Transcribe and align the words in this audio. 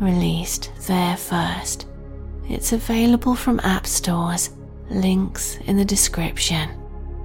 released 0.00 0.70
there 0.86 1.16
first. 1.16 1.86
It's 2.48 2.72
available 2.72 3.34
from 3.34 3.60
app 3.60 3.86
stores, 3.86 4.50
links 4.90 5.56
in 5.66 5.76
the 5.76 5.84
description, 5.84 6.70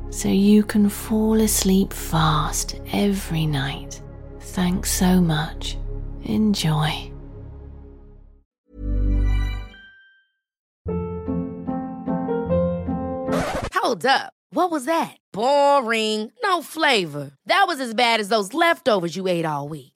so 0.09 0.27
you 0.27 0.63
can 0.63 0.89
fall 0.89 1.39
asleep 1.39 1.93
fast 1.93 2.79
every 2.91 3.45
night. 3.45 4.01
Thanks 4.39 4.91
so 4.91 5.21
much. 5.21 5.77
Enjoy. 6.23 7.11
Hold 13.73 14.05
up. 14.05 14.33
What 14.49 14.71
was 14.71 14.85
that? 14.85 15.17
Boring. 15.31 16.31
No 16.43 16.61
flavor. 16.61 17.31
That 17.47 17.65
was 17.67 17.79
as 17.79 17.93
bad 17.93 18.19
as 18.19 18.29
those 18.29 18.53
leftovers 18.53 19.15
you 19.15 19.27
ate 19.27 19.45
all 19.45 19.67
week. 19.67 19.92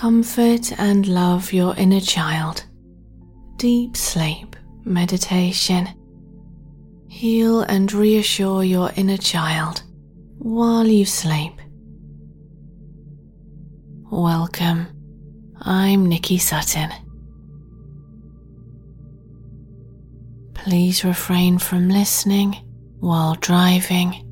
Comfort 0.00 0.72
and 0.78 1.06
love 1.06 1.52
your 1.52 1.76
inner 1.76 2.00
child. 2.00 2.64
Deep 3.56 3.98
sleep, 3.98 4.56
meditation. 4.82 5.90
Heal 7.06 7.60
and 7.60 7.92
reassure 7.92 8.64
your 8.64 8.90
inner 8.96 9.18
child 9.18 9.82
while 10.38 10.86
you 10.86 11.04
sleep. 11.04 11.52
Welcome. 14.10 14.86
I'm 15.60 16.06
Nicky 16.06 16.38
Sutton. 16.38 16.88
Please 20.54 21.04
refrain 21.04 21.58
from 21.58 21.90
listening 21.90 22.54
while 23.00 23.34
driving 23.34 24.26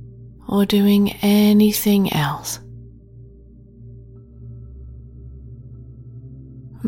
or 0.48 0.64
doing 0.64 1.12
anything 1.20 2.10
else. 2.14 2.58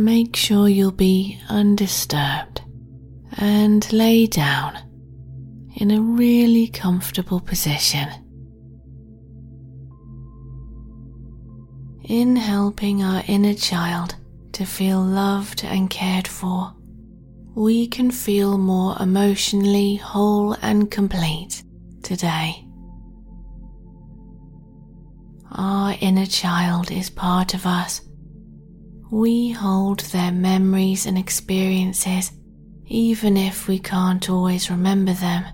Make 0.01 0.35
sure 0.35 0.67
you'll 0.67 0.93
be 0.93 1.39
undisturbed 1.51 2.63
and 3.37 3.93
lay 3.93 4.27
down 4.27 4.79
in 5.77 5.91
a 5.91 6.01
really 6.01 6.69
comfortable 6.69 7.39
position. 7.39 8.09
In 12.05 12.35
helping 12.35 13.03
our 13.03 13.23
inner 13.29 13.53
child 13.53 14.17
to 14.53 14.65
feel 14.65 15.03
loved 15.03 15.65
and 15.65 15.91
cared 15.91 16.27
for, 16.27 16.73
we 17.55 17.87
can 17.87 18.11
feel 18.11 18.57
more 18.57 18.97
emotionally 19.01 19.97
whole 19.97 20.55
and 20.63 20.91
complete 20.91 21.63
today. 22.03 22.67
Our 25.53 25.95
inner 26.01 26.25
child 26.25 26.91
is 26.91 27.11
part 27.11 27.53
of 27.53 27.67
us. 27.67 28.01
We 29.11 29.51
hold 29.51 30.01
their 30.01 30.31
memories 30.31 31.05
and 31.05 31.19
experiences, 31.19 32.31
even 32.87 33.37
if 33.37 33.67
we 33.67 33.81
can't 33.81 34.31
always 34.31 34.71
remember 34.71 35.15
them. 35.15 35.45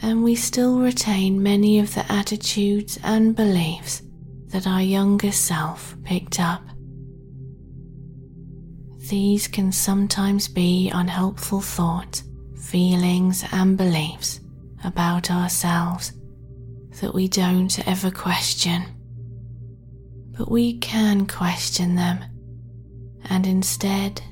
And 0.00 0.24
we 0.24 0.34
still 0.36 0.80
retain 0.80 1.42
many 1.42 1.80
of 1.80 1.94
the 1.94 2.10
attitudes 2.10 2.98
and 3.04 3.36
beliefs 3.36 4.00
that 4.46 4.66
our 4.66 4.80
younger 4.80 5.32
self 5.32 5.94
picked 6.02 6.40
up. 6.40 6.62
These 9.10 9.46
can 9.46 9.70
sometimes 9.70 10.48
be 10.48 10.90
unhelpful 10.94 11.60
thoughts, 11.60 12.22
feelings, 12.56 13.44
and 13.52 13.76
beliefs 13.76 14.40
about 14.82 15.30
ourselves 15.30 16.14
that 17.02 17.12
we 17.12 17.28
don't 17.28 17.86
ever 17.86 18.10
question. 18.10 18.84
But 20.38 20.50
we 20.50 20.78
can 20.78 21.26
question 21.26 21.96
them 21.96 22.24
and 23.28 23.46
instead 23.46 24.22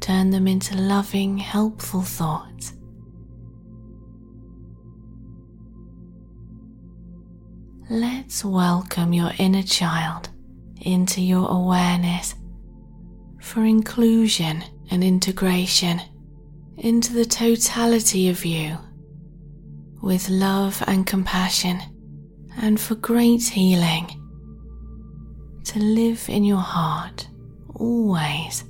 turn 0.00 0.30
them 0.30 0.46
into 0.46 0.76
loving, 0.76 1.38
helpful 1.38 2.02
thoughts. 2.02 2.74
Let's 7.88 8.44
welcome 8.44 9.12
your 9.12 9.30
inner 9.38 9.62
child 9.62 10.28
into 10.80 11.20
your 11.20 11.48
awareness 11.48 12.34
for 13.40 13.64
inclusion 13.64 14.64
and 14.90 15.04
integration 15.04 16.00
into 16.78 17.12
the 17.12 17.24
totality 17.24 18.28
of 18.28 18.44
you 18.44 18.76
with 20.02 20.28
love 20.28 20.82
and 20.86 21.06
compassion 21.06 21.80
and 22.58 22.78
for 22.78 22.96
great 22.96 23.42
healing 23.42 24.06
to 25.64 25.78
live 25.78 26.28
in 26.28 26.44
your 26.44 26.58
heart 26.58 27.28
always. 27.76 28.64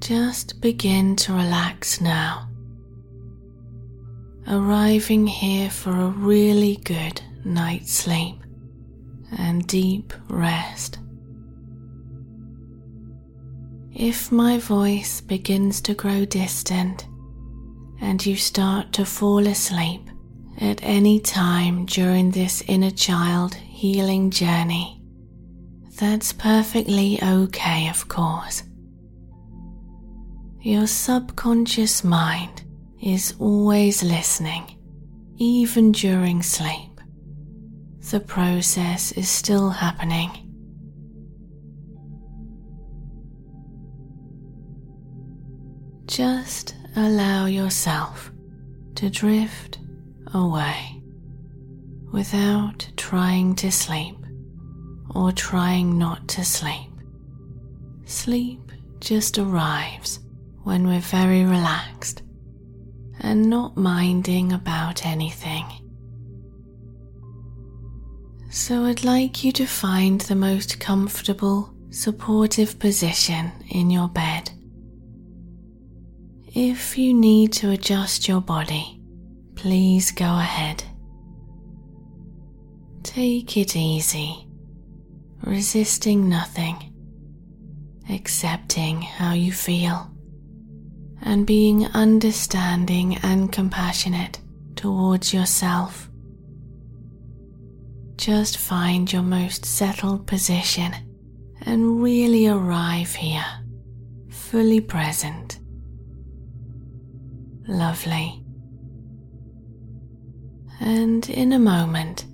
Just 0.00 0.60
begin 0.60 1.16
to 1.16 1.32
relax 1.32 2.00
now, 2.00 2.48
arriving 4.46 5.26
here 5.26 5.70
for 5.70 5.92
a 5.92 6.08
really 6.08 6.76
good 6.84 7.22
night's 7.44 7.92
sleep 7.92 8.36
and 9.38 9.66
deep 9.66 10.12
rest. 10.28 10.98
If 13.94 14.30
my 14.30 14.58
voice 14.58 15.20
begins 15.20 15.80
to 15.82 15.94
grow 15.94 16.24
distant 16.24 17.06
and 18.00 18.24
you 18.26 18.36
start 18.36 18.92
to 18.94 19.04
fall 19.04 19.46
asleep 19.46 20.10
at 20.60 20.80
any 20.82 21.20
time 21.20 21.86
during 21.86 22.30
this 22.30 22.62
inner 22.66 22.90
child 22.90 23.54
healing 23.54 24.30
journey, 24.30 25.00
that's 25.96 26.32
perfectly 26.32 27.18
okay, 27.22 27.88
of 27.88 28.08
course. 28.08 28.62
Your 30.60 30.86
subconscious 30.86 32.02
mind 32.02 32.64
is 33.02 33.34
always 33.38 34.02
listening, 34.02 34.76
even 35.36 35.92
during 35.92 36.42
sleep. 36.42 37.00
The 38.10 38.20
process 38.20 39.12
is 39.12 39.28
still 39.28 39.70
happening. 39.70 40.30
Just 46.06 46.74
allow 46.96 47.46
yourself 47.46 48.32
to 48.96 49.10
drift 49.10 49.78
away 50.32 51.02
without 52.12 52.88
trying 52.96 53.54
to 53.56 53.70
sleep 53.70 54.23
or 55.14 55.32
trying 55.32 55.98
not 55.98 56.26
to 56.28 56.44
sleep. 56.44 56.90
Sleep 58.04 58.72
just 59.00 59.38
arrives 59.38 60.20
when 60.62 60.86
we're 60.86 61.00
very 61.00 61.44
relaxed 61.44 62.22
and 63.20 63.48
not 63.48 63.76
minding 63.76 64.52
about 64.52 65.06
anything. 65.06 65.64
So 68.50 68.84
I'd 68.84 69.04
like 69.04 69.42
you 69.42 69.52
to 69.52 69.66
find 69.66 70.20
the 70.20 70.34
most 70.34 70.78
comfortable, 70.78 71.74
supportive 71.90 72.78
position 72.78 73.52
in 73.70 73.90
your 73.90 74.08
bed. 74.08 74.50
If 76.54 76.96
you 76.96 77.12
need 77.12 77.52
to 77.54 77.70
adjust 77.70 78.28
your 78.28 78.40
body, 78.40 79.00
please 79.56 80.12
go 80.12 80.38
ahead. 80.38 80.84
Take 83.02 83.56
it 83.56 83.74
easy, 83.74 84.43
resisting 85.44 86.28
nothing, 86.28 86.92
accepting 88.10 89.02
how 89.02 89.32
you 89.34 89.52
feel, 89.52 90.10
and 91.22 91.46
being 91.46 91.86
understanding 91.88 93.16
and 93.22 93.52
compassionate 93.52 94.40
towards 94.74 95.32
yourself. 95.32 96.10
Just 98.16 98.58
find 98.58 99.12
your 99.12 99.22
most 99.22 99.64
settled 99.64 100.26
position 100.26 100.92
and 101.62 102.02
really 102.02 102.46
arrive 102.46 103.14
here, 103.14 103.44
fully 104.30 104.80
present. 104.80 105.58
Lovely. 107.66 108.44
And 110.80 111.28
in 111.30 111.52
a 111.52 111.58
moment, 111.58 112.26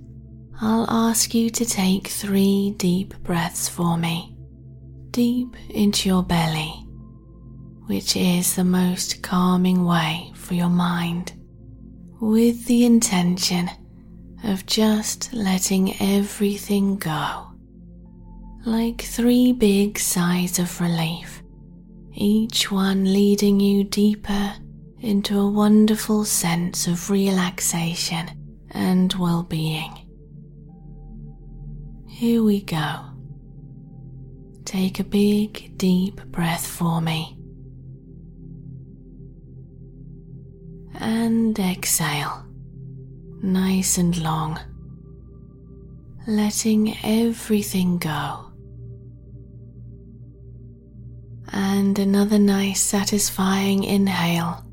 I'll 0.63 0.87
ask 0.91 1.33
you 1.33 1.49
to 1.49 1.65
take 1.65 2.07
three 2.07 2.75
deep 2.77 3.15
breaths 3.23 3.67
for 3.67 3.97
me, 3.97 4.37
deep 5.09 5.55
into 5.71 6.07
your 6.07 6.21
belly, 6.21 6.85
which 7.87 8.15
is 8.15 8.55
the 8.55 8.63
most 8.63 9.23
calming 9.23 9.85
way 9.85 10.31
for 10.35 10.53
your 10.53 10.69
mind, 10.69 11.33
with 12.19 12.65
the 12.67 12.85
intention 12.85 13.71
of 14.43 14.67
just 14.67 15.33
letting 15.33 15.99
everything 15.99 16.97
go. 16.97 17.47
Like 18.63 19.01
three 19.01 19.53
big 19.53 19.97
sighs 19.97 20.59
of 20.59 20.79
relief, 20.79 21.41
each 22.13 22.69
one 22.69 23.11
leading 23.11 23.59
you 23.59 23.83
deeper 23.83 24.53
into 24.99 25.39
a 25.39 25.49
wonderful 25.49 26.23
sense 26.23 26.85
of 26.85 27.09
relaxation 27.09 28.29
and 28.69 29.11
well 29.15 29.41
being. 29.41 30.00
Here 32.21 32.43
we 32.43 32.61
go. 32.61 32.99
Take 34.63 34.99
a 34.99 35.03
big, 35.03 35.75
deep 35.75 36.21
breath 36.27 36.67
for 36.67 37.01
me. 37.01 37.35
And 40.99 41.57
exhale 41.57 42.45
nice 43.41 43.97
and 43.97 44.15
long, 44.21 44.59
letting 46.27 46.95
everything 47.03 47.97
go. 47.97 48.51
And 51.51 51.97
another 51.97 52.37
nice, 52.37 52.81
satisfying 52.81 53.83
inhale. 53.83 54.63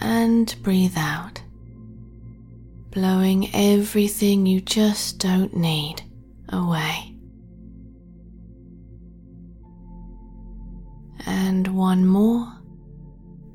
And 0.00 0.56
breathe 0.62 0.96
out, 0.96 1.37
blowing 2.90 3.50
everything 3.54 4.46
you 4.46 4.60
just 4.60 5.18
don't 5.18 5.56
need 5.56 6.02
away. 6.48 7.14
And 11.26 11.68
one 11.68 12.06
more. 12.06 12.52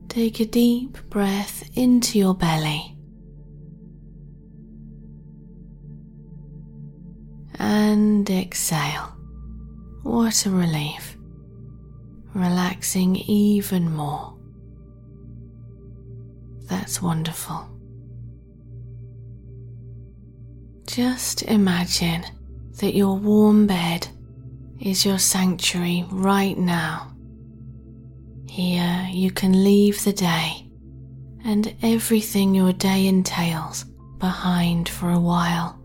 Take 0.09 0.39
a 0.39 0.45
deep 0.45 0.97
breath 1.09 1.67
into 1.75 2.19
your 2.19 2.35
belly. 2.35 2.95
And 7.57 8.29
exhale. 8.29 9.15
What 10.03 10.45
a 10.45 10.51
relief. 10.51 11.17
Relaxing 12.35 13.15
even 13.15 13.91
more. 13.91 14.37
That's 16.67 17.01
wonderful. 17.01 17.72
Just 20.85 21.43
imagine 21.43 22.23
that 22.79 22.95
your 22.95 23.17
warm 23.17 23.67
bed 23.67 24.07
is 24.79 25.05
your 25.05 25.17
sanctuary 25.17 26.05
right 26.11 26.57
now. 26.57 27.15
Here 28.47 29.07
you 29.11 29.31
can 29.31 29.63
leave 29.63 30.03
the 30.03 30.13
day 30.13 30.69
and 31.45 31.75
everything 31.81 32.53
your 32.53 32.73
day 32.73 33.07
entails 33.07 33.85
behind 34.19 34.89
for 34.89 35.09
a 35.09 35.19
while 35.19 35.79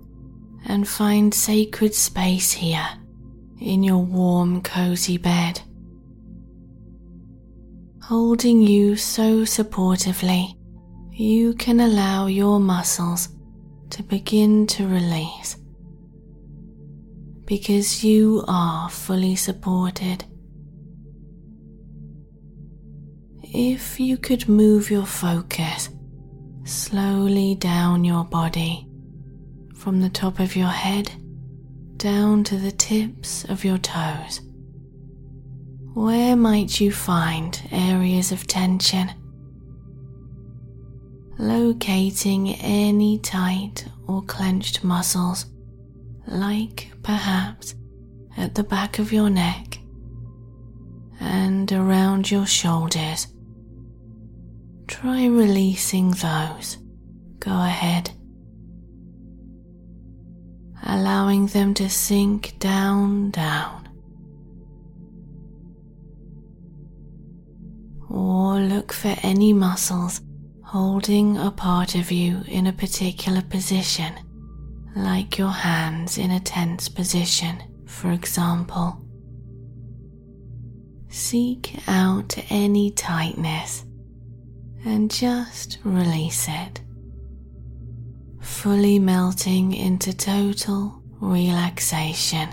and 0.67 0.87
find 0.87 1.33
sacred 1.33 1.95
space 1.95 2.53
here 2.53 2.89
in 3.61 3.83
your 3.83 4.05
warm, 4.05 4.63
cozy 4.63 5.17
bed. 5.17 5.61
Holding 8.03 8.61
you 8.63 8.97
so 8.97 9.43
supportively, 9.43 10.55
you 11.13 11.55
can 11.55 11.81
allow 11.81 12.27
your 12.27 12.61
muscles 12.61 13.29
to 13.91 14.03
begin 14.03 14.67
to 14.67 14.87
release 14.87 15.57
because 17.45 18.05
you 18.05 18.45
are 18.47 18.91
fully 18.91 19.35
supported 19.35 20.25
if 23.43 23.99
you 23.99 24.19
could 24.19 24.49
move 24.49 24.91
your 24.91 25.07
focus 25.07 25.89
slowly 26.65 27.55
down 27.55 28.05
your 28.05 28.25
body 28.25 28.87
from 29.75 30.01
the 30.01 30.11
top 30.11 30.39
of 30.39 30.55
your 30.55 30.69
head 30.69 31.11
down 31.97 32.45
to 32.45 32.57
the 32.57 32.71
tips 32.71 33.45
of 33.45 33.65
your 33.65 33.79
toes. 33.79 34.41
Where 35.95 36.37
might 36.37 36.81
you 36.81 36.93
find 36.93 37.61
areas 37.73 38.31
of 38.31 38.47
tension? 38.47 39.11
Locating 41.39 42.55
any 42.57 43.19
tight 43.19 43.87
or 44.07 44.23
clenched 44.23 44.83
muscles, 44.83 45.47
like 46.27 46.93
perhaps 47.03 47.75
at 48.37 48.55
the 48.55 48.65
back 48.65 48.99
of 48.99 49.13
your 49.13 49.31
neck 49.31 49.79
and 51.21 51.73
around 51.73 52.31
your 52.31 52.47
shoulders 52.47 53.29
Try 54.89 55.27
releasing 55.27 56.11
those. 56.11 56.79
Go 57.39 57.53
ahead. 57.53 58.11
Allowing 60.83 61.47
them 61.47 61.75
to 61.75 61.91
sink 61.91 62.59
down, 62.59 63.31
down. 63.31 63.89
Or 68.09 68.59
look 68.59 68.93
for 68.93 69.15
any 69.23 69.53
muscles 69.53 70.23
holding 70.69 71.39
a 71.39 71.51
part 71.51 71.95
of 71.95 72.13
you 72.13 72.43
in 72.47 72.67
a 72.67 72.73
particular 72.75 73.41
position, 73.41 74.13
like 74.95 75.39
your 75.39 75.49
hands 75.49 76.19
in 76.19 76.31
a 76.31 76.41
tense 76.41 76.91
position, 76.91 77.57
for 77.87 78.11
example. 78.13 79.03
Seek 81.09 81.75
out 81.89 82.37
any 82.51 82.91
tightness 82.91 83.87
and 84.85 85.11
just 85.11 85.79
release 85.85 86.47
it, 86.51 86.83
fully 88.43 88.99
melting 88.99 89.73
into 89.73 90.15
total 90.15 91.03
relaxation. 91.19 92.51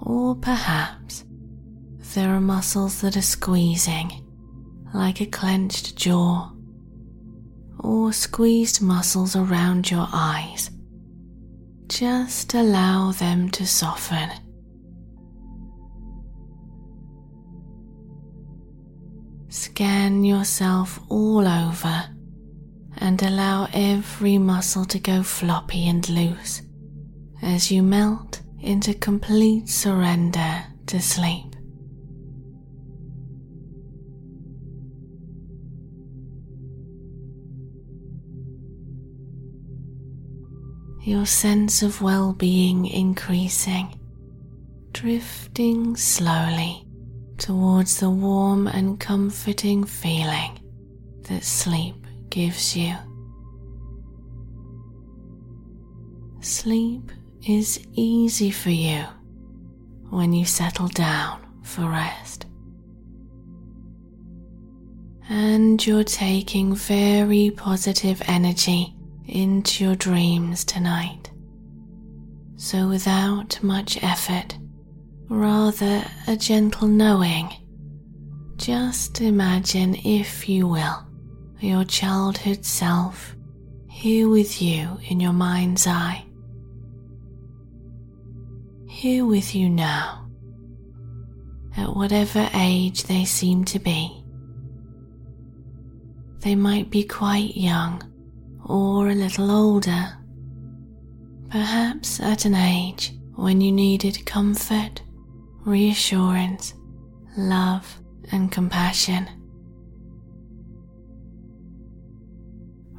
Or 0.00 0.34
perhaps 0.34 1.22
there 2.14 2.30
are 2.30 2.40
muscles 2.40 3.00
that 3.00 3.16
are 3.16 3.22
squeezing, 3.22 4.10
like 4.94 5.20
a 5.20 5.26
clenched 5.26 5.96
jaw, 5.96 6.50
or 7.80 8.12
squeezed 8.12 8.80
muscles 8.82 9.36
around 9.36 9.90
your 9.90 10.06
eyes. 10.12 10.70
Just 11.88 12.54
allow 12.54 13.12
them 13.12 13.50
to 13.50 13.66
soften 13.66 14.30
Scan 19.52 20.24
yourself 20.24 20.98
all 21.10 21.46
over 21.46 22.04
and 22.96 23.22
allow 23.22 23.68
every 23.74 24.38
muscle 24.38 24.86
to 24.86 24.98
go 24.98 25.22
floppy 25.22 25.88
and 25.88 26.08
loose 26.08 26.62
as 27.42 27.70
you 27.70 27.82
melt 27.82 28.40
into 28.60 28.94
complete 28.94 29.68
surrender 29.68 30.64
to 30.86 31.00
sleep. 31.00 31.51
Your 41.04 41.26
sense 41.26 41.82
of 41.82 42.00
well 42.00 42.32
being 42.32 42.86
increasing, 42.86 43.98
drifting 44.92 45.96
slowly 45.96 46.86
towards 47.38 47.98
the 47.98 48.08
warm 48.08 48.68
and 48.68 49.00
comforting 49.00 49.82
feeling 49.82 50.60
that 51.22 51.42
sleep 51.42 51.96
gives 52.28 52.76
you. 52.76 52.94
Sleep 56.40 57.10
is 57.48 57.84
easy 57.94 58.52
for 58.52 58.70
you 58.70 59.02
when 60.08 60.32
you 60.32 60.44
settle 60.44 60.86
down 60.86 61.40
for 61.64 61.90
rest. 61.90 62.46
And 65.28 65.84
you're 65.84 66.04
taking 66.04 66.76
very 66.76 67.50
positive 67.50 68.22
energy 68.26 68.94
into 69.32 69.82
your 69.84 69.96
dreams 69.96 70.64
tonight. 70.64 71.30
So, 72.56 72.88
without 72.88 73.60
much 73.62 74.02
effort, 74.02 74.56
rather 75.28 76.04
a 76.28 76.36
gentle 76.36 76.86
knowing, 76.86 77.50
just 78.56 79.20
imagine, 79.20 79.96
if 80.04 80.48
you 80.48 80.68
will, 80.68 81.06
your 81.60 81.84
childhood 81.84 82.64
self 82.64 83.34
here 83.88 84.28
with 84.28 84.60
you 84.60 84.98
in 85.08 85.18
your 85.18 85.32
mind's 85.32 85.86
eye. 85.86 86.24
Here 88.86 89.24
with 89.24 89.54
you 89.54 89.70
now, 89.70 90.28
at 91.76 91.96
whatever 91.96 92.48
age 92.54 93.04
they 93.04 93.24
seem 93.24 93.64
to 93.64 93.78
be. 93.78 94.22
They 96.40 96.54
might 96.54 96.90
be 96.90 97.04
quite 97.04 97.56
young 97.56 98.11
or 98.64 99.08
a 99.08 99.14
little 99.14 99.50
older, 99.50 100.16
perhaps 101.50 102.20
at 102.20 102.44
an 102.44 102.54
age 102.54 103.12
when 103.34 103.60
you 103.60 103.72
needed 103.72 104.24
comfort, 104.24 105.02
reassurance, 105.64 106.74
love, 107.36 107.98
and 108.30 108.52
compassion. 108.52 109.28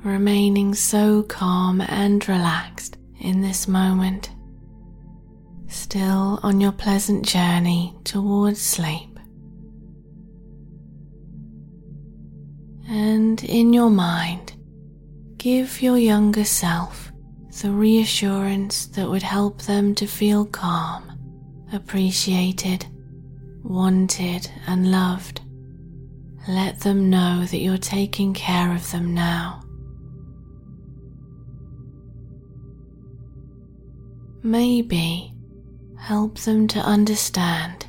Remaining 0.04 0.74
so 0.74 1.24
calm 1.24 1.82
and 1.82 2.28
relaxed 2.28 2.98
in 3.22 3.42
this 3.42 3.68
moment, 3.68 4.32
still 5.68 6.40
on 6.44 6.60
your 6.60 6.74
pleasant 6.74 7.26
journey 7.26 7.96
towards 8.04 8.62
sleep. 8.62 9.18
And 12.90 13.42
in 13.46 13.72
your 13.72 13.90
mind, 13.90 14.54
Give 15.44 15.82
your 15.82 15.98
younger 15.98 16.46
self 16.46 17.12
the 17.62 17.70
reassurance 17.70 18.86
that 18.86 19.10
would 19.10 19.24
help 19.24 19.64
them 19.64 19.94
to 19.96 20.08
feel 20.08 20.46
calm, 20.46 21.04
appreciated, 21.74 22.86
wanted, 23.62 24.50
and 24.68 24.90
loved. 24.90 25.42
Let 26.48 26.80
them 26.80 27.10
know 27.10 27.44
that 27.44 27.58
you're 27.58 27.78
taking 27.78 28.34
care 28.34 28.74
of 28.74 28.90
them 28.94 29.14
now. 29.14 29.66
Maybe 34.44 35.34
help 36.00 36.38
them 36.40 36.70
to 36.70 36.80
understand 36.80 37.86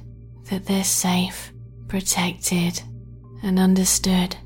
that 0.51 0.67
they're 0.67 0.83
safe, 0.83 1.53
protected, 1.87 2.83
and 3.45 3.61
understood 3.61 4.37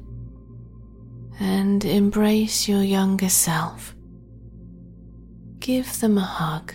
and 1.40 1.84
embrace 1.84 2.68
your 2.68 2.82
younger 2.82 3.28
self. 3.28 3.94
Give 5.58 6.00
them 6.00 6.18
a 6.18 6.22
hug. 6.22 6.74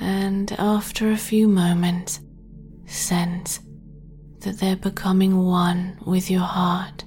And 0.00 0.52
after 0.52 1.10
a 1.10 1.16
few 1.16 1.48
moments, 1.48 2.20
sense 2.86 3.60
that 4.40 4.58
they're 4.58 4.76
becoming 4.76 5.36
one 5.38 5.98
with 6.06 6.30
your 6.30 6.40
heart. 6.42 7.04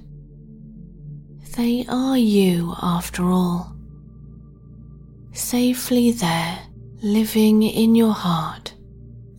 They 1.56 1.86
are 1.88 2.18
you 2.18 2.74
after 2.82 3.30
all, 3.30 3.74
safely 5.32 6.12
there, 6.12 6.58
living 7.02 7.62
in 7.62 7.94
your 7.94 8.12
heart 8.12 8.74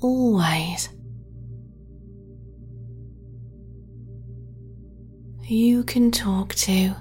always. 0.03 0.89
You 5.43 5.83
can 5.83 6.11
talk 6.11 6.53
to, 6.55 6.95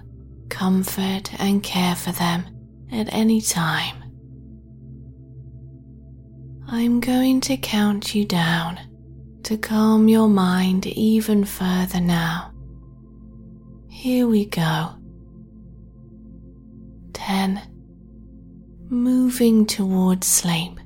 comfort, 0.49 1.33
and 1.41 1.63
care 1.63 1.95
for 1.95 2.13
them 2.13 2.45
at 2.91 3.13
any 3.13 3.41
time. 3.41 4.03
I'm 6.69 7.01
going 7.01 7.41
to 7.43 7.57
count 7.57 8.15
you 8.15 8.25
down 8.25 8.81
to 9.45 9.57
calm 9.57 10.09
your 10.09 10.29
mind 10.29 10.87
even 10.87 11.45
further 11.45 12.01
now. 12.01 12.53
Here 13.89 14.27
we 14.27 14.47
go. 14.47 14.91
10. 17.13 17.61
Moving 18.89 19.67
towards 19.67 20.27
sleep 20.27 20.82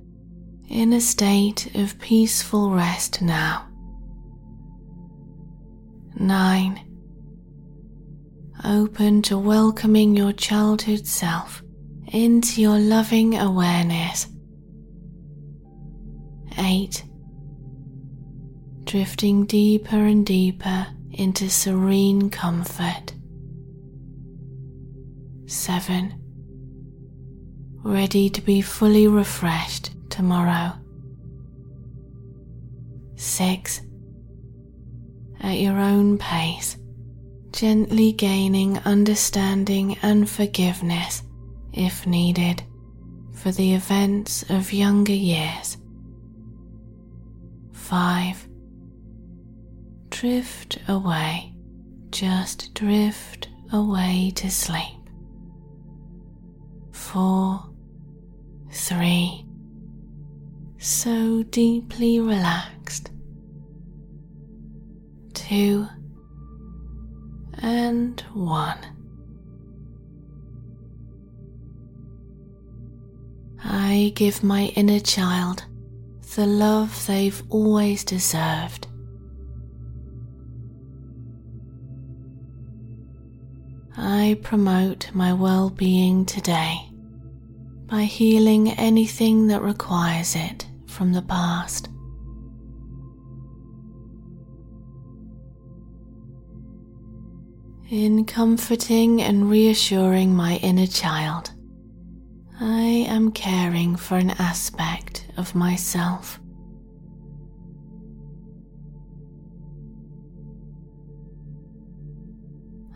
in 0.69 0.93
a 0.93 1.01
state 1.01 1.75
of 1.77 1.99
peaceful 1.99 2.71
rest 2.71 3.23
now. 3.23 3.67
9. 6.19 6.81
Open 8.65 9.23
to 9.23 9.39
welcoming 9.39 10.17
your 10.17 10.33
childhood 10.33 11.07
self 11.07 11.63
into 12.09 12.61
your 12.61 12.79
loving 12.79 13.37
awareness. 13.37 14.27
8. 16.59 17.05
Drifting 18.85 19.47
deeper 19.47 19.97
and 19.97 20.25
deeper 20.25 20.87
into 21.13 21.49
serene 21.49 22.31
comfort. 22.31 23.13
7. 25.47 26.15
Ready 27.85 28.31
to 28.31 28.41
be 28.41 28.61
fully 28.61 29.07
refreshed 29.07 29.96
tomorrow. 30.17 30.73
6. 33.17 33.83
At 35.43 35.59
your 35.59 35.79
own 35.79 36.17
pace, 36.17 36.79
gently 37.53 38.13
gaining 38.13 38.79
understanding 38.79 39.99
and 40.01 40.29
forgiveness 40.29 41.23
if 41.75 42.07
needed 42.07 42.63
for 43.35 43.53
the 43.53 43.75
events 43.75 44.43
of 44.49 44.73
younger 44.73 45.13
years. 45.13 45.77
5. 47.75 48.49
Drift 50.09 50.79
away, 50.89 51.53
just 52.09 52.73
drift 52.73 53.49
away 53.71 54.33
to 54.37 54.51
sleep. 54.51 55.11
4. 56.93 57.63
3 58.71 59.46
so 60.79 61.43
deeply 61.45 62.21
relaxed. 62.21 63.11
Two 65.35 65.87
and 67.63 68.21
one. 68.33 68.79
I 73.65 74.13
give 74.15 74.43
my 74.45 74.67
inner 74.77 75.01
child 75.01 75.65
the 76.35 76.47
love 76.47 77.07
they've 77.07 77.43
always 77.49 78.05
deserved. 78.05 78.87
I 83.97 84.39
promote 84.43 85.11
my 85.15 85.33
well 85.33 85.71
being 85.71 86.27
today 86.27 86.91
by 87.87 88.03
healing 88.03 88.71
anything 88.73 89.47
that 89.47 89.63
requires 89.63 90.35
it 90.35 90.67
from 90.87 91.13
the 91.13 91.23
past. 91.23 91.89
In 97.89 98.25
comforting 98.25 99.23
and 99.23 99.49
reassuring 99.49 100.35
my 100.35 100.57
inner 100.57 100.89
child, 100.89 101.53
I 102.59 103.07
am 103.09 103.31
caring 103.31 103.95
for 103.95 104.17
an 104.17 104.31
aspect 104.31 105.29
of 105.37 105.55
myself. 105.55 106.41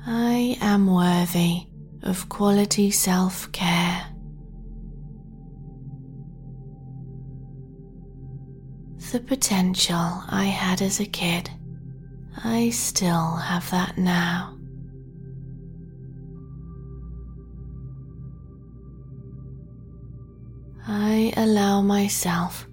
I 0.06 0.56
am 0.60 0.92
worthy 0.92 1.66
of 2.02 2.28
quality 2.28 2.90
self 2.90 3.52
care. 3.52 4.09
the 9.10 9.20
potential 9.20 10.22
I 10.28 10.44
had 10.44 10.80
as 10.80 11.00
a 11.00 11.04
kid, 11.04 11.50
I 12.44 12.70
still 12.70 13.34
have 13.36 13.68
that 13.72 13.98
now. 13.98 14.56
I 20.86 21.32
allow 21.36 21.82
myself 21.82 22.68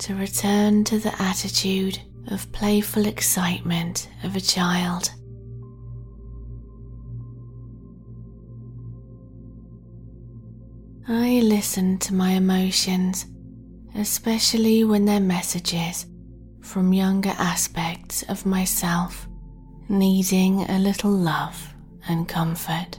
to 0.00 0.14
return 0.14 0.84
to 0.84 0.98
the 0.98 1.14
attitude 1.22 1.98
of 2.28 2.52
playful 2.52 3.06
excitement 3.06 4.10
of 4.24 4.36
a 4.36 4.40
child. 4.40 5.10
I 11.08 11.40
listen 11.40 11.98
to 11.98 12.14
my 12.14 12.32
emotions 12.32 13.26
especially 13.94 14.84
when 14.84 15.04
they're 15.04 15.20
messages 15.20 16.06
from 16.60 16.92
younger 16.92 17.34
aspects 17.38 18.22
of 18.24 18.46
myself 18.46 19.28
needing 19.88 20.62
a 20.70 20.78
little 20.78 21.10
love 21.10 21.74
and 22.08 22.28
comfort. 22.28 22.98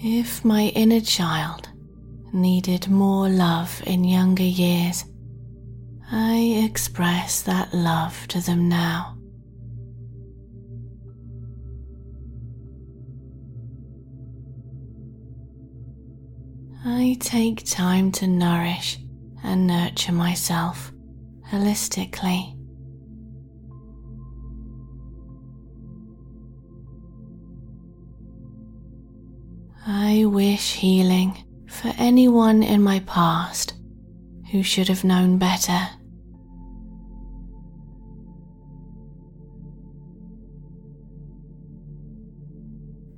If 0.00 0.44
my 0.44 0.66
inner 0.76 1.00
child 1.00 1.68
needed 2.32 2.88
more 2.88 3.28
love 3.28 3.82
in 3.84 4.04
younger 4.04 4.44
years, 4.44 5.04
I 6.12 6.62
express 6.64 7.42
that 7.42 7.74
love 7.74 8.28
to 8.28 8.40
them 8.40 8.68
now. 8.68 9.17
Take 17.20 17.64
time 17.64 18.12
to 18.12 18.26
nourish 18.26 18.98
and 19.42 19.66
nurture 19.66 20.12
myself 20.12 20.92
holistically. 21.50 22.54
I 29.86 30.24
wish 30.26 30.74
healing 30.74 31.44
for 31.66 31.92
anyone 31.96 32.62
in 32.62 32.82
my 32.82 33.00
past 33.00 33.74
who 34.50 34.62
should 34.62 34.88
have 34.88 35.04
known 35.04 35.38
better. 35.38 35.88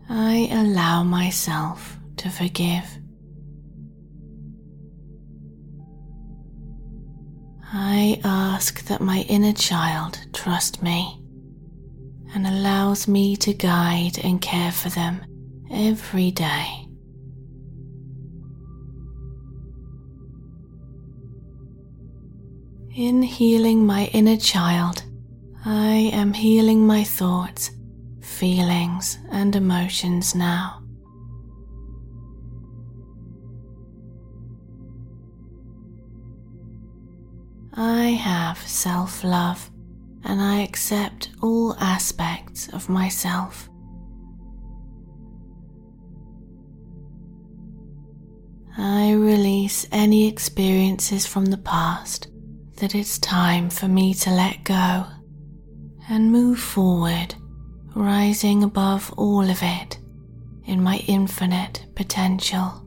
I 0.09 0.49
allow 0.53 1.03
myself 1.03 1.99
to 2.19 2.31
forgive. 2.31 3.00
I 7.73 8.21
ask 8.25 8.85
that 8.87 9.01
my 9.01 9.21
inner 9.29 9.53
child 9.53 10.19
trust 10.33 10.83
me 10.83 11.23
and 12.35 12.45
allows 12.45 13.07
me 13.07 13.37
to 13.37 13.55
guide 13.55 14.19
and 14.25 14.41
care 14.41 14.73
for 14.73 14.89
them 14.89 15.25
every 15.71 16.33
day. 16.33 16.89
In 22.97 23.23
healing 23.23 23.87
my 23.87 24.07
inner 24.07 24.37
child, 24.37 25.05
I 25.65 26.11
am 26.13 26.33
healing 26.33 26.85
my 26.85 27.05
thoughts, 27.05 27.71
feelings, 28.21 29.17
and 29.31 29.55
emotions 29.55 30.35
now. 30.35 30.80
I 37.75 38.09
have 38.09 38.59
self 38.59 39.23
love 39.23 39.71
and 40.25 40.41
I 40.41 40.61
accept 40.61 41.31
all 41.41 41.75
aspects 41.79 42.69
of 42.69 42.89
myself. 42.89 43.69
I 48.77 49.13
release 49.13 49.87
any 49.93 50.27
experiences 50.27 51.27
from 51.27 51.47
the 51.47 51.59
past 51.59 52.29
that 52.77 52.95
it's 52.95 53.19
time 53.19 53.69
for 53.69 53.89
me 53.89 54.15
to 54.15 54.31
let 54.31 54.65
go 54.65 55.07
and 56.09 56.33
move 56.33 56.59
forward, 56.59 57.35
rising 57.95 58.63
above 58.63 59.13
all 59.17 59.49
of 59.49 59.59
it 59.63 59.99
in 60.65 60.83
my 60.83 60.97
infinite 61.07 61.87
potential. 61.95 62.87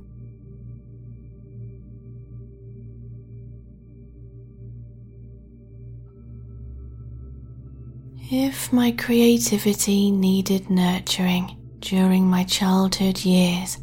If 8.32 8.72
my 8.72 8.92
creativity 8.92 10.10
needed 10.10 10.70
nurturing 10.70 11.58
during 11.80 12.26
my 12.26 12.46
childhood 12.46 13.26
years, 13.26 13.78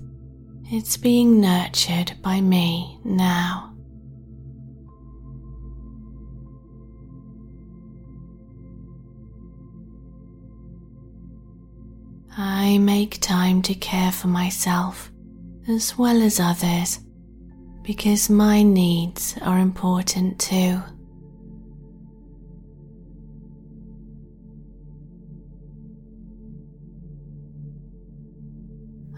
it's 0.65 0.97
being 0.97 1.41
nurtured 1.41 2.15
by 2.23 2.41
me 2.41 2.99
now. 3.05 3.75
I 12.37 12.79
make 12.79 13.21
time 13.21 13.61
to 13.63 13.75
care 13.75 14.11
for 14.11 14.29
myself 14.29 15.13
as 15.69 15.99
well 15.99 16.23
as 16.23 16.41
others 16.41 17.01
because 17.83 18.31
my 18.31 18.63
needs 18.63 19.37
are 19.43 19.59
important 19.59 20.41
too. 20.41 20.81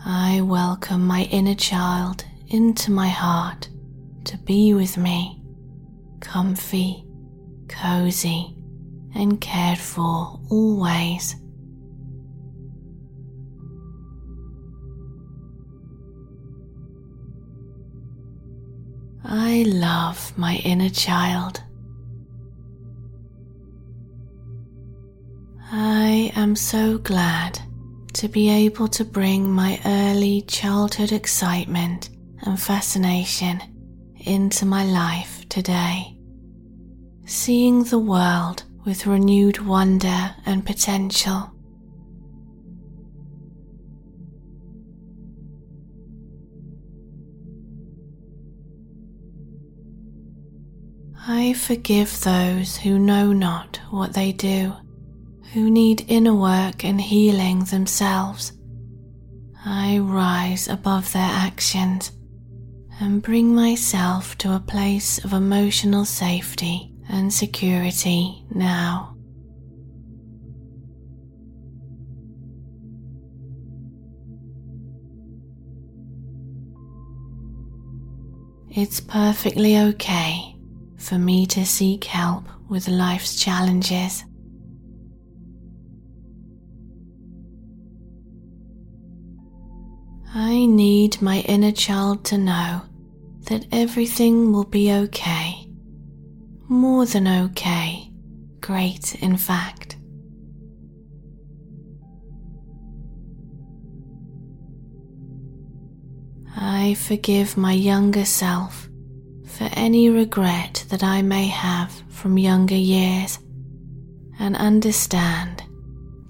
I 0.05 0.41
welcome 0.41 1.07
my 1.07 1.23
inner 1.31 1.55
child 1.55 2.25
into 2.49 2.91
my 2.91 3.07
heart 3.07 3.69
to 4.25 4.37
be 4.39 4.75
with 4.75 4.97
me, 4.97 5.41
comfy, 6.19 7.05
cozy, 7.69 8.57
and 9.15 9.41
cared 9.41 9.79
for 9.79 10.41
always. 10.51 11.37
I 19.25 19.63
love 19.69 20.37
my 20.37 20.57
inner 20.65 20.91
child. 20.91 21.63
I 25.71 26.33
am 26.35 26.57
so 26.57 26.99
glad 26.99 27.61
to 28.15 28.29
be 28.29 28.51
able 28.51 28.89
to 28.89 29.05
bring 29.05 29.51
my 29.51 29.81
early 29.85 30.43
childhood 30.43 31.13
excitement 31.13 32.11
and 32.43 32.61
fascination 32.61 33.61
into 34.21 34.67
my 34.67 34.85
life 34.85 35.49
today, 35.49 36.17
seeing 37.25 37.85
the 37.85 37.99
world 37.99 38.65
with 38.85 39.07
renewed 39.07 39.59
wonder 39.59 40.35
and 40.45 40.67
potential. 40.67 41.53
I 51.25 51.53
forgive 51.55 52.21
those 52.23 52.77
who 52.77 52.99
know 52.99 53.33
not 53.33 53.81
what 53.91 54.13
they 54.13 54.33
do 54.33 54.75
who 55.53 55.71
need 55.71 56.05
inner 56.09 56.35
work 56.35 56.85
and 56.85 57.01
healing 57.01 57.65
themselves. 57.65 58.53
I 59.65 59.99
rise 59.99 60.67
above 60.67 61.13
their 61.13 61.23
actions 61.23 62.11
and 63.01 63.23
bring 63.23 63.55
myself 63.55 64.39
to 64.39 64.55
a 64.55 64.61
place 64.61 65.23
of 65.25 65.33
emotional 65.33 66.05
safety 66.05 66.95
and 67.09 67.33
security 67.33 68.45
now. 68.51 69.17
It's 78.75 79.01
perfectly 79.01 79.79
okay 79.79 80.57
for 80.97 81.19
me 81.19 81.45
to 81.49 81.67
seek 81.67 82.05
help 82.05 82.45
with 82.71 82.89
life's 82.89 83.39
challenges. 83.39 84.25
I 90.35 90.65
need 90.65 91.21
my 91.21 91.41
inner 91.41 91.73
child 91.73 92.25
to 92.27 92.39
know 92.39 92.83
that 93.49 93.67
everything 93.71 94.51
will 94.51 94.65
be 94.65 94.91
okay. 94.91 95.67
More 96.69 97.05
than 97.05 97.29
okay. 97.29 98.11
Great, 98.63 99.15
in 99.17 99.37
fact. 99.37 99.97
I 106.57 106.95
forgive 106.95 107.59
my 107.59 107.75
younger 107.75 108.25
self 108.25 108.89
for 109.45 109.69
any 109.75 110.09
regret 110.09 110.87
that 110.89 111.03
I 111.03 111.21
may 111.21 111.47
have 111.49 111.93
from 112.09 112.39
younger 112.39 112.75
years 112.75 113.39
and 114.39 114.57
understand 114.57 115.63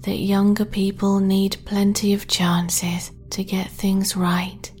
that 0.01 0.17
younger 0.17 0.65
people 0.65 1.21
need 1.21 1.55
plenty 1.63 2.13
of 2.13 2.27
chances 2.27 3.11
to 3.33 3.43
get 3.43 3.69
things 3.69 4.15
right. 4.15 4.71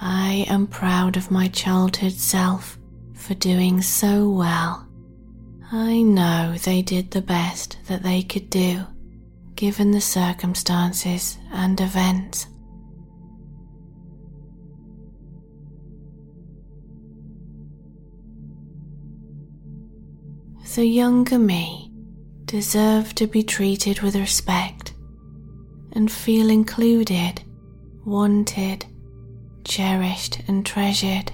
I 0.00 0.46
am 0.48 0.66
proud 0.66 1.16
of 1.16 1.30
my 1.30 1.48
childhood 1.48 2.12
self 2.12 2.78
for 3.14 3.34
doing 3.34 3.82
so 3.82 4.30
well. 4.30 4.86
I 5.72 6.02
know 6.02 6.56
they 6.56 6.82
did 6.82 7.10
the 7.10 7.20
best 7.20 7.76
that 7.86 8.02
they 8.02 8.22
could 8.22 8.48
do, 8.48 8.86
given 9.56 9.90
the 9.90 10.00
circumstances 10.00 11.36
and 11.52 11.80
events. 11.80 12.46
The 20.76 20.86
younger 20.86 21.36
me 21.36 21.90
deserved 22.44 23.16
to 23.16 23.26
be 23.26 23.42
treated 23.42 24.02
with 24.02 24.14
respect 24.14 24.94
and 25.94 26.08
feel 26.08 26.48
included, 26.48 27.42
wanted, 28.04 28.86
cherished, 29.64 30.42
and 30.46 30.64
treasured. 30.64 31.32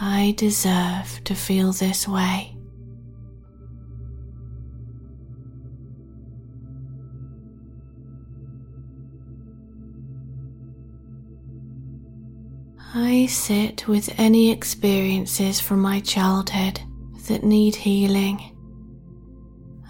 I 0.00 0.34
deserve 0.36 1.20
to 1.24 1.34
feel 1.34 1.72
this 1.72 2.06
way. 2.06 2.56
I 12.94 13.26
sit 13.26 13.88
with 13.88 14.14
any 14.16 14.52
experiences 14.52 15.58
from 15.58 15.80
my 15.80 15.98
childhood 15.98 16.82
that 17.28 17.44
need 17.44 17.74
healing. 17.74 18.56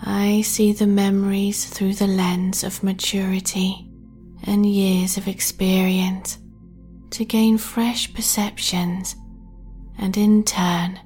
I 0.03 0.43
see 0.43 0.73
the 0.73 0.87
memories 0.87 1.67
through 1.67 1.95
the 1.95 2.07
lens 2.07 2.65
of 2.65 2.83
maturity 2.83 3.91
and 4.45 4.65
years 4.65 5.17
of 5.17 5.29
experience 5.29 6.39
to 7.11 7.25
gain 7.25 7.59
fresh 7.59 8.13
perceptions 8.15 9.17
and 9.99 10.17
in 10.17 10.45
turn 10.45 10.99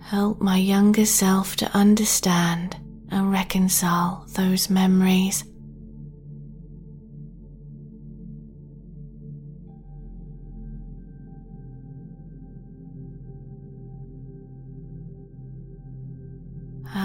help 0.00 0.40
my 0.40 0.56
younger 0.56 1.04
self 1.06 1.56
to 1.56 1.76
understand 1.76 2.76
and 3.10 3.30
reconcile 3.30 4.26
those 4.34 4.70
memories. 4.70 5.44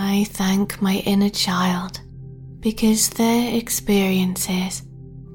I 0.01 0.23
thank 0.23 0.81
my 0.81 1.03
inner 1.05 1.29
child 1.29 1.99
because 2.61 3.09
their 3.09 3.53
experiences 3.53 4.83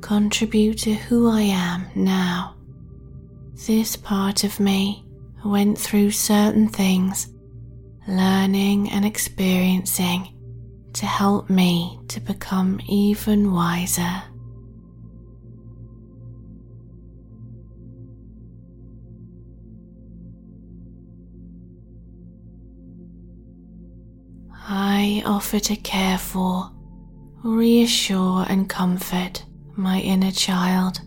contribute 0.01 0.79
to 0.79 0.95
who 0.95 1.29
I 1.29 1.43
am 1.43 1.87
now. 1.95 2.57
This 3.67 3.95
part 3.95 4.43
of 4.43 4.59
me 4.59 5.05
went 5.45 5.79
through 5.79 6.13
certain 6.13 6.69
things, 6.69 7.29
learning 8.09 8.91
and 8.91 9.05
experiencing 9.05 10.35
to 10.95 11.05
help 11.05 11.51
me 11.51 12.01
to 12.09 12.21
become 12.21 12.81
even 12.89 13.53
wiser. 13.53 14.23
I 24.77 25.23
offer 25.25 25.61
to 25.61 25.77
care 25.77 26.19
for, 26.19 26.69
reassure, 27.45 28.45
and 28.49 28.69
comfort 28.69 29.45
my 29.77 30.01
inner 30.01 30.33
child 30.33 31.01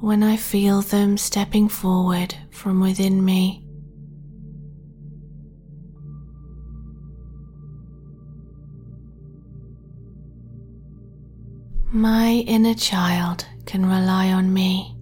when 0.00 0.22
I 0.22 0.38
feel 0.38 0.80
them 0.80 1.18
stepping 1.18 1.68
forward 1.68 2.34
from 2.50 2.80
within 2.80 3.22
me. 3.22 3.62
My 11.92 12.42
inner 12.46 12.72
child 12.72 13.44
can 13.66 13.84
rely 13.84 14.32
on 14.32 14.50
me. 14.50 14.96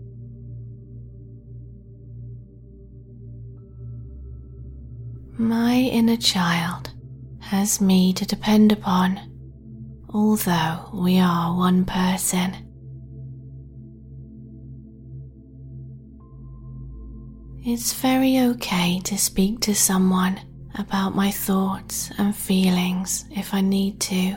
My 5.39 5.77
inner 5.77 6.17
child 6.17 6.91
has 7.47 7.81
me 7.81 8.13
to 8.13 8.27
depend 8.27 8.73
upon, 8.73 9.21
although 10.11 10.91
we 10.93 11.19
are 11.21 11.57
one 11.57 11.85
person. 11.85 12.57
It's 17.65 17.93
very 17.95 18.41
okay 18.41 19.01
to 19.05 19.17
speak 19.17 19.61
to 19.61 19.75
someone 19.77 20.41
about 20.75 21.15
my 21.15 21.31
thoughts 21.31 22.11
and 22.19 22.35
feelings 22.35 23.25
if 23.31 23.55
I 23.55 23.61
need 23.61 24.01
to. 24.01 24.37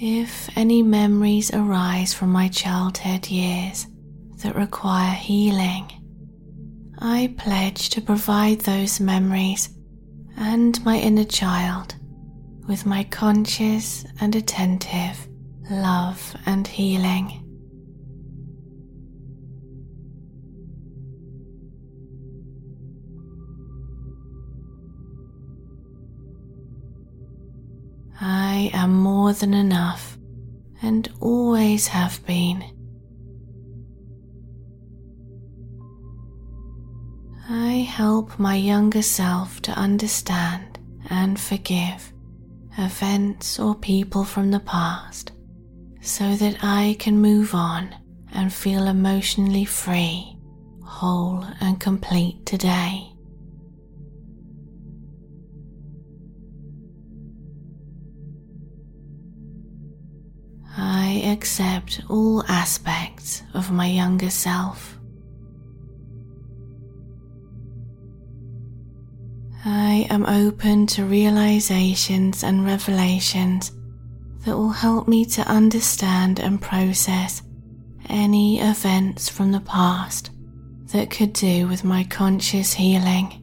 If 0.00 0.56
any 0.56 0.82
memories 0.84 1.52
arise 1.52 2.14
from 2.14 2.30
my 2.30 2.46
childhood 2.48 3.28
years 3.28 3.86
that 4.38 4.54
require 4.54 5.14
healing, 5.14 5.90
I 6.98 7.34
pledge 7.36 7.90
to 7.90 8.00
provide 8.00 8.60
those 8.60 9.00
memories 9.00 9.68
and 10.36 10.82
my 10.84 10.98
inner 10.98 11.24
child 11.24 11.94
with 12.66 12.86
my 12.86 13.04
conscious 13.04 14.04
and 14.20 14.34
attentive 14.34 15.28
love, 15.70 16.36
and 16.46 16.66
healing. 16.66 17.40
I 28.20 28.70
am 28.72 28.94
more 28.94 29.32
than 29.32 29.54
enough 29.54 30.16
and 30.82 31.10
always 31.20 31.88
have 31.88 32.24
been. 32.26 32.73
I 37.48 37.72
help 37.72 38.38
my 38.38 38.56
younger 38.56 39.02
self 39.02 39.60
to 39.62 39.72
understand 39.72 40.78
and 41.10 41.38
forgive 41.38 42.12
events 42.78 43.58
or 43.58 43.74
people 43.74 44.24
from 44.24 44.50
the 44.50 44.60
past 44.60 45.32
so 46.00 46.34
that 46.36 46.56
I 46.62 46.96
can 46.98 47.18
move 47.18 47.54
on 47.54 47.94
and 48.32 48.52
feel 48.52 48.86
emotionally 48.86 49.66
free, 49.66 50.38
whole, 50.82 51.44
and 51.60 51.78
complete 51.78 52.46
today. 52.46 53.10
I 60.76 61.22
accept 61.26 62.00
all 62.08 62.42
aspects 62.48 63.42
of 63.52 63.70
my 63.70 63.86
younger 63.86 64.30
self. 64.30 64.93
I 69.66 70.06
am 70.10 70.26
open 70.26 70.86
to 70.88 71.06
realizations 71.06 72.44
and 72.44 72.66
revelations 72.66 73.72
that 74.44 74.54
will 74.54 74.70
help 74.70 75.08
me 75.08 75.24
to 75.24 75.48
understand 75.48 76.38
and 76.38 76.60
process 76.60 77.42
any 78.10 78.60
events 78.60 79.30
from 79.30 79.52
the 79.52 79.60
past 79.60 80.30
that 80.92 81.10
could 81.10 81.32
do 81.32 81.66
with 81.66 81.82
my 81.82 82.04
conscious 82.04 82.74
healing. 82.74 83.40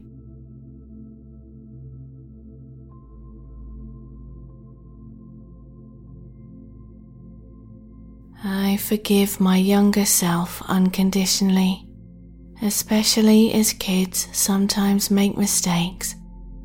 I 8.44 8.76
forgive 8.76 9.40
my 9.40 9.56
younger 9.56 10.04
self 10.04 10.62
unconditionally, 10.68 11.86
especially 12.62 13.52
as 13.52 13.72
kids 13.72 14.28
sometimes 14.32 15.10
make 15.10 15.36
mistakes 15.36 16.14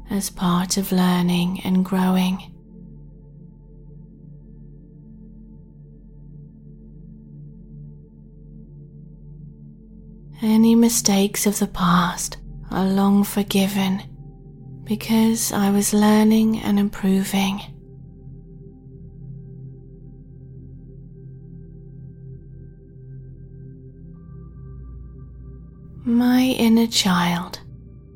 as 0.10 0.30
part 0.30 0.78
of 0.78 0.92
learning 0.92 1.60
and 1.64 1.84
growing. 1.84 2.54
Any 10.42 10.76
mistakes 10.76 11.48
of 11.48 11.58
the 11.58 11.68
past 11.68 12.38
are 12.70 12.86
long 12.86 13.24
forgiven 13.24 14.04
because 14.84 15.52
I 15.52 15.72
was 15.72 15.94
learning 15.94 16.60
and 16.60 16.78
improving. 16.78 17.77
My 26.08 26.56
inner 26.58 26.88
child 26.88 27.60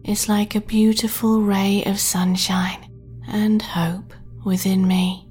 is 0.06 0.30
like 0.30 0.56
a 0.56 0.62
beautiful 0.62 1.42
ray 1.42 1.84
of 1.84 2.00
sunshine 2.00 2.90
and 3.28 3.62
hope 3.62 4.14
within 4.46 4.88
me. 4.88 5.28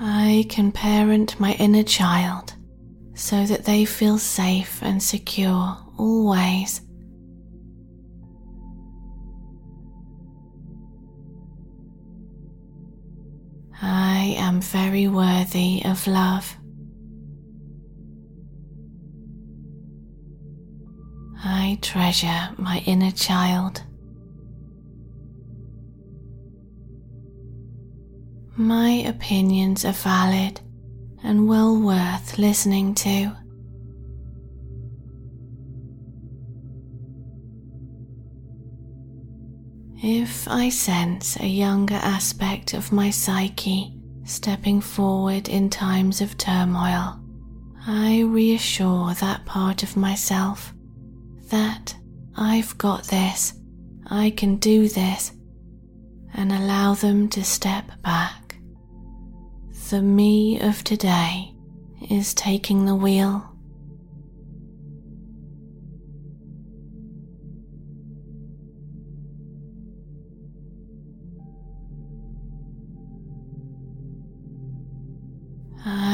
I 0.00 0.46
can 0.48 0.72
parent 0.72 1.38
my 1.38 1.52
inner 1.58 1.82
child 1.82 2.54
so 3.12 3.44
that 3.44 3.66
they 3.66 3.84
feel 3.84 4.16
safe 4.16 4.82
and 4.82 5.02
secure 5.02 5.76
always. 5.98 6.80
I 13.80 14.34
am 14.38 14.60
very 14.60 15.06
worthy 15.06 15.82
of 15.84 16.06
love. 16.06 16.56
I 21.44 21.78
treasure 21.80 22.50
my 22.56 22.82
inner 22.86 23.12
child. 23.12 23.82
My 28.56 28.90
opinions 29.06 29.84
are 29.84 29.92
valid 29.92 30.60
and 31.22 31.46
well 31.48 31.80
worth 31.80 32.38
listening 32.38 32.94
to. 32.96 33.36
If 40.00 40.46
I 40.46 40.68
sense 40.68 41.36
a 41.40 41.46
younger 41.46 41.96
aspect 41.96 42.72
of 42.72 42.92
my 42.92 43.10
psyche 43.10 43.94
stepping 44.24 44.80
forward 44.80 45.48
in 45.48 45.70
times 45.70 46.20
of 46.20 46.38
turmoil, 46.38 47.18
I 47.84 48.20
reassure 48.20 49.14
that 49.14 49.44
part 49.44 49.82
of 49.82 49.96
myself 49.96 50.72
that 51.50 51.96
I've 52.36 52.78
got 52.78 53.04
this, 53.04 53.54
I 54.06 54.30
can 54.30 54.56
do 54.56 54.86
this, 54.88 55.32
and 56.32 56.52
allow 56.52 56.94
them 56.94 57.28
to 57.30 57.42
step 57.42 57.90
back. 58.02 58.56
The 59.90 60.00
me 60.00 60.60
of 60.60 60.84
today 60.84 61.54
is 62.08 62.34
taking 62.34 62.84
the 62.84 62.94
wheel. 62.94 63.47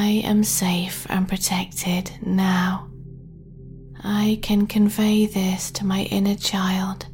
I 0.07 0.21
am 0.27 0.45
safe 0.45 1.07
and 1.09 1.27
protected 1.27 2.11
now. 2.21 2.91
I 4.03 4.39
can 4.43 4.67
convey 4.67 5.25
this 5.25 5.71
to 5.71 5.87
my 5.87 6.03
inner 6.03 6.35
child. 6.35 7.07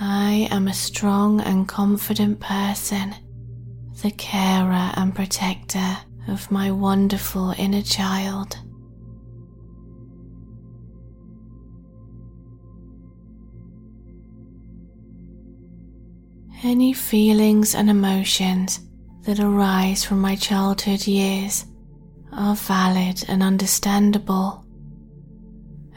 I 0.00 0.48
am 0.50 0.68
a 0.68 0.72
strong 0.72 1.42
and 1.42 1.68
confident 1.68 2.40
person, 2.40 3.14
the 4.00 4.10
carer 4.12 4.92
and 4.94 5.14
protector 5.14 5.98
of 6.28 6.50
my 6.50 6.70
wonderful 6.70 7.54
inner 7.58 7.82
child. 7.82 8.56
Any 16.62 16.92
feelings 16.92 17.74
and 17.74 17.88
emotions 17.88 18.80
that 19.22 19.40
arise 19.40 20.04
from 20.04 20.20
my 20.20 20.36
childhood 20.36 21.06
years 21.06 21.64
are 22.32 22.54
valid 22.54 23.24
and 23.28 23.42
understandable, 23.42 24.62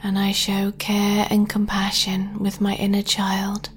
and 0.04 0.17
I 0.17 0.32
show 0.32 0.71
care 0.78 1.28
and 1.30 1.49
compassion 1.49 2.39
with 2.39 2.62
my 2.62 2.76
inner 2.76 3.02
child, 3.02 3.71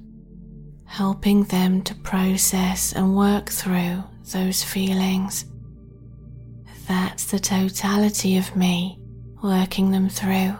helping 0.85 1.42
them 1.44 1.83
to 1.83 1.94
process 1.96 2.92
and 2.92 3.16
work 3.16 3.51
through 3.51 4.05
those 4.31 4.62
feelings. 4.62 5.44
That's 6.87 7.25
the 7.25 7.40
totality 7.40 8.37
of 8.37 8.55
me 8.55 9.01
working 9.42 9.90
them 9.90 10.09
through. 10.09 10.55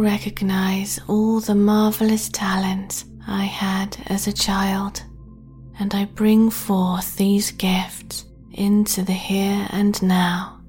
Recognize 0.00 0.98
all 1.08 1.40
the 1.40 1.54
marvelous 1.54 2.28
talents 2.30 3.04
I 3.28 3.44
had 3.44 3.98
as 4.06 4.26
a 4.26 4.32
child, 4.32 5.02
and 5.78 5.94
I 5.94 6.06
bring 6.06 6.50
forth 6.50 7.16
these 7.16 7.50
gifts 7.50 8.24
into 8.52 9.02
the 9.02 9.12
here 9.12 9.66
and 9.70 10.02
now. 10.02 10.60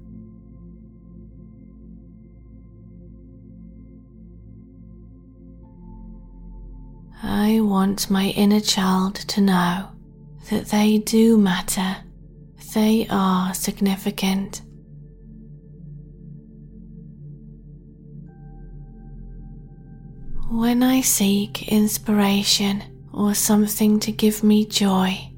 I 7.22 7.60
want 7.60 8.10
my 8.10 8.26
inner 8.36 8.60
child 8.60 9.14
to 9.14 9.40
know 9.40 9.88
that 10.50 10.66
they 10.66 10.98
do 10.98 11.38
matter, 11.38 11.96
they 12.74 13.06
are 13.08 13.54
significant 13.54 14.62
When 20.52 20.82
I 20.82 21.00
seek 21.00 21.72
inspiration 21.72 22.84
or 23.10 23.32
something 23.32 23.98
to 24.00 24.12
give 24.12 24.44
me 24.44 24.66
joy, 24.66 25.32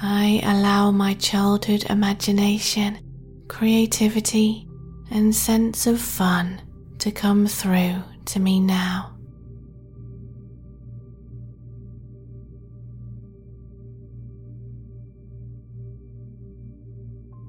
I 0.00 0.40
allow 0.44 0.92
my 0.92 1.14
childhood 1.14 1.86
imagination, 1.90 3.00
creativity, 3.48 4.68
and 5.10 5.34
sense 5.34 5.88
of 5.88 6.00
fun 6.00 6.62
to 7.00 7.10
come 7.10 7.48
through 7.48 8.04
to 8.26 8.38
me 8.38 8.60
now. 8.60 9.16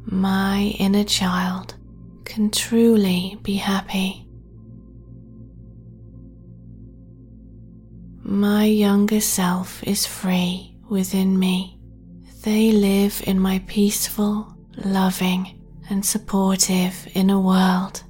My 0.07 0.73
inner 0.79 1.03
child 1.03 1.75
can 2.25 2.49
truly 2.49 3.37
be 3.43 3.53
happy 3.53 4.27
My 8.23 8.65
younger 8.65 9.19
self 9.19 9.83
is 9.83 10.05
free 10.05 10.75
within 10.87 11.39
me. 11.39 11.79
They 12.43 12.71
live 12.71 13.21
in 13.25 13.39
my 13.39 13.63
peaceful, 13.65 14.55
loving, 14.77 15.59
and 15.89 16.05
supportive 16.05 17.07
inner 17.15 17.39
world. 17.39 18.03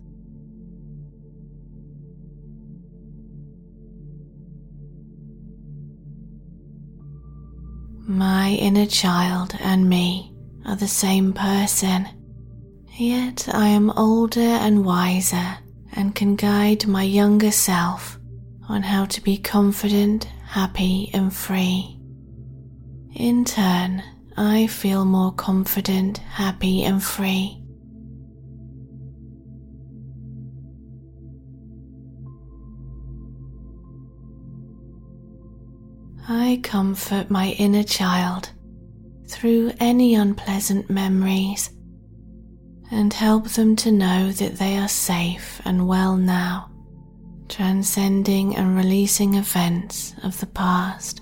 My 8.06 8.50
inner 8.50 8.88
child 8.88 9.56
and 9.62 9.88
me 9.88 10.34
are 10.66 10.76
the 10.76 10.88
same 10.90 11.32
person, 11.32 12.10
yet 12.98 13.48
I 13.50 13.70
am 13.70 13.90
older 13.92 14.42
and 14.42 14.84
wiser 14.84 15.58
and 15.94 16.14
can 16.14 16.36
guide 16.36 16.86
my 16.86 17.04
younger 17.04 17.52
self 17.52 18.18
on 18.72 18.84
how 18.84 19.04
to 19.04 19.22
be 19.22 19.38
confident, 19.38 20.24
happy, 20.46 21.12
and 21.14 21.34
free. 21.34 22.00
In 23.14 23.44
turn, 23.44 24.02
I 24.38 24.68
feel 24.68 25.04
more 25.04 25.34
confident, 25.34 26.20
happy, 26.20 26.84
and 26.86 27.04
free. 27.04 27.62
I 36.30 36.62
comfort 36.64 37.30
my 37.30 37.50
inner 37.60 37.84
child 37.84 38.52
through 39.28 39.74
any 39.82 40.16
unpleasant 40.16 40.90
memories 40.90 41.70
and 42.90 43.12
help 43.12 43.50
them 43.50 43.76
to 43.78 43.92
know 43.92 44.32
that 44.32 44.56
they 44.58 44.78
are 44.78 44.88
safe 44.88 45.62
and 45.66 45.90
well 45.90 46.16
now 46.16 46.71
transcending 47.52 48.56
and 48.56 48.76
releasing 48.76 49.36
events 49.36 50.16
of 50.24 50.40
the 50.40 50.48
past. 50.48 51.22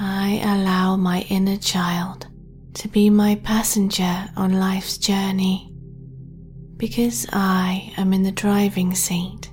I 0.00 0.40
allow 0.44 0.96
my 0.96 1.26
inner 1.28 1.56
child 1.56 2.28
to 2.74 2.86
be 2.86 3.10
my 3.10 3.34
passenger 3.42 4.28
on 4.36 4.60
life's 4.60 4.96
journey, 4.96 5.74
because 6.76 7.26
I 7.32 7.92
am 7.96 8.12
in 8.12 8.22
the 8.22 8.30
driving 8.30 8.94
seat, 8.94 9.50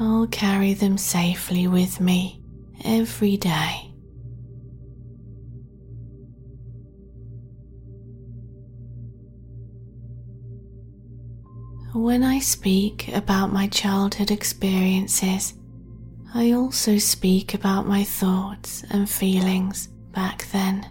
I'll 0.00 0.26
carry 0.26 0.74
them 0.74 0.98
safely 0.98 1.68
with 1.68 2.00
me 2.00 2.42
every 2.84 3.36
day. 3.36 3.87
When 11.94 12.22
I 12.22 12.38
speak 12.38 13.08
about 13.08 13.50
my 13.50 13.66
childhood 13.66 14.30
experiences, 14.30 15.54
I 16.34 16.52
also 16.52 16.98
speak 16.98 17.54
about 17.54 17.86
my 17.86 18.04
thoughts 18.04 18.84
and 18.90 19.08
feelings 19.08 19.88
back 20.12 20.46
then, 20.52 20.86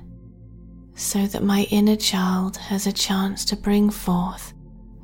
so 0.96 1.28
that 1.28 1.44
my 1.44 1.68
inner 1.70 1.96
child 1.96 2.58
has 2.58 2.88
a 2.88 2.92
chance 2.92 3.46
to 3.46 3.56
bring 3.56 3.92
forth 3.92 4.54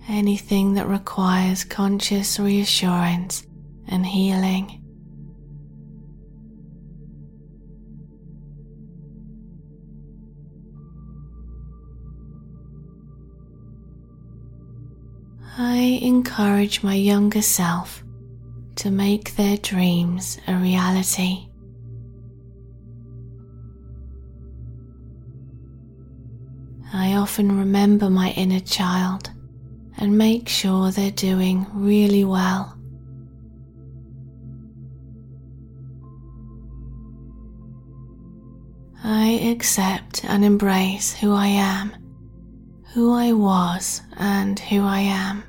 anything 0.07 0.73
that 0.73 0.87
requires 0.87 1.63
conscious 1.63 2.39
reassurance 2.39 3.45
and 3.87 4.03
healing. 4.03 4.82
I 15.65 15.97
encourage 16.01 16.83
my 16.83 16.95
younger 16.95 17.41
self 17.41 18.03
to 18.75 18.91
make 18.91 19.37
their 19.37 19.55
dreams 19.55 20.37
a 20.45 20.55
reality. 20.55 21.47
I 26.93 27.13
often 27.13 27.57
remember 27.57 28.09
my 28.09 28.31
inner 28.31 28.59
child 28.59 29.31
and 29.97 30.17
make 30.17 30.49
sure 30.49 30.91
they're 30.91 31.11
doing 31.11 31.65
really 31.73 32.25
well. 32.25 32.77
I 39.01 39.29
accept 39.49 40.25
and 40.25 40.43
embrace 40.43 41.13
who 41.13 41.31
I 41.33 41.47
am, 41.47 41.93
who 42.93 43.13
I 43.13 43.31
was, 43.31 44.01
and 44.17 44.59
who 44.59 44.81
I 44.81 44.99
am. 44.99 45.43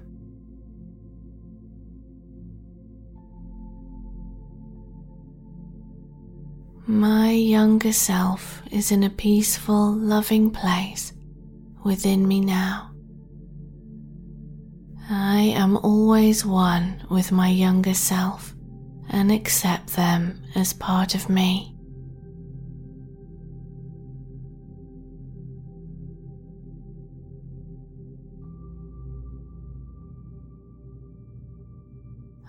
My 6.87 7.31
younger 7.31 7.95
self 7.95 8.61
is 8.71 8.93
in 8.93 9.05
a 9.05 9.11
peaceful, 9.11 9.93
loving 9.93 10.51
place 10.51 11.15
within 11.83 12.29
me 12.29 12.41
now. 12.41 12.91
I 15.09 15.55
am 15.57 15.79
always 15.79 16.45
one 16.45 17.03
with 17.09 17.33
my 17.33 17.49
younger 17.49 17.95
self 17.95 18.55
and 19.09 19.33
accept 19.33 19.97
them 19.97 20.43
as 20.55 20.75
part 20.75 21.15
of 21.15 21.31
me. 21.31 21.75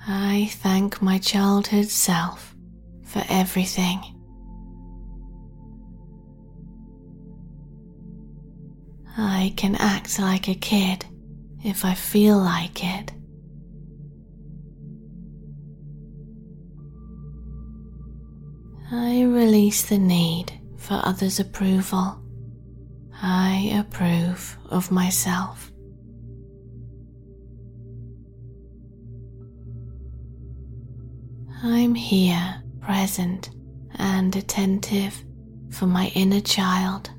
I 0.05 0.49
thank 0.51 1.01
my 1.01 1.19
childhood 1.19 1.87
self 1.87 2.53
for 3.05 3.23
everything. 3.29 4.14
I 9.17 9.53
can 9.55 9.75
act 9.75 10.19
like 10.19 10.49
a 10.49 10.55
kid 10.55 11.05
if 11.63 11.85
I 11.85 11.93
feel 11.93 12.37
like 12.37 12.83
it. 12.83 13.11
I 18.91 19.23
release 19.23 19.83
the 19.83 19.97
need 19.97 20.51
for 20.77 20.99
others' 21.03 21.39
approval. 21.39 22.21
I 23.21 23.73
approve 23.79 24.57
of 24.69 24.91
myself. 24.91 25.71
I'm 31.63 31.95
here, 31.95 32.61
present 32.81 33.49
and 33.97 34.35
attentive 34.35 35.23
for 35.71 35.87
my 35.87 36.11
inner 36.13 36.41
child. 36.41 37.09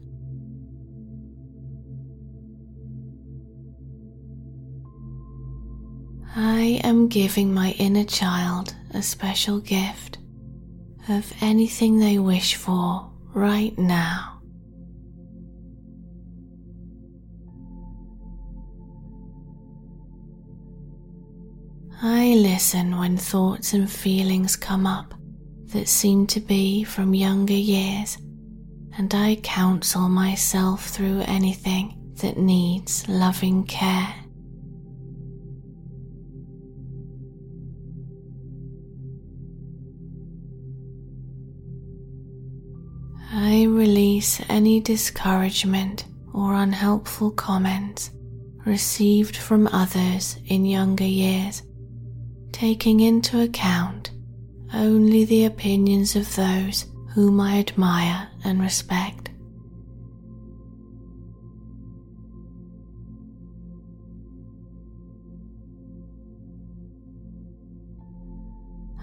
I 6.39 6.81
am 6.85 7.09
giving 7.09 7.55
my 7.55 7.71
inner 7.79 8.05
child 8.05 8.75
a 8.93 9.01
special 9.01 9.59
gift 9.59 10.19
of 11.09 11.33
anything 11.41 11.99
they 11.99 12.19
wish 12.19 12.57
for 12.57 13.11
right 13.33 13.77
now. 13.79 14.43
I 22.03 22.35
listen 22.35 22.99
when 22.99 23.17
thoughts 23.17 23.73
and 23.73 23.91
feelings 23.91 24.57
come 24.57 24.87
up 24.87 25.15
that 25.69 25.89
seem 25.89 26.27
to 26.27 26.41
be 26.41 26.85
from 26.85 27.15
younger 27.15 27.55
years, 27.55 28.19
and 28.99 29.15
I 29.15 29.37
counsel 29.37 30.11
myself 30.11 30.89
through 30.91 31.23
anything 31.23 32.13
that 32.21 32.37
needs 32.37 33.09
loving 33.09 33.65
care. 33.65 34.15
I 43.39 43.65
release 43.65 44.41
any 44.49 44.81
discouragement 44.81 46.07
or 46.33 46.55
unhelpful 46.55 47.33
comments 47.33 48.11
received 48.65 49.37
from 49.37 49.67
others 49.67 50.39
in 50.47 50.65
younger 50.65 51.05
years, 51.05 51.63
taking 52.53 53.01
into 53.01 53.43
account 53.43 54.11
only 54.73 55.27
the 55.27 55.45
opinions 55.45 56.17
of 56.17 56.35
those 56.35 56.87
whom 57.11 57.39
I 57.39 57.59
admire 57.59 58.27
and 58.43 58.59
respect. 58.59 59.29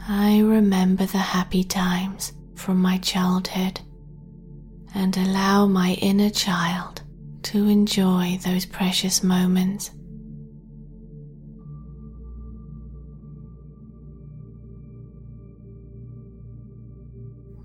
I 0.08 0.40
remember 0.40 1.06
the 1.06 1.20
happy 1.20 1.64
times 1.64 2.34
from 2.56 2.82
my 2.82 2.98
childhood 2.98 3.80
and 4.94 5.16
allow 5.18 5.66
my 5.68 5.94
inner 6.02 6.30
child 6.30 7.02
to 7.44 7.68
enjoy 7.68 8.38
those 8.44 8.66
precious 8.66 9.24
moments. 9.24 9.92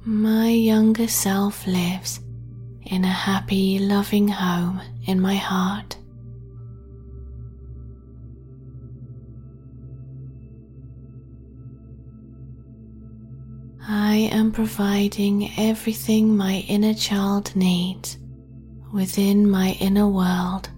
My 0.04 0.48
younger 0.48 1.06
self 1.06 1.66
lives 1.66 2.20
in 2.86 3.04
a 3.04 3.08
happy, 3.08 3.78
loving 3.78 4.28
home 4.28 4.80
in 5.06 5.20
my 5.20 5.34
heart. 5.34 5.96
I 13.90 14.28
am 14.32 14.52
providing 14.52 15.50
everything 15.56 16.36
my 16.36 16.56
inner 16.68 16.92
child 16.92 17.56
needs 17.56 18.18
within 18.92 19.50
my 19.50 19.78
inner 19.80 20.06
world. 20.06 20.68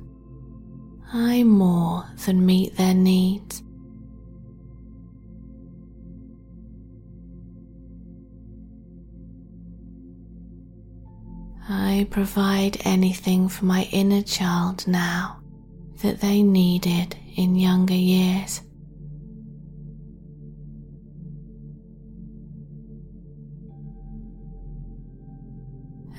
I 1.12 1.42
more 1.42 2.04
than 2.24 2.46
meet 2.46 2.76
their 2.76 2.94
needs. 2.94 3.64
I 11.68 12.06
provide 12.10 12.80
anything 12.84 13.48
for 13.48 13.64
my 13.64 13.88
inner 13.90 14.22
child 14.22 14.86
now 14.86 15.40
that 16.02 16.20
they 16.20 16.44
needed 16.44 17.16
in 17.34 17.56
younger 17.56 17.92
years. 17.92 18.60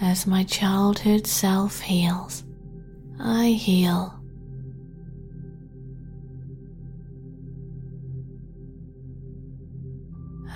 As 0.02 0.26
my 0.26 0.44
childhood 0.44 1.28
self 1.28 1.80
heals, 1.80 2.44
I 3.20 3.50
heal. 3.50 4.18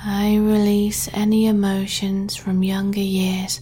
I 0.04 0.38
release 0.38 1.08
any 1.14 1.46
emotions 1.46 2.36
from 2.36 2.64
younger 2.64 3.00
years 3.00 3.62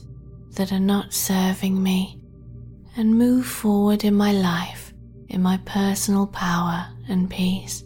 that 0.52 0.72
are 0.72 0.80
not 0.80 1.14
serving 1.14 1.82
me 1.82 2.20
and 2.96 3.18
move 3.18 3.46
forward 3.46 4.04
in 4.04 4.16
my 4.16 4.32
life 4.32 4.94
in 5.34 5.42
my 5.42 5.58
personal 5.66 6.28
power 6.28 6.88
and 7.10 7.30
peace. 7.30 7.84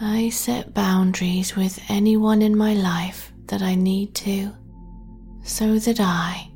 I 0.00 0.28
set 0.28 0.74
boundaries 0.74 1.54
with 1.56 1.80
anyone 1.88 2.42
in 2.42 2.56
my 2.56 2.74
life 2.74 3.32
that 3.46 3.62
I 3.62 3.74
need 3.74 4.14
to, 4.16 4.52
so 5.42 5.78
that 5.78 6.00
I, 6.00 6.50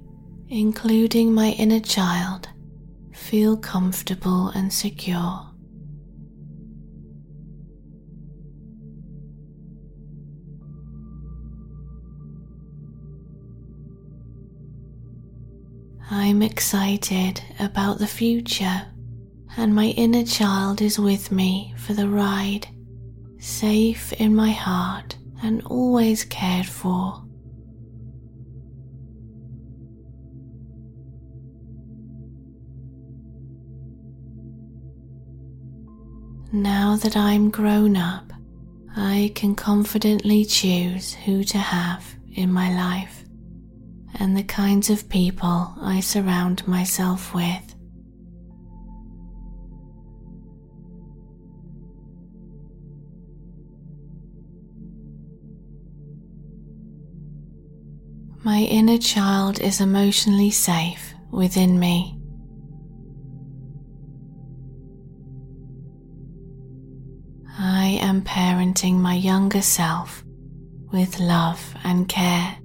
including 0.48 1.32
my 1.32 1.50
inner 1.50 1.80
child, 1.80 2.48
feel 3.12 3.56
comfortable 3.56 4.48
and 4.48 4.72
secure. 4.72 5.44
I'm 16.10 16.42
excited 16.42 17.42
about 17.60 17.98
the 17.98 18.06
future, 18.06 18.86
and 19.56 19.74
my 19.74 19.86
inner 19.86 20.24
child 20.24 20.80
is 20.80 20.98
with 20.98 21.30
me 21.30 21.74
for 21.76 21.92
the 21.92 22.08
ride, 22.08 22.66
safe 23.38 24.12
in 24.14 24.34
my 24.34 24.50
heart 24.50 25.16
and 25.42 25.62
always 25.66 26.24
cared 26.24 26.66
for. 26.66 27.24
Now 36.50 36.96
that 36.96 37.16
I'm 37.16 37.50
grown 37.50 37.96
up, 37.96 38.32
I 38.96 39.32
can 39.34 39.54
confidently 39.54 40.44
choose 40.44 41.12
who 41.12 41.44
to 41.44 41.58
have 41.58 42.16
in 42.32 42.52
my 42.52 42.74
life 42.74 43.24
and 44.14 44.36
the 44.36 44.42
kinds 44.42 44.90
of 44.90 45.08
people 45.08 45.74
I 45.80 46.00
surround 46.00 46.66
myself 46.66 47.34
with. 47.34 47.67
My 58.48 58.60
inner 58.60 58.96
child 58.96 59.60
is 59.60 59.78
emotionally 59.82 60.50
safe 60.50 61.12
within 61.30 61.78
me. 61.78 62.18
I 67.58 67.98
am 68.00 68.22
parenting 68.22 68.94
my 68.94 69.12
younger 69.12 69.60
self 69.60 70.24
with 70.90 71.20
love 71.20 71.74
and 71.84 72.08
care. 72.08 72.56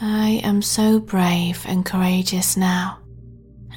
I 0.00 0.40
am 0.42 0.62
so 0.62 0.98
brave 0.98 1.64
and 1.68 1.86
courageous 1.86 2.56
now, 2.56 2.98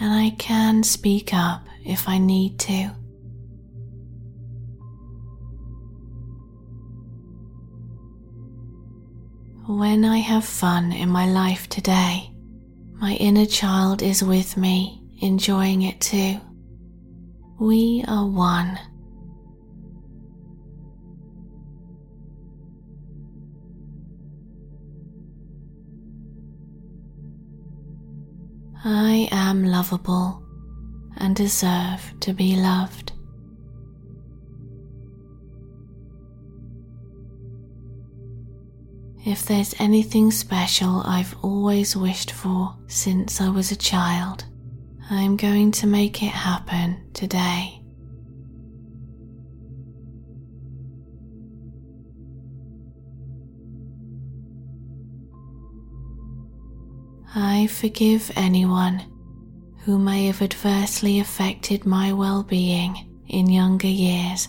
and 0.01 0.11
I 0.11 0.31
can 0.39 0.81
speak 0.81 1.35
up 1.35 1.67
if 1.85 2.09
I 2.09 2.17
need 2.17 2.57
to. 2.61 2.98
When 9.69 10.03
I 10.03 10.17
have 10.17 10.45
fun 10.45 10.91
in 10.91 11.09
my 11.09 11.27
life 11.27 11.69
today, 11.69 12.33
my 12.93 13.13
inner 13.13 13.45
child 13.45 14.01
is 14.01 14.23
with 14.23 14.57
me 14.57 15.03
enjoying 15.21 15.83
it 15.83 16.01
too. 16.01 16.41
We 17.59 18.03
are 18.07 18.25
one. 18.25 18.79
I 28.83 29.29
am 29.31 29.65
lovable 29.65 30.43
and 31.17 31.35
deserve 31.35 32.15
to 32.21 32.33
be 32.33 32.55
loved. 32.55 33.11
If 39.25 39.45
there's 39.45 39.75
anything 39.79 40.31
special 40.31 41.01
I've 41.05 41.35
always 41.43 41.95
wished 41.95 42.31
for 42.31 42.75
since 42.87 43.41
I 43.41 43.49
was 43.49 43.71
a 43.71 43.75
child, 43.75 44.45
I'm 45.09 45.35
going 45.35 45.71
to 45.73 45.87
make 45.87 46.23
it 46.23 46.31
happen 46.31 47.11
today. 47.13 47.75
I 57.35 57.67
forgive 57.67 58.31
anyone 58.35 59.03
who 59.83 59.99
may 59.99 60.27
have 60.27 60.41
adversely 60.41 61.19
affected 61.19 61.85
my 61.85 62.13
well 62.13 62.43
being 62.43 63.23
in 63.27 63.49
younger 63.49 63.87
years, 63.87 64.47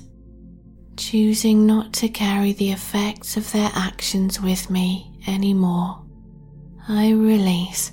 choosing 1.00 1.66
not 1.66 1.94
to 1.94 2.08
carry 2.10 2.52
the 2.52 2.70
effects 2.70 3.38
of 3.38 3.50
their 3.52 3.70
actions 3.74 4.38
with 4.38 4.68
me 4.68 5.18
anymore. 5.26 6.04
I 6.88 7.12
release, 7.12 7.92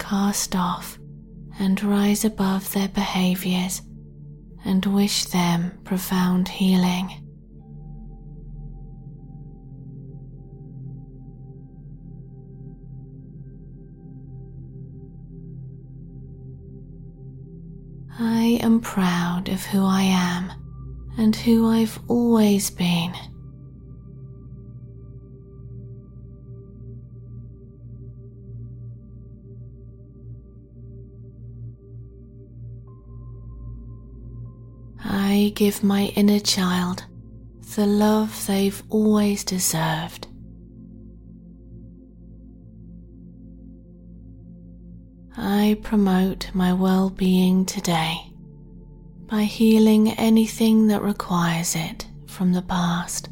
cast 0.00 0.56
off, 0.56 0.98
and 1.60 1.80
rise 1.80 2.24
above 2.24 2.72
their 2.72 2.88
behaviors 2.88 3.82
and 4.64 4.84
wish 4.84 5.26
them 5.26 5.78
profound 5.84 6.48
healing. 6.48 7.24
I 18.18 18.58
am 18.60 18.80
proud 18.80 19.48
of 19.48 19.64
who 19.66 19.84
I 19.84 20.02
am 20.02 20.52
and 21.20 21.36
who 21.36 21.68
I've 21.68 22.00
always 22.08 22.70
been. 22.70 23.12
I 35.04 35.52
give 35.54 35.84
my 35.84 36.04
inner 36.16 36.40
child 36.40 37.04
the 37.76 37.84
love 37.84 38.46
they've 38.46 38.82
always 38.88 39.44
deserved. 39.44 40.26
I 45.36 45.76
promote 45.82 46.48
my 46.54 46.72
well 46.72 47.10
being 47.10 47.66
today 47.66 48.29
by 49.30 49.44
healing 49.44 50.10
anything 50.14 50.88
that 50.88 51.02
requires 51.02 51.76
it 51.76 52.08
from 52.26 52.52
the 52.52 52.62
past. 52.62 53.28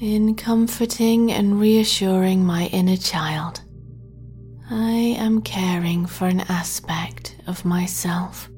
In 0.00 0.34
comforting 0.34 1.30
and 1.30 1.60
reassuring 1.60 2.46
my 2.46 2.68
inner 2.68 2.96
child, 2.96 3.60
I 4.70 5.16
am 5.18 5.42
caring 5.42 6.06
for 6.06 6.26
an 6.26 6.40
aspect 6.48 7.36
of 7.46 7.66
myself. 7.66 8.48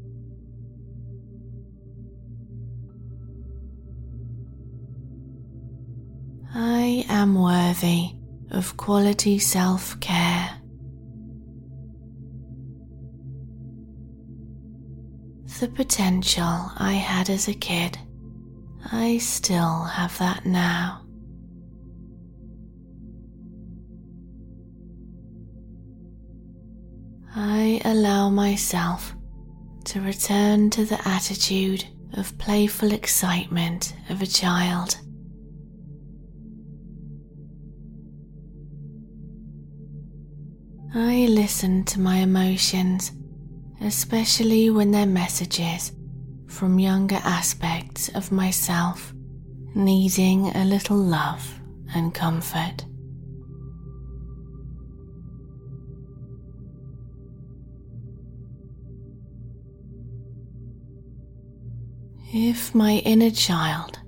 I 6.54 7.04
am 7.08 7.34
worthy 7.34 8.10
of 8.52 8.76
quality 8.76 9.40
self 9.40 9.98
care. 9.98 10.61
The 15.62 15.68
potential 15.68 16.72
I 16.76 16.94
had 16.94 17.30
as 17.30 17.46
a 17.46 17.54
kid, 17.54 17.96
I 18.90 19.18
still 19.18 19.84
have 19.84 20.18
that 20.18 20.44
now. 20.44 21.02
I 27.36 27.80
allow 27.84 28.28
myself 28.28 29.14
to 29.84 30.00
return 30.00 30.68
to 30.70 30.84
the 30.84 31.00
attitude 31.06 31.84
of 32.14 32.36
playful 32.38 32.92
excitement 32.92 33.94
of 34.10 34.20
a 34.20 34.26
child. 34.26 34.98
I 40.92 41.26
listen 41.30 41.84
to 41.84 42.00
my 42.00 42.16
emotions, 42.16 43.12
especially 43.82 44.70
when 44.70 44.90
they're 44.90 45.06
messages 45.06 45.92
from 46.46 46.78
younger 46.78 47.20
aspects 47.24 48.08
of 48.10 48.30
myself 48.30 49.12
needing 49.74 50.48
a 50.56 50.64
little 50.64 50.96
love 50.96 51.60
and 51.94 52.14
comfort. 52.14 52.84
If 62.34 62.74
my 62.74 63.02
inner 63.04 63.30
child 63.30 63.98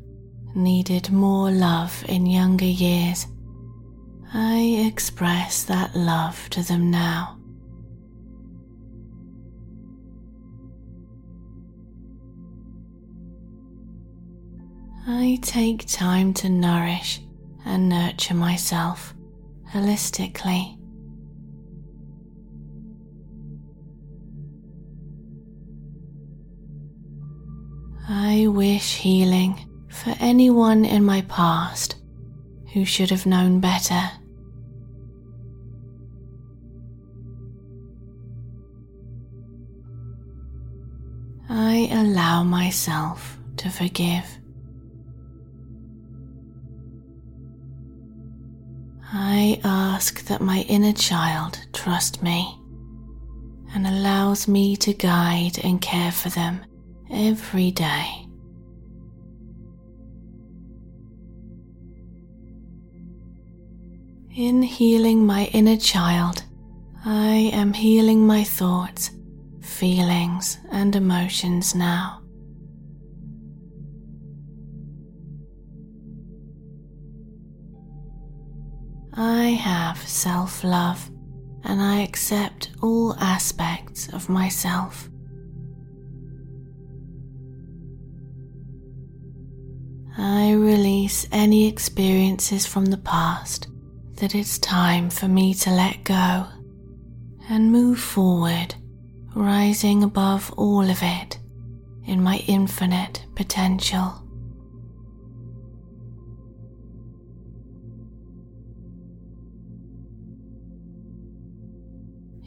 needed 0.54 1.10
more 1.10 1.50
love 1.50 2.04
in 2.08 2.24
younger 2.24 2.64
years, 2.64 3.26
I 4.32 4.82
express 4.86 5.64
that 5.64 5.94
love 5.94 6.48
to 6.50 6.62
them 6.62 6.90
now. 6.90 7.38
I 15.06 15.38
take 15.42 15.86
time 15.86 16.32
to 16.34 16.48
nourish 16.48 17.20
and 17.66 17.90
nurture 17.90 18.32
myself 18.32 19.14
holistically. 19.70 20.78
I 28.08 28.46
wish 28.46 28.96
healing 28.96 29.70
for 29.90 30.14
anyone 30.20 30.86
in 30.86 31.04
my 31.04 31.20
past 31.22 31.96
who 32.72 32.86
should 32.86 33.10
have 33.10 33.26
known 33.26 33.60
better. 33.60 34.10
I 41.50 41.88
allow 41.92 42.42
myself 42.42 43.38
to 43.58 43.68
forgive. 43.68 44.24
I 49.16 49.60
ask 49.62 50.24
that 50.24 50.40
my 50.40 50.62
inner 50.62 50.92
child 50.92 51.60
trust 51.72 52.20
me 52.20 52.58
and 53.72 53.86
allows 53.86 54.48
me 54.48 54.74
to 54.78 54.92
guide 54.92 55.56
and 55.62 55.80
care 55.80 56.10
for 56.10 56.30
them 56.30 56.64
every 57.12 57.70
day. 57.70 58.26
In 64.34 64.62
healing 64.62 65.24
my 65.24 65.44
inner 65.52 65.76
child, 65.76 66.42
I 67.04 67.52
am 67.52 67.72
healing 67.72 68.26
my 68.26 68.42
thoughts, 68.42 69.12
feelings, 69.60 70.58
and 70.72 70.96
emotions 70.96 71.72
now. 71.72 72.23
I 79.16 79.50
have 79.50 79.98
self 79.98 80.64
love 80.64 81.08
and 81.62 81.80
I 81.80 82.00
accept 82.00 82.70
all 82.82 83.14
aspects 83.20 84.08
of 84.12 84.28
myself. 84.28 85.08
I 90.18 90.52
release 90.52 91.28
any 91.30 91.68
experiences 91.68 92.66
from 92.66 92.86
the 92.86 92.98
past 92.98 93.68
that 94.16 94.34
it's 94.34 94.58
time 94.58 95.10
for 95.10 95.28
me 95.28 95.54
to 95.54 95.70
let 95.70 96.02
go 96.02 96.46
and 97.48 97.70
move 97.70 98.00
forward, 98.00 98.74
rising 99.36 100.02
above 100.02 100.52
all 100.56 100.88
of 100.90 100.98
it 101.02 101.38
in 102.06 102.20
my 102.20 102.42
infinite 102.48 103.24
potential. 103.36 104.23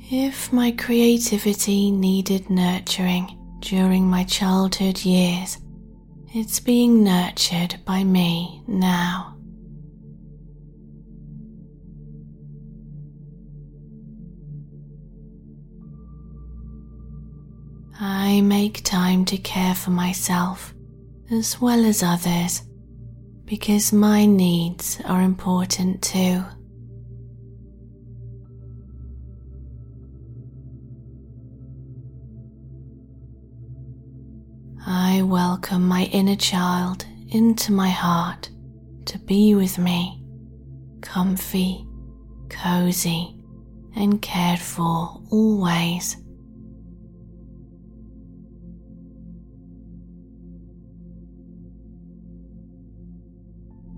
If 0.09 0.53
my 0.53 0.71
creativity 0.71 1.91
needed 1.91 2.49
nurturing 2.49 3.37
during 3.59 4.09
my 4.09 4.23
childhood 4.23 5.03
years, 5.03 5.57
it's 6.33 6.61
being 6.61 7.03
nurtured 7.03 7.75
by 7.83 8.05
me 8.05 8.63
now. 8.67 9.35
I 17.99 18.39
make 18.39 18.85
time 18.85 19.25
to 19.25 19.37
care 19.37 19.75
for 19.75 19.89
myself 19.89 20.73
as 21.29 21.59
well 21.59 21.83
as 21.83 22.01
others 22.01 22.61
because 23.43 23.91
my 23.91 24.25
needs 24.25 25.01
are 25.03 25.21
important 25.21 26.01
too. 26.01 26.45
I 35.09 35.21
welcome 35.21 35.87
my 35.87 36.03
inner 36.11 36.35
child 36.35 37.05
into 37.29 37.71
my 37.71 37.87
heart 37.87 38.49
to 39.05 39.17
be 39.17 39.55
with 39.55 39.77
me, 39.77 40.21
comfy, 40.99 41.87
cozy, 42.49 43.39
and 43.95 44.21
cared 44.21 44.59
for 44.59 45.21
always. 45.31 46.17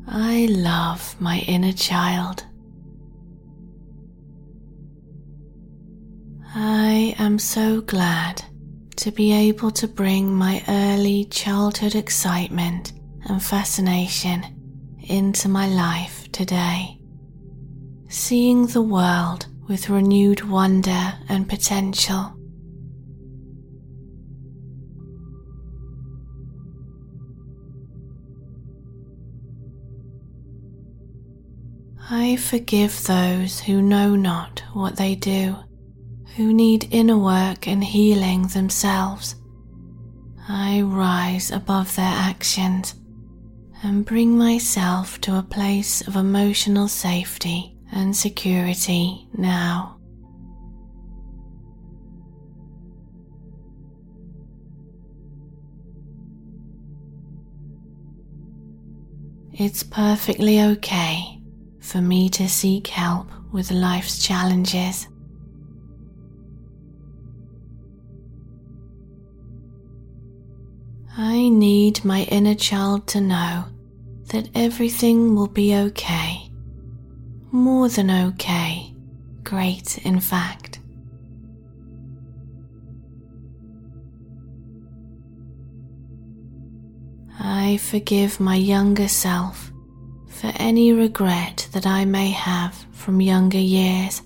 I 0.08 0.46
love 0.52 1.20
my 1.20 1.40
inner 1.48 1.74
child. 1.74 2.46
I 6.54 7.16
am 7.18 7.40
so 7.40 7.82
glad 7.82 8.44
to 9.00 9.12
be 9.14 9.32
able 9.32 9.72
to 9.72 9.88
bring 9.88 10.30
my 10.36 10.62
early 10.68 11.24
childhood 11.24 11.96
excitement 11.96 12.92
and 13.30 13.42
fascination 13.42 14.44
into 15.08 15.48
my 15.48 15.66
life 15.70 16.30
today, 16.34 17.00
seeing 18.10 18.68
the 18.68 18.82
world 18.82 19.48
with 19.70 19.90
renewed 19.90 20.42
wonder 20.50 21.14
and 21.30 21.48
potential. 21.48 22.36
I 32.12 32.36
forgive 32.36 33.06
those 33.06 33.62
who 33.62 33.82
know 33.82 34.18
not 34.18 34.62
what 34.74 34.98
they 34.98 35.16
do 35.16 35.56
who 36.40 36.54
need 36.54 36.88
inner 36.90 37.18
work 37.18 37.68
and 37.68 37.84
healing 37.84 38.48
themselves. 38.48 39.36
I 40.48 40.80
rise 40.84 41.52
above 41.52 41.94
their 41.98 42.06
actions 42.06 42.96
and 43.84 44.06
bring 44.06 44.38
myself 44.38 45.20
to 45.20 45.38
a 45.38 45.44
place 45.44 46.00
of 46.08 46.16
emotional 46.16 46.88
safety 46.88 47.76
and 47.92 48.16
security 48.16 49.28
now. 49.34 50.00
It's 59.52 59.84
perfectly 59.84 60.62
okay 60.62 61.42
for 61.82 61.98
me 61.98 62.30
to 62.30 62.48
seek 62.48 62.88
help 62.88 63.28
with 63.52 63.72
life's 63.72 64.26
challenges. 64.26 65.09
I 71.22 71.50
need 71.50 72.06
my 72.06 72.22
inner 72.32 72.56
child 72.56 73.06
to 73.08 73.20
know 73.20 73.66
that 74.28 74.48
everything 74.56 75.36
will 75.36 75.50
be 75.50 75.76
okay. 75.76 76.50
More 77.52 77.90
than 77.90 78.10
okay. 78.10 78.96
Great, 79.44 79.98
in 80.06 80.22
fact. 80.22 80.80
I 87.38 87.76
forgive 87.76 88.40
my 88.40 88.56
younger 88.56 89.10
self 89.10 89.74
for 90.30 90.54
any 90.56 90.94
regret 90.94 91.68
that 91.74 91.86
I 91.86 92.06
may 92.06 92.30
have 92.30 92.76
from 92.94 93.20
younger 93.20 93.58
years 93.58 94.22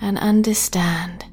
and 0.00 0.16
understand 0.16 1.24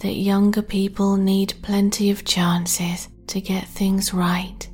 that 0.00 0.12
younger 0.12 0.60
people 0.60 1.16
need 1.16 1.54
plenty 1.62 2.10
of 2.10 2.26
chances 2.26 3.08
to 3.28 3.40
get 3.40 3.66
things 3.66 4.12
right. 4.14 4.68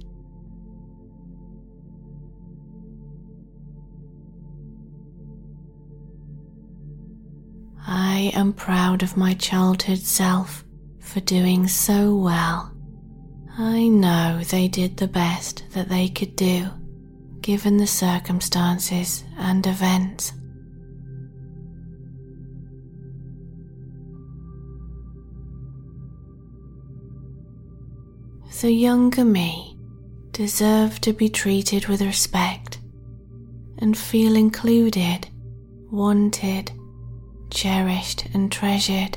I 7.86 8.30
am 8.34 8.53
proud 8.53 9.03
of 9.03 9.16
my 9.16 9.34
childhood 9.34 9.98
self 9.98 10.64
for 11.01 11.20
doing 11.20 11.66
so 11.66 12.14
well. 12.14 12.72
I 13.59 13.88
know 13.88 14.42
they 14.44 14.68
did 14.68 14.96
the 14.96 15.09
best 15.09 15.64
that 15.72 15.88
they 15.88 16.09
could 16.09 16.36
do, 16.36 16.68
given 17.40 17.78
the 17.78 17.86
circumstances 17.86 19.24
and 19.36 19.66
events. 19.66 20.32
The 28.61 28.71
younger 28.71 29.25
me 29.25 29.75
deserve 30.33 31.01
to 31.01 31.15
be 31.15 31.31
treated 31.31 31.87
with 31.87 32.03
respect 32.03 32.79
and 33.79 33.97
feel 33.97 34.37
included, 34.37 35.27
wanted, 35.91 36.71
cherished, 37.51 38.27
and 38.35 38.53
treasured. 38.53 39.17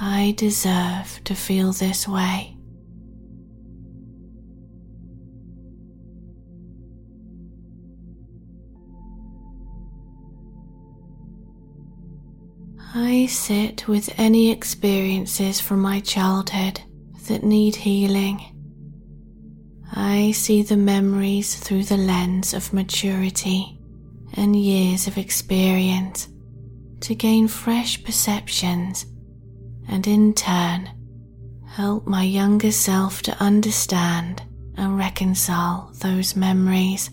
I 0.00 0.34
deserve 0.36 1.20
to 1.22 1.36
feel 1.36 1.72
this 1.72 2.08
way. 2.08 2.56
I 12.92 13.26
sit 13.26 13.86
with 13.86 14.12
any 14.18 14.50
experiences 14.50 15.60
from 15.60 15.78
my 15.78 16.00
childhood 16.00 16.80
that 17.28 17.42
need 17.42 17.76
healing. 17.76 18.40
I 19.92 20.32
see 20.32 20.62
the 20.62 20.76
memories 20.76 21.54
through 21.54 21.84
the 21.84 21.96
lens 21.96 22.54
of 22.54 22.72
maturity 22.72 23.78
and 24.34 24.56
years 24.56 25.06
of 25.06 25.18
experience 25.18 26.28
to 27.00 27.14
gain 27.14 27.48
fresh 27.48 28.02
perceptions 28.02 29.06
and 29.88 30.06
in 30.06 30.34
turn 30.34 30.90
help 31.66 32.06
my 32.06 32.22
younger 32.22 32.70
self 32.70 33.20
to 33.22 33.36
understand 33.42 34.42
and 34.76 34.96
reconcile 34.96 35.90
those 36.00 36.36
memories. 36.36 37.10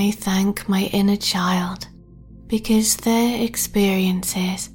I 0.00 0.12
thank 0.12 0.66
my 0.66 0.84
inner 0.94 1.18
child 1.18 1.86
because 2.46 2.96
their 2.96 3.44
experiences 3.44 4.70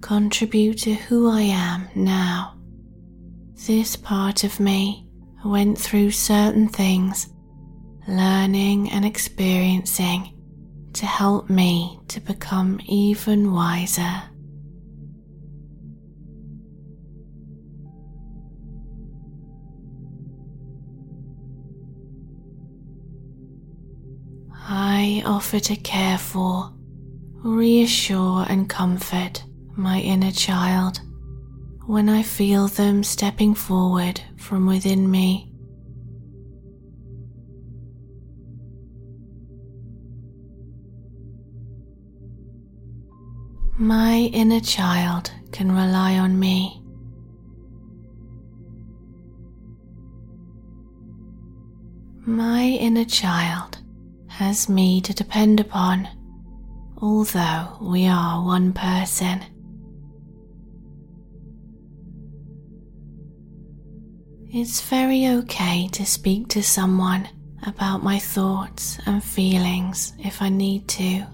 contribute 0.00 0.78
to 0.78 0.94
who 0.94 1.28
I 1.28 1.40
am 1.40 1.88
now. 1.96 2.54
This 3.66 3.96
part 3.96 4.44
of 4.44 4.60
me 4.60 5.08
went 5.44 5.76
through 5.78 6.12
certain 6.12 6.68
things, 6.68 7.28
learning 8.06 8.92
and 8.92 9.04
experiencing 9.04 10.38
to 10.92 11.06
help 11.06 11.50
me 11.50 11.98
to 12.06 12.20
become 12.20 12.80
even 12.86 13.52
wiser. 13.52 14.22
I 24.70 25.22
offer 25.24 25.60
to 25.60 25.76
care 25.76 26.18
for, 26.18 26.70
reassure, 27.42 28.44
and 28.50 28.68
comfort 28.68 29.42
my 29.74 29.98
inner 30.00 30.30
child 30.30 31.00
when 31.86 32.10
I 32.10 32.22
feel 32.22 32.68
them 32.68 33.02
stepping 33.02 33.54
forward 33.54 34.20
from 34.36 34.66
within 34.66 35.10
me. 35.10 35.50
My 43.78 44.28
inner 44.34 44.60
child 44.60 45.32
can 45.50 45.72
rely 45.72 46.18
on 46.18 46.38
me. 46.38 46.82
My 52.26 52.64
inner 52.64 53.06
child 53.06 53.78
has 54.38 54.68
me 54.68 55.00
to 55.00 55.12
depend 55.12 55.58
upon, 55.58 56.08
although 57.02 57.76
we 57.80 58.06
are 58.06 58.40
one 58.44 58.72
person. 58.72 59.42
It's 64.48 64.80
very 64.80 65.26
okay 65.26 65.88
to 65.88 66.06
speak 66.06 66.46
to 66.50 66.62
someone 66.62 67.28
about 67.66 68.04
my 68.04 68.20
thoughts 68.20 69.00
and 69.06 69.24
feelings 69.24 70.12
if 70.20 70.40
I 70.40 70.50
need 70.50 70.86
to. 70.86 71.26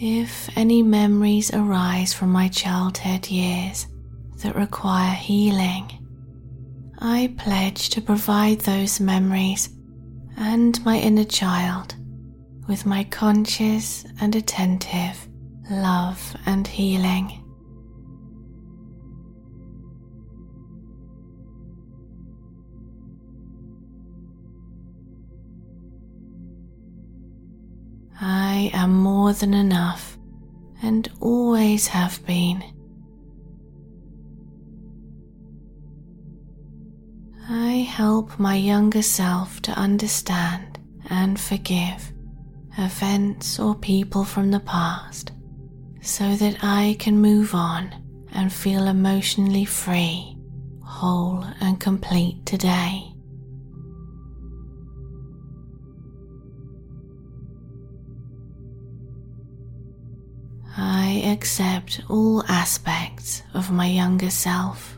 If 0.00 0.50
any 0.56 0.82
memories 0.82 1.52
arise 1.54 2.12
from 2.12 2.32
my 2.32 2.48
childhood 2.48 3.28
years 3.28 3.86
that 4.42 4.56
require 4.56 5.14
healing, 5.14 5.97
I 7.00 7.32
pledge 7.36 7.90
to 7.90 8.00
provide 8.00 8.60
those 8.60 8.98
memories 8.98 9.68
and 10.36 10.84
my 10.84 10.98
inner 10.98 11.24
child 11.24 11.94
with 12.66 12.86
my 12.86 13.04
conscious 13.04 14.04
and 14.20 14.34
attentive 14.34 15.28
love 15.70 16.36
and 16.44 16.66
healing. 16.66 17.44
I 28.20 28.70
am 28.74 28.96
more 28.96 29.32
than 29.32 29.54
enough 29.54 30.18
and 30.82 31.08
always 31.20 31.86
have 31.86 32.24
been. 32.26 32.77
I 37.50 37.76
help 37.76 38.38
my 38.38 38.56
younger 38.56 39.00
self 39.00 39.62
to 39.62 39.72
understand 39.72 40.78
and 41.08 41.40
forgive 41.40 42.12
events 42.76 43.58
or 43.58 43.74
people 43.74 44.24
from 44.24 44.50
the 44.50 44.60
past 44.60 45.32
so 46.02 46.36
that 46.36 46.58
I 46.62 46.96
can 46.98 47.18
move 47.18 47.54
on 47.54 47.94
and 48.32 48.52
feel 48.52 48.86
emotionally 48.86 49.64
free, 49.64 50.36
whole, 50.84 51.42
and 51.62 51.80
complete 51.80 52.44
today. 52.44 53.14
I 60.76 61.22
accept 61.24 62.02
all 62.10 62.44
aspects 62.46 63.42
of 63.54 63.72
my 63.72 63.86
younger 63.86 64.28
self 64.28 64.97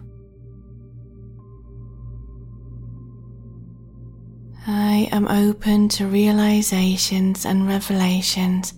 I 4.73 5.09
am 5.11 5.27
open 5.27 5.89
to 5.91 6.07
realizations 6.07 7.45
and 7.45 7.66
revelations 7.66 8.73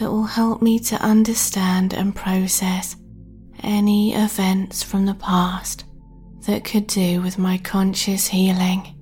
that 0.00 0.10
will 0.10 0.24
help 0.24 0.60
me 0.60 0.80
to 0.80 0.96
understand 1.00 1.94
and 1.94 2.12
process 2.12 2.96
any 3.62 4.14
events 4.14 4.82
from 4.82 5.06
the 5.06 5.14
past 5.14 5.84
that 6.46 6.64
could 6.64 6.88
do 6.88 7.22
with 7.22 7.38
my 7.38 7.56
conscious 7.58 8.26
healing. 8.26 8.96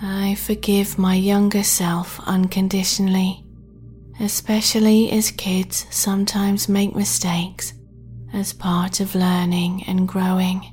I 0.00 0.36
forgive 0.36 0.98
my 0.98 1.16
younger 1.16 1.62
self 1.62 2.18
unconditionally 2.20 3.43
especially 4.20 5.10
as 5.10 5.30
kids 5.30 5.86
sometimes 5.90 6.68
make 6.68 6.94
mistakes 6.94 7.74
as 8.32 8.52
part 8.52 9.00
of 9.00 9.14
learning 9.14 9.84
and 9.86 10.08
growing. 10.08 10.70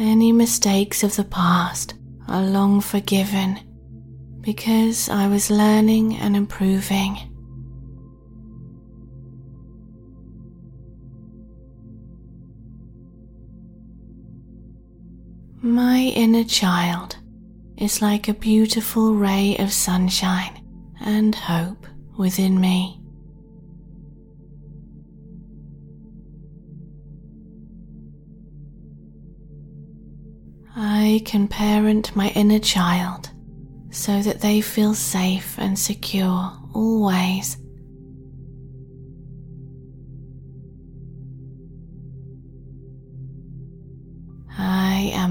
Any 0.00 0.30
mistakes 0.32 1.02
of 1.02 1.16
the 1.16 1.24
past 1.24 1.94
are 2.28 2.42
long 2.42 2.80
forgiven 2.80 3.58
because 4.40 5.08
I 5.08 5.26
was 5.26 5.50
learning 5.50 6.16
and 6.16 6.36
improving. 6.36 7.18
My 15.60 16.12
inner 16.14 16.44
child 16.44 17.16
is 17.76 18.00
like 18.00 18.28
a 18.28 18.34
beautiful 18.34 19.14
ray 19.14 19.56
of 19.58 19.72
sunshine 19.72 20.64
and 21.00 21.34
hope 21.34 21.84
within 22.16 22.60
me. 22.60 23.00
I 30.76 31.22
can 31.24 31.48
parent 31.48 32.14
my 32.14 32.28
inner 32.36 32.60
child 32.60 33.30
so 33.90 34.22
that 34.22 34.40
they 34.40 34.60
feel 34.60 34.94
safe 34.94 35.58
and 35.58 35.76
secure 35.76 36.52
always 36.72 37.56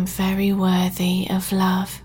very 0.08 0.54
worthy 0.54 1.28
of 1.30 1.52
love. 1.52 2.02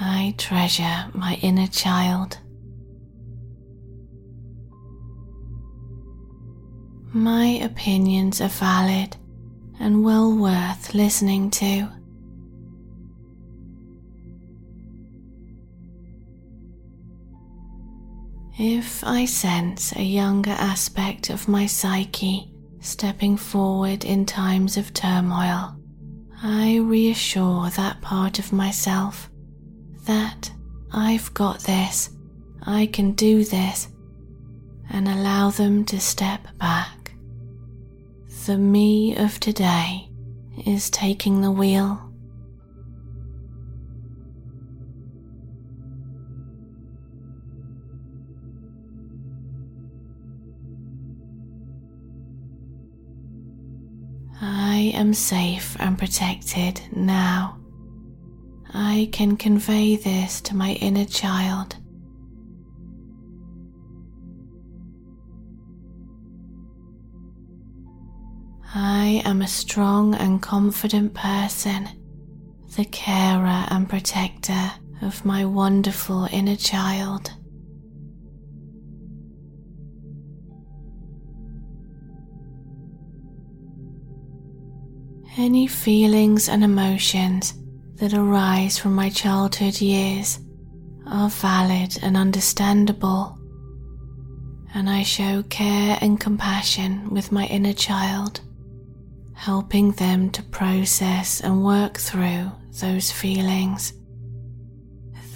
I 0.00 0.34
treasure 0.38 1.06
my 1.12 1.38
inner 1.42 1.66
child. 1.66 2.38
My 7.12 7.46
opinions 7.62 8.40
are 8.40 8.48
valid 8.48 9.16
and 9.80 10.04
well 10.04 10.36
worth 10.36 10.94
listening 10.94 11.50
to. 11.50 11.88
If 18.58 19.04
I 19.04 19.24
sense 19.24 19.92
a 19.94 20.02
younger 20.02 20.50
aspect 20.50 21.30
of 21.30 21.48
my 21.48 21.66
psyche 21.66 22.52
stepping 22.80 23.36
forward 23.36 24.04
in 24.04 24.24
times 24.26 24.76
of 24.76 24.92
turmoil, 24.94 25.76
I 26.42 26.76
reassure 26.76 27.70
that 27.70 28.00
part 28.00 28.38
of 28.38 28.52
myself 28.52 29.30
that 30.04 30.50
I've 30.92 31.32
got 31.34 31.60
this, 31.60 32.10
I 32.62 32.86
can 32.86 33.12
do 33.12 33.44
this, 33.44 33.88
and 34.90 35.08
allow 35.08 35.50
them 35.50 35.84
to 35.86 36.00
step 36.00 36.46
back. 36.58 37.12
The 38.46 38.56
me 38.56 39.16
of 39.16 39.38
today 39.38 40.08
is 40.66 40.88
taking 40.90 41.40
the 41.40 41.50
wheel. 41.50 42.07
Am 54.98 55.14
safe 55.14 55.76
and 55.78 55.96
protected 55.96 56.80
now. 56.94 57.56
I 58.74 59.08
can 59.12 59.36
convey 59.36 59.96
this 59.96 60.40
to 60.42 60.56
my 60.56 60.72
inner 60.72 61.04
child. 61.04 61.76
I 68.74 69.22
am 69.24 69.40
a 69.40 69.48
strong 69.48 70.14
and 70.16 70.42
confident 70.42 71.14
person, 71.14 71.88
the 72.76 72.84
carer 72.84 73.66
and 73.70 73.88
protector 73.88 74.72
of 75.00 75.24
my 75.24 75.44
wonderful 75.44 76.28
inner 76.32 76.56
child. 76.56 77.32
Any 85.38 85.68
feelings 85.68 86.48
and 86.48 86.64
emotions 86.64 87.54
that 87.94 88.12
arise 88.12 88.76
from 88.76 88.96
my 88.96 89.08
childhood 89.08 89.80
years 89.80 90.40
are 91.06 91.28
valid 91.28 91.96
and 92.02 92.16
understandable, 92.16 93.38
and 94.74 94.90
I 94.90 95.04
show 95.04 95.44
care 95.44 95.96
and 96.00 96.18
compassion 96.18 97.10
with 97.10 97.30
my 97.30 97.46
inner 97.46 97.72
child, 97.72 98.40
helping 99.32 99.92
them 99.92 100.30
to 100.30 100.42
process 100.42 101.40
and 101.40 101.64
work 101.64 101.98
through 101.98 102.50
those 102.80 103.12
feelings. 103.12 103.92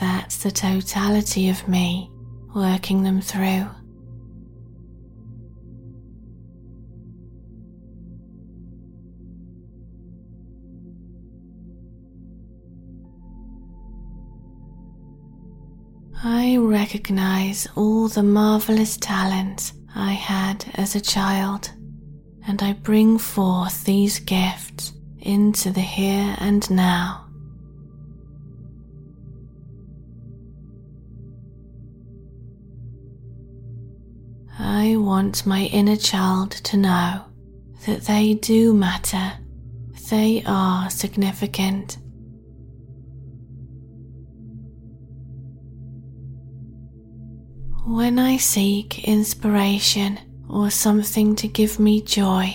That's 0.00 0.42
the 0.42 0.50
totality 0.50 1.48
of 1.48 1.68
me 1.68 2.10
working 2.56 3.04
them 3.04 3.20
through. 3.20 3.68
I 16.24 16.56
recognize 16.56 17.66
all 17.74 18.06
the 18.06 18.22
marvelous 18.22 18.96
talents 18.96 19.72
I 19.92 20.12
had 20.12 20.64
as 20.74 20.94
a 20.94 21.00
child, 21.00 21.72
and 22.46 22.62
I 22.62 22.74
bring 22.74 23.18
forth 23.18 23.82
these 23.82 24.20
gifts 24.20 24.92
into 25.18 25.70
the 25.70 25.80
here 25.80 26.36
and 26.38 26.70
now. 26.70 27.26
I 34.60 34.94
want 34.94 35.44
my 35.44 35.64
inner 35.72 35.96
child 35.96 36.52
to 36.52 36.76
know 36.76 37.24
that 37.86 38.02
they 38.02 38.34
do 38.34 38.72
matter, 38.72 39.32
they 40.08 40.44
are 40.46 40.88
significant 40.88 41.96
When 47.84 48.20
I 48.20 48.36
seek 48.36 49.08
inspiration 49.08 50.20
or 50.48 50.70
something 50.70 51.34
to 51.34 51.48
give 51.48 51.80
me 51.80 52.00
joy, 52.00 52.54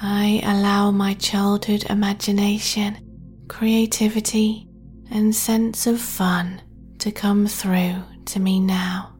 I 0.00 0.40
allow 0.42 0.90
my 0.90 1.12
childhood 1.12 1.84
imagination, 1.90 3.44
creativity, 3.48 4.66
and 5.10 5.36
sense 5.36 5.86
of 5.86 6.00
fun 6.00 6.62
to 7.00 7.12
come 7.12 7.46
through 7.46 7.96
to 8.24 8.40
me 8.40 8.60
now. 8.60 9.14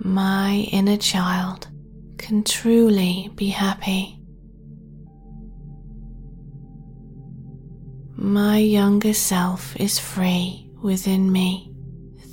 My 0.00 0.68
inner 0.70 0.98
child 0.98 1.68
can 2.18 2.44
truly 2.44 3.30
be 3.34 3.48
happy 3.48 4.17
My 8.20 8.58
younger 8.58 9.14
self 9.14 9.76
is 9.76 10.00
free 10.00 10.68
within 10.82 11.30
me. 11.30 11.72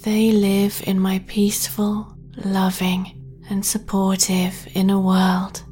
They 0.01 0.31
live 0.31 0.81
in 0.87 0.99
my 0.99 1.23
peaceful, 1.27 2.17
loving, 2.43 3.21
and 3.51 3.63
supportive 3.63 4.67
inner 4.73 4.99
world. 4.99 5.63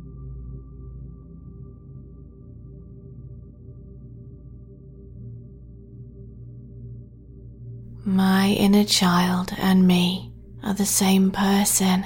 My 8.05 8.49
inner 8.49 8.83
child 8.83 9.51
and 9.57 9.87
me 9.87 10.31
are 10.63 10.75
the 10.75 10.85
same 10.85 11.31
person, 11.31 12.05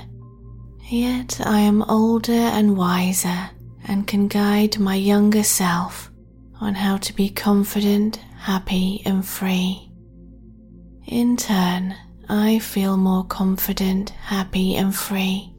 yet 0.89 1.41
I 1.45 1.59
am 1.59 1.81
older 1.81 2.31
and 2.31 2.77
wiser 2.77 3.49
and 3.85 4.07
can 4.07 4.29
guide 4.29 4.79
my 4.79 4.95
younger 4.95 5.43
self 5.43 6.09
on 6.59 6.75
how 6.75 6.97
to 6.97 7.13
be 7.13 7.29
confident, 7.29 8.17
happy, 8.37 9.01
and 9.05 9.25
free. 9.25 9.91
In 11.05 11.37
turn, 11.37 11.95
I 12.27 12.59
feel 12.59 12.97
more 12.97 13.23
confident, 13.23 14.09
happy, 14.09 14.75
and 14.75 14.93
free. 14.93 15.53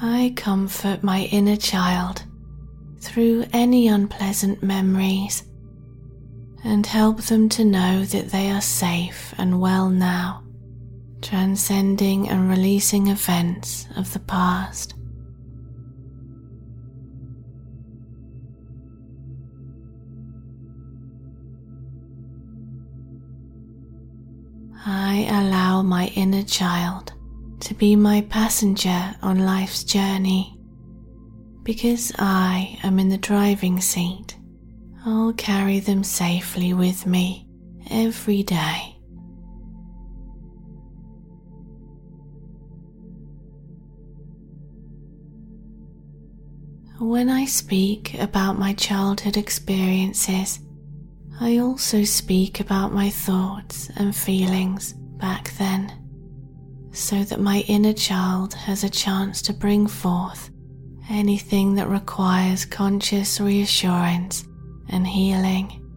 I 0.00 0.32
comfort 0.36 1.02
my 1.02 1.24
inner 1.32 1.56
child 1.56 2.22
through 3.00 3.46
any 3.52 3.88
unpleasant 3.88 4.62
memories 4.62 5.42
and 6.64 6.86
help 6.86 7.22
them 7.22 7.48
to 7.50 7.64
know 7.64 8.04
that 8.04 8.30
they 8.30 8.50
are 8.50 8.60
safe 8.60 9.34
and 9.38 9.60
well 9.60 9.90
now 9.90 10.47
transcending 11.22 12.28
and 12.28 12.48
releasing 12.48 13.08
events 13.08 13.86
of 13.96 14.12
the 14.12 14.20
past. 14.20 14.94
I 24.86 25.26
allow 25.30 25.82
my 25.82 26.06
inner 26.14 26.44
child 26.44 27.12
to 27.60 27.74
be 27.74 27.96
my 27.96 28.22
passenger 28.22 29.14
on 29.20 29.40
life's 29.40 29.84
journey. 29.84 30.58
Because 31.62 32.12
I 32.18 32.78
am 32.82 32.98
in 32.98 33.10
the 33.10 33.18
driving 33.18 33.80
seat, 33.80 34.38
I'll 35.04 35.34
carry 35.34 35.80
them 35.80 36.04
safely 36.04 36.72
with 36.72 37.06
me 37.06 37.46
every 37.90 38.42
day. 38.42 38.97
When 47.00 47.28
I 47.30 47.44
speak 47.44 48.14
about 48.14 48.58
my 48.58 48.74
childhood 48.74 49.36
experiences, 49.36 50.58
I 51.40 51.58
also 51.58 52.02
speak 52.02 52.58
about 52.58 52.92
my 52.92 53.08
thoughts 53.08 53.88
and 53.94 54.14
feelings 54.14 54.94
back 54.94 55.52
then, 55.58 55.92
so 56.90 57.22
that 57.22 57.40
my 57.40 57.60
inner 57.68 57.92
child 57.92 58.52
has 58.52 58.82
a 58.82 58.90
chance 58.90 59.40
to 59.42 59.52
bring 59.52 59.86
forth 59.86 60.50
anything 61.08 61.76
that 61.76 61.88
requires 61.88 62.64
conscious 62.64 63.40
reassurance 63.40 64.44
and 64.88 65.06
healing. 65.06 65.87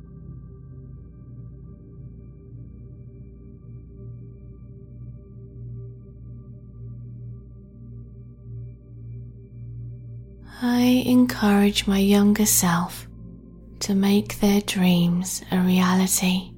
I 10.64 11.04
encourage 11.08 11.88
my 11.88 11.98
younger 11.98 12.46
self 12.46 13.08
to 13.80 13.96
make 13.96 14.40
their 14.40 14.62
dreams 14.62 15.42
a 15.52 15.58
reality. 15.58 16.52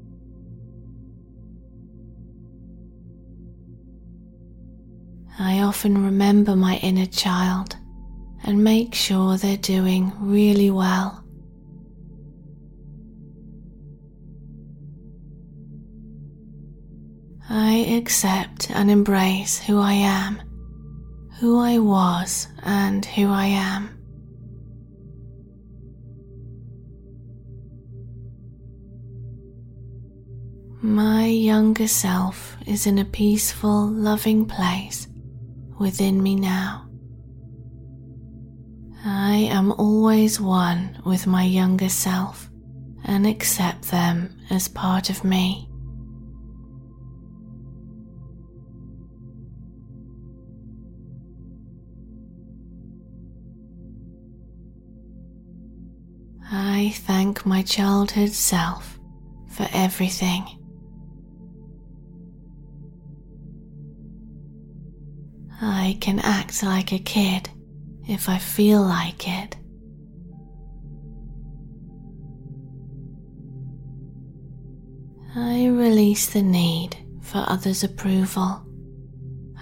I 5.39 5.61
often 5.61 6.03
remember 6.03 6.53
my 6.53 6.75
inner 6.83 7.05
child 7.05 7.77
and 8.43 8.61
make 8.61 8.93
sure 8.93 9.37
they're 9.37 9.55
doing 9.55 10.11
really 10.19 10.69
well. 10.69 11.23
I 17.49 17.85
accept 17.97 18.69
and 18.69 18.91
embrace 18.91 19.59
who 19.63 19.79
I 19.79 19.93
am, 19.93 20.41
who 21.43 21.59
I 21.59 21.77
was, 21.77 22.47
and 22.63 23.03
who 23.03 23.29
I 23.29 23.47
am. 23.47 23.89
My 30.81 31.25
younger 31.25 31.89
self 31.89 32.55
is 32.65 32.87
in 32.87 32.97
a 32.97 33.03
peaceful, 33.03 33.87
loving 33.87 34.45
place 34.45 35.09
within 35.77 36.23
me 36.23 36.35
now. 36.35 36.87
I 39.03 39.49
am 39.51 39.73
always 39.73 40.39
one 40.39 41.01
with 41.05 41.27
my 41.27 41.43
younger 41.43 41.89
self 41.89 42.49
and 43.03 43.27
accept 43.27 43.91
them 43.91 44.39
as 44.49 44.69
part 44.69 45.09
of 45.09 45.25
me. 45.25 45.72
I 56.75 56.89
thank 56.89 57.45
my 57.45 57.61
childhood 57.61 58.31
self 58.31 58.97
for 59.47 59.67
everything. 59.73 60.43
I 65.61 65.99
can 66.01 66.17
act 66.17 66.63
like 66.63 66.91
a 66.91 66.97
kid 66.97 67.47
if 68.07 68.27
I 68.27 68.39
feel 68.39 68.81
like 68.81 69.27
it. 69.27 69.55
I 75.35 75.67
release 75.67 76.25
the 76.33 76.41
need 76.41 76.97
for 77.21 77.45
others' 77.47 77.83
approval. 77.83 78.65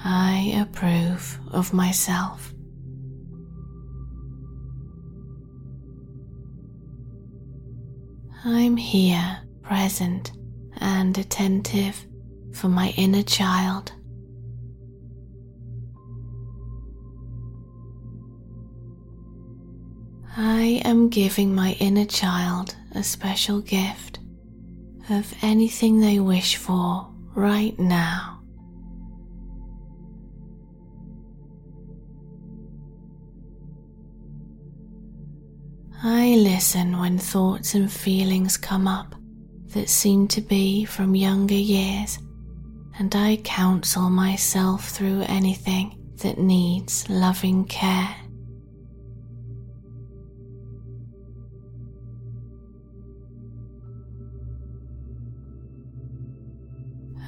I 0.01 0.65
approve 0.65 1.37
of 1.51 1.73
myself. 1.73 2.50
I'm 8.43 8.75
here, 8.75 9.37
present 9.61 10.31
and 10.77 11.15
attentive 11.15 12.07
for 12.53 12.69
my 12.69 12.91
inner 12.97 13.21
child. 13.21 13.91
I 20.35 20.81
am 20.83 21.09
giving 21.09 21.53
my 21.53 21.73
inner 21.79 22.05
child 22.05 22.75
a 22.95 23.03
special 23.03 23.61
gift 23.61 24.19
of 25.11 25.31
anything 25.43 25.99
they 25.99 26.19
wish 26.19 26.55
for 26.55 27.13
right 27.35 27.77
now. 27.77 28.40
I 36.31 36.35
listen 36.35 36.97
when 36.97 37.17
thoughts 37.17 37.75
and 37.75 37.91
feelings 37.91 38.55
come 38.55 38.87
up 38.87 39.15
that 39.73 39.89
seem 39.89 40.29
to 40.29 40.39
be 40.39 40.85
from 40.85 41.13
younger 41.13 41.53
years, 41.53 42.19
and 42.97 43.13
I 43.13 43.35
counsel 43.43 44.09
myself 44.09 44.91
through 44.91 45.23
anything 45.23 45.99
that 46.21 46.37
needs 46.37 47.09
loving 47.09 47.65
care. 47.65 48.15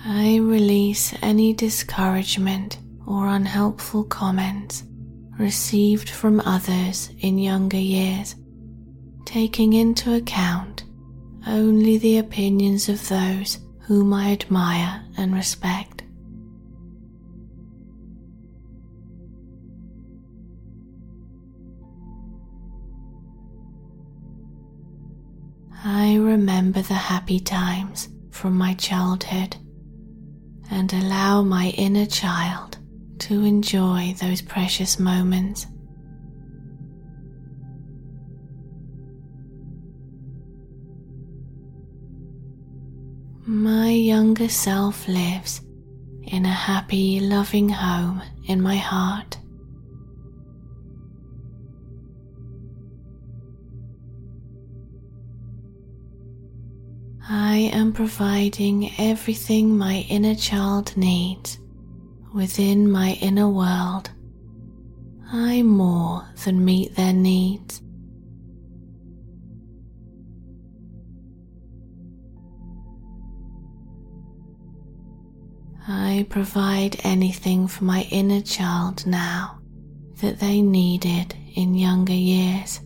I 0.05 0.37
release 0.37 1.13
any 1.21 1.51
discouragement 1.51 2.77
or 3.05 3.27
unhelpful 3.27 4.05
comments 4.05 4.85
received 5.37 6.09
from 6.09 6.39
others 6.45 7.09
in 7.19 7.37
younger 7.37 7.75
years, 7.75 8.35
taking 9.25 9.73
into 9.73 10.13
account 10.13 10.83
only 11.47 11.97
the 11.97 12.17
opinions 12.17 12.89
of 12.89 13.07
those 13.09 13.59
whom 13.81 14.13
I 14.13 14.31
admire 14.31 15.03
and 15.17 15.33
respect. 15.33 16.03
I 25.85 26.15
remember 26.15 26.81
the 26.81 26.93
happy 26.93 27.41
times 27.41 28.07
from 28.31 28.57
my 28.57 28.73
childhood 28.75 29.57
and 30.71 30.91
allow 30.93 31.43
my 31.43 31.69
inner 31.77 32.05
child 32.05 32.77
to 33.19 33.43
enjoy 33.43 34.15
those 34.19 34.41
precious 34.41 34.97
moments. 34.97 35.67
My 43.45 43.89
younger 43.89 44.47
self 44.47 45.05
lives 45.05 45.59
in 46.23 46.45
a 46.45 46.49
happy, 46.49 47.19
loving 47.19 47.67
home 47.67 48.21
in 48.47 48.61
my 48.61 48.77
heart. 48.77 49.37
I 57.27 57.69
am 57.73 57.91
providing 57.91 58.91
everything 58.97 59.77
my 59.77 60.05
inner 60.09 60.35
child 60.35 60.95
needs 60.95 61.59
within 62.33 62.89
my 62.89 63.17
inner 63.19 63.49
world. 63.49 64.09
I 65.33 65.63
more 65.63 66.25
than 66.45 66.63
meet 66.63 66.95
their 66.95 67.11
needs. 67.11 67.81
I 75.87 76.25
provide 76.29 77.01
anything 77.03 77.67
for 77.67 77.83
my 77.83 78.07
inner 78.09 78.39
child 78.39 79.05
now 79.05 79.59
that 80.21 80.39
they 80.39 80.61
needed 80.61 81.35
in 81.55 81.75
younger 81.75 82.13
years. 82.13 82.79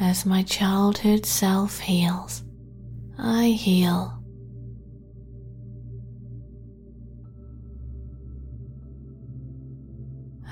As 0.00 0.24
my 0.24 0.42
childhood 0.42 1.26
self 1.26 1.78
heals, 1.78 2.42
I 3.18 3.48
heal. 3.48 4.18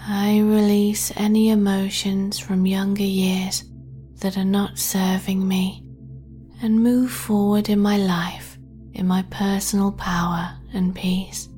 I 0.07 0.41
release 0.41 1.13
any 1.17 1.49
emotions 1.49 2.39
from 2.39 2.67
younger 2.67 3.03
years 3.03 3.65
that 4.23 4.37
are 4.37 4.45
not 4.45 4.79
serving 4.79 5.47
me 5.47 5.85
and 6.63 6.83
move 6.83 7.11
forward 7.11 7.69
in 7.69 7.79
my 7.79 7.97
life 7.97 8.53
in 8.95 9.07
my 9.07 9.23
personal 9.31 9.93
power 9.93 10.59
and 10.73 10.95
peace. 10.95 11.49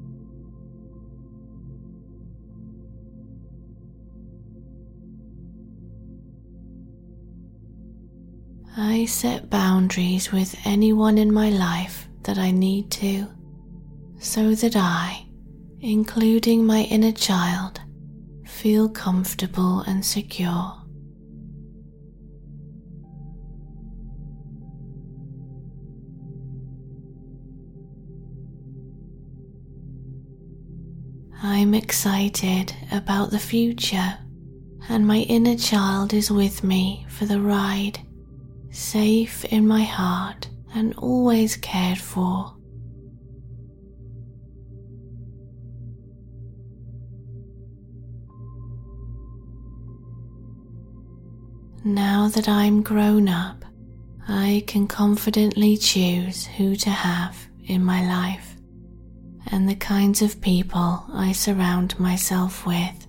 I 8.76 9.04
set 9.04 9.50
boundaries 9.50 10.32
with 10.32 10.56
anyone 10.64 11.18
in 11.18 11.32
my 11.32 11.50
life 11.50 12.08
that 12.22 12.38
I 12.38 12.50
need 12.50 12.90
to, 12.92 13.26
so 14.18 14.54
that 14.54 14.74
I, 14.74 15.26
including 15.80 16.66
my 16.66 16.82
inner 16.82 17.12
child, 17.12 17.80
feel 18.46 18.88
comfortable 18.88 19.80
and 19.80 20.04
secure. 20.04 20.83
I'm 31.46 31.74
excited 31.74 32.74
about 32.90 33.30
the 33.30 33.38
future, 33.38 34.16
and 34.88 35.06
my 35.06 35.18
inner 35.18 35.58
child 35.58 36.14
is 36.14 36.30
with 36.30 36.64
me 36.64 37.04
for 37.10 37.26
the 37.26 37.38
ride, 37.38 37.98
safe 38.70 39.44
in 39.44 39.68
my 39.68 39.82
heart 39.82 40.48
and 40.74 40.94
always 40.96 41.58
cared 41.58 41.98
for. 41.98 42.56
Now 51.84 52.28
that 52.28 52.48
I'm 52.48 52.82
grown 52.82 53.28
up, 53.28 53.66
I 54.26 54.64
can 54.66 54.88
confidently 54.88 55.76
choose 55.76 56.46
who 56.46 56.74
to 56.76 56.88
have 56.88 57.36
in 57.66 57.84
my 57.84 58.08
life 58.08 58.53
and 59.54 59.68
the 59.68 59.76
kinds 59.76 60.20
of 60.20 60.40
people 60.40 61.06
I 61.12 61.30
surround 61.30 62.00
myself 62.00 62.66
with. 62.66 63.06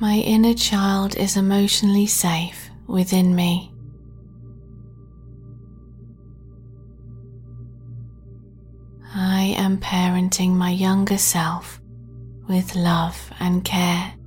My 0.00 0.16
inner 0.16 0.54
child 0.54 1.16
is 1.16 1.36
emotionally 1.36 2.08
safe 2.08 2.70
within 2.88 3.36
me. 3.36 3.72
I 9.14 9.54
am 9.56 9.78
parenting 9.78 10.54
my 10.54 10.70
younger 10.70 11.18
self 11.18 11.80
with 12.48 12.74
love 12.74 13.30
and 13.38 13.64
care. 13.64 14.17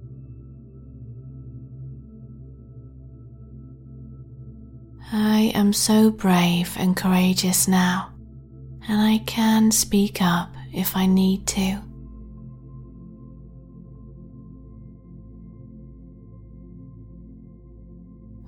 I 5.14 5.52
am 5.56 5.74
so 5.74 6.10
brave 6.10 6.74
and 6.80 6.96
courageous 6.96 7.68
now, 7.68 8.14
and 8.88 9.02
I 9.02 9.18
can 9.26 9.70
speak 9.70 10.22
up 10.22 10.54
if 10.74 10.96
I 10.96 11.06
need 11.06 11.46
to. 11.48 11.82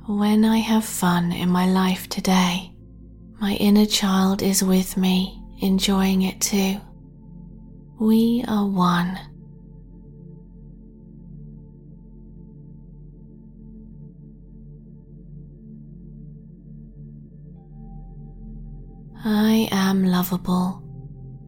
When 0.07 0.45
I 0.45 0.57
have 0.57 0.85
fun 0.85 1.33
in 1.33 1.49
my 1.49 1.65
life 1.65 2.07
today, 2.07 2.71
my 3.41 3.55
inner 3.55 3.85
child 3.85 4.41
is 4.41 4.63
with 4.63 4.95
me 4.95 5.43
enjoying 5.61 6.21
it 6.21 6.39
too. 6.39 6.79
We 7.99 8.45
are 8.47 8.65
one. 8.65 9.19
I 19.25 19.69
am 19.71 20.03
lovable 20.03 20.83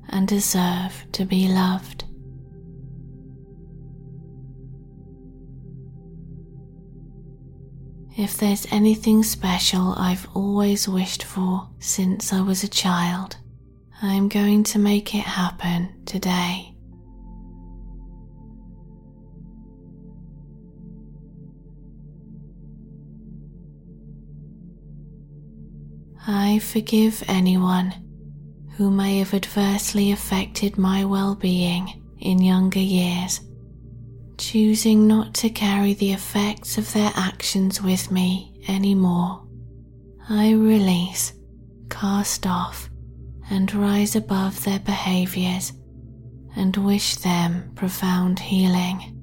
and 0.08 0.28
deserve 0.28 1.06
to 1.12 1.26
be 1.26 1.50
loved. 1.50 2.06
If 8.18 8.38
there's 8.38 8.66
anything 8.72 9.24
special 9.24 9.94
I've 9.98 10.26
always 10.34 10.88
wished 10.88 11.24
for 11.24 11.68
since 11.80 12.32
I 12.32 12.40
was 12.40 12.64
a 12.64 12.70
child, 12.70 13.36
I'm 14.02 14.30
going 14.30 14.64
to 14.66 14.80
make 14.80 15.14
it 15.14 15.26
happen 15.26 16.06
today. 16.06 16.75
I 26.28 26.58
forgive 26.58 27.24
anyone 27.28 27.94
who 28.78 28.90
may 28.90 29.20
have 29.20 29.34
adversely 29.36 30.12
affected 30.12 30.78
my 30.78 31.06
well 31.06 31.36
being 31.36 32.02
in 32.20 32.42
younger 32.42 32.80
years, 32.80 33.42
choosing 34.38 35.08
not 35.08 35.36
to 35.36 35.50
carry 35.50 35.94
the 35.94 36.14
effects 36.14 36.80
of 36.80 36.92
their 36.94 37.12
actions 37.16 37.82
with 37.82 38.10
me 38.10 38.60
anymore. 38.68 39.46
I 40.28 40.54
release, 40.54 41.34
cast 41.92 42.48
off, 42.48 42.90
and 43.52 43.72
rise 43.76 44.16
above 44.16 44.64
their 44.64 44.80
behaviors 44.80 45.74
and 46.56 46.76
wish 46.76 47.18
them 47.18 47.72
profound 47.76 48.40
healing. 48.40 49.15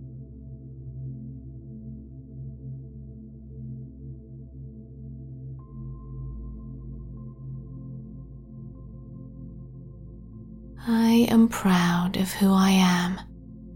I 10.87 11.29
am 11.31 11.47
proud 11.47 12.17
of 12.17 12.33
who 12.33 12.53
I 12.53 12.71
am 12.71 13.21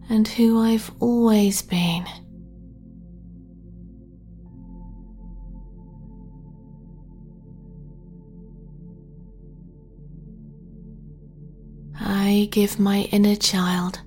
and 0.09 0.27
who 0.27 0.61
I've 0.61 0.91
always 0.99 1.63
been. 1.63 2.05
I 12.01 12.49
give 12.51 12.81
my 12.81 13.03
inner 13.13 13.37
child 13.37 14.01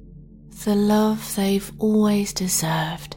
the 0.66 0.76
love 0.76 1.36
they've 1.38 1.72
always 1.80 2.34
deserved. 2.34 3.16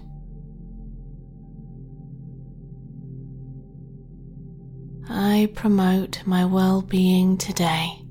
I 5.08 5.50
promote 5.54 6.24
my 6.24 6.44
well 6.44 6.82
being 6.82 7.36
today 7.36 8.01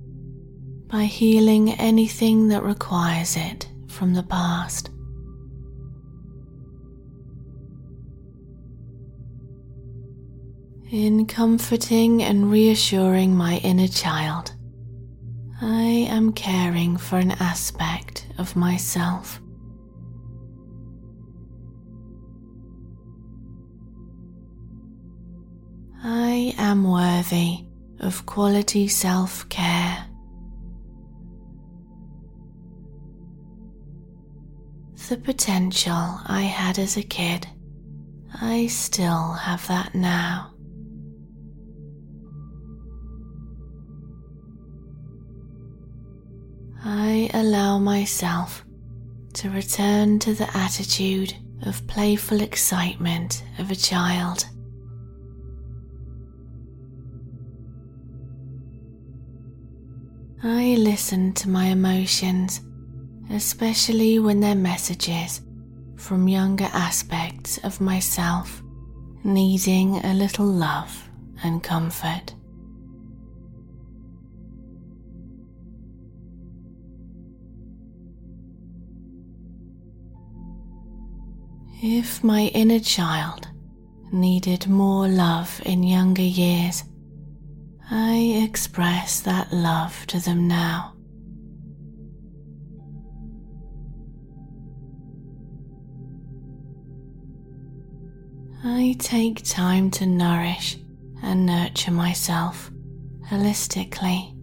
by 0.92 1.06
healing 1.06 1.72
anything 1.72 2.50
that 2.50 2.64
requires 2.64 3.38
it 3.38 3.70
from 3.88 4.14
the 4.14 4.24
past. 4.24 4.90
In 10.92 11.26
comforting 11.26 12.22
and 12.22 12.52
reassuring 12.52 13.34
my 13.34 13.60
inner 13.60 13.88
child, 13.88 14.54
I 15.62 16.08
am 16.10 16.34
caring 16.34 16.98
for 16.98 17.18
an 17.18 17.32
aspect 17.32 18.28
of 18.38 18.58
myself. 18.58 19.42
I 26.04 26.54
am 26.58 26.84
worthy 26.84 27.64
of 28.02 28.26
quality 28.26 28.90
self 28.90 29.48
care. 29.48 30.11
The 35.12 35.18
potential 35.18 36.22
I 36.26 36.44
had 36.44 36.80
as 36.80 36.96
a 36.96 37.04
kid, 37.04 37.46
I 38.34 38.68
still 38.68 39.34
have 39.34 39.68
that 39.68 39.94
now. 39.94 40.54
I 46.86 47.30
allow 47.34 47.78
myself 47.78 48.64
to 49.34 49.50
return 49.50 50.18
to 50.20 50.34
the 50.34 50.50
attitude 50.56 51.36
of 51.64 51.86
playful 51.88 52.40
excitement 52.40 53.44
of 53.60 53.70
a 53.70 53.76
child. 53.76 54.46
I 60.42 60.76
listen 60.80 61.34
to 61.34 61.50
my 61.50 61.66
emotions, 61.66 62.62
especially 63.32 64.20
when 64.20 64.40
they're 64.40 64.56
messages 64.56 65.42
from 65.96 66.28
younger 66.28 66.70
aspects 66.74 67.58
of 67.60 67.80
myself 67.80 68.62
needing 69.24 69.98
a 70.06 70.14
little 70.14 70.46
love 70.46 71.10
and 71.44 71.64
comfort. 71.64 72.34
If 81.84 82.24
my 82.24 82.52
inner 82.54 82.80
child 82.80 83.48
needed 84.12 84.68
more 84.68 85.08
love 85.08 85.62
in 85.66 85.82
younger 85.82 86.22
years, 86.22 86.84
I 87.90 88.40
express 88.44 89.22
that 89.22 89.52
love 89.52 90.06
to 90.08 90.20
them 90.20 90.48
now. 90.48 90.91
I 98.64 98.96
take 99.00 99.44
time 99.44 99.90
to 99.92 100.06
nourish 100.06 100.78
and 101.24 101.48
nurture 101.48 101.90
myself 101.90 102.70
holistically. 103.28 104.38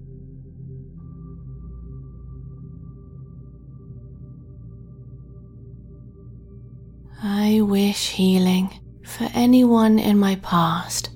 I 7.22 7.60
wish 7.60 8.10
healing 8.10 8.80
for 9.04 9.28
anyone 9.34 10.00
in 10.00 10.18
my 10.18 10.34
past 10.36 11.10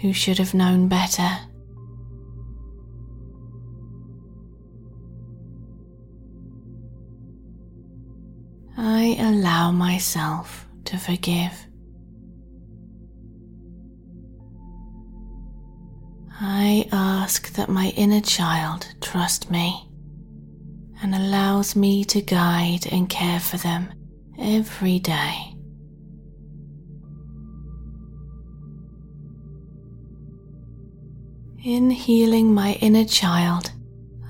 who 0.00 0.14
should 0.14 0.38
have 0.38 0.54
known 0.54 0.88
better. 0.88 1.28
I 8.76 9.16
allow 9.18 9.70
myself 9.70 10.66
to 10.86 10.96
forgive. 10.96 11.52
I 16.44 16.88
ask 16.90 17.52
that 17.52 17.68
my 17.68 17.90
inner 17.96 18.20
child 18.20 18.88
trust 19.00 19.48
me 19.48 19.88
and 21.00 21.14
allows 21.14 21.76
me 21.76 22.02
to 22.06 22.20
guide 22.20 22.84
and 22.90 23.08
care 23.08 23.38
for 23.38 23.58
them 23.58 23.92
every 24.40 24.98
day. 24.98 25.54
In 31.62 31.90
healing 31.90 32.52
my 32.52 32.72
inner 32.80 33.04
child, 33.04 33.70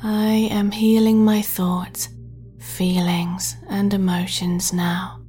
I 0.03 0.51
am 0.51 0.71
healing 0.71 1.25
my 1.25 1.41
thoughts, 1.41 2.11
feelings, 2.59 3.57
and 3.71 3.95
emotions 3.95 4.71
now. 4.71 5.22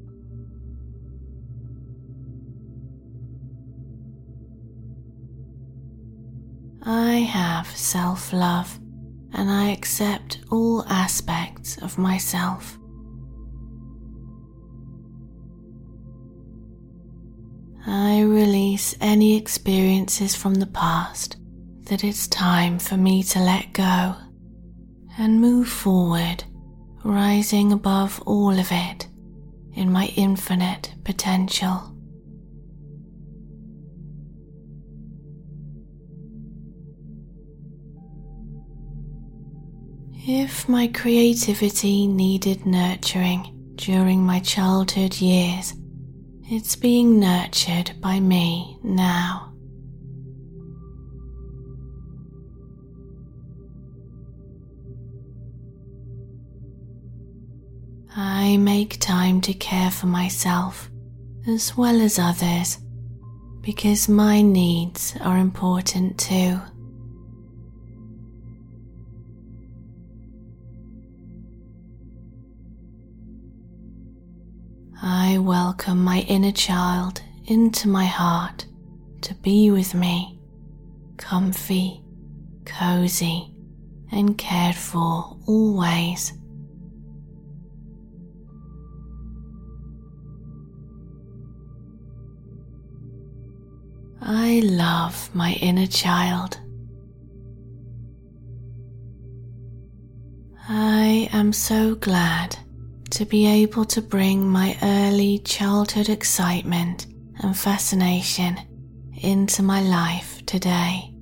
I 6.86 7.15
have 7.19 7.67
self 7.67 8.34
love 8.34 8.77
and 9.34 9.49
I 9.49 9.69
accept 9.69 10.39
all 10.51 10.86
aspects 10.89 11.77
of 11.77 11.97
myself. 11.97 12.77
I 17.86 18.21
release 18.21 18.95
any 18.99 19.38
experiences 19.38 20.36
from 20.36 20.55
the 20.55 20.67
past 20.67 21.38
that 21.86 22.03
it's 22.03 22.27
time 22.27 22.79
for 22.79 22.97
me 22.97 23.23
to 23.23 23.39
let 23.39 23.71
go 23.71 24.15
and 25.17 25.39
move 25.39 25.69
forward, 25.69 26.43
rising 27.03 27.71
above 27.71 28.21
all 28.25 28.57
of 28.57 28.67
it 28.71 29.07
in 29.73 29.91
my 29.91 30.07
infinite 30.15 30.93
potential. 31.05 31.93
If 40.26 40.69
my 40.69 40.88
creativity 40.88 42.07
needed 42.07 42.65
nurturing 42.65 43.74
during 43.76 44.24
my 44.26 44.39
childhood 44.39 45.19
years, 45.19 45.74
it's 46.45 46.78
being 46.78 47.19
nurtured 47.19 47.91
by 47.99 48.21
me 48.21 48.80
now. 48.82 49.53
I 58.15 58.55
make 58.55 59.01
time 59.01 59.41
to 59.41 59.53
care 59.53 59.91
for 59.91 60.05
myself 60.05 60.89
as 61.49 61.76
well 61.76 61.99
as 61.99 62.17
others 62.17 62.78
because 63.59 64.07
my 64.07 64.41
needs 64.41 65.15
are 65.19 65.38
important 65.38 66.17
too. 66.17 66.61
I 75.06 75.38
welcome 75.38 76.01
my 76.01 76.20
inner 76.30 76.54
child 76.54 77.22
into 77.47 77.89
my 77.89 78.06
heart 78.06 78.66
to 79.24 79.36
be 79.36 79.70
with 79.70 79.93
me, 79.93 80.39
comfy, 81.18 82.01
cozy, 82.64 83.54
and 84.14 84.38
cared 84.38 84.76
for 84.76 85.36
always. 85.45 86.32
I 94.22 94.62
love 94.64 95.36
my 95.36 95.51
inner 95.60 95.88
child. 95.88 96.58
I 100.70 101.28
am 101.34 101.51
so 101.51 101.95
glad 101.95 102.58
to 103.14 103.26
be 103.26 103.45
able 103.45 103.86
to 103.86 104.01
bring 104.01 104.49
my 104.49 104.76
early 104.82 105.38
childhood 105.38 106.09
excitement 106.09 107.05
and 107.43 107.55
fascination 107.55 108.57
into 109.22 109.61
my 109.61 109.80
life 109.82 110.43
today, 110.47 111.14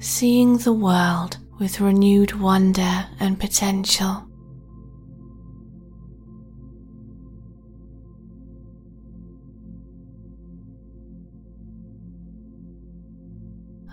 seeing 0.00 0.58
the 0.58 0.72
world 0.72 1.38
with 1.60 1.80
renewed 1.80 2.32
wonder 2.32 3.06
and 3.20 3.38
potential. 3.38 4.26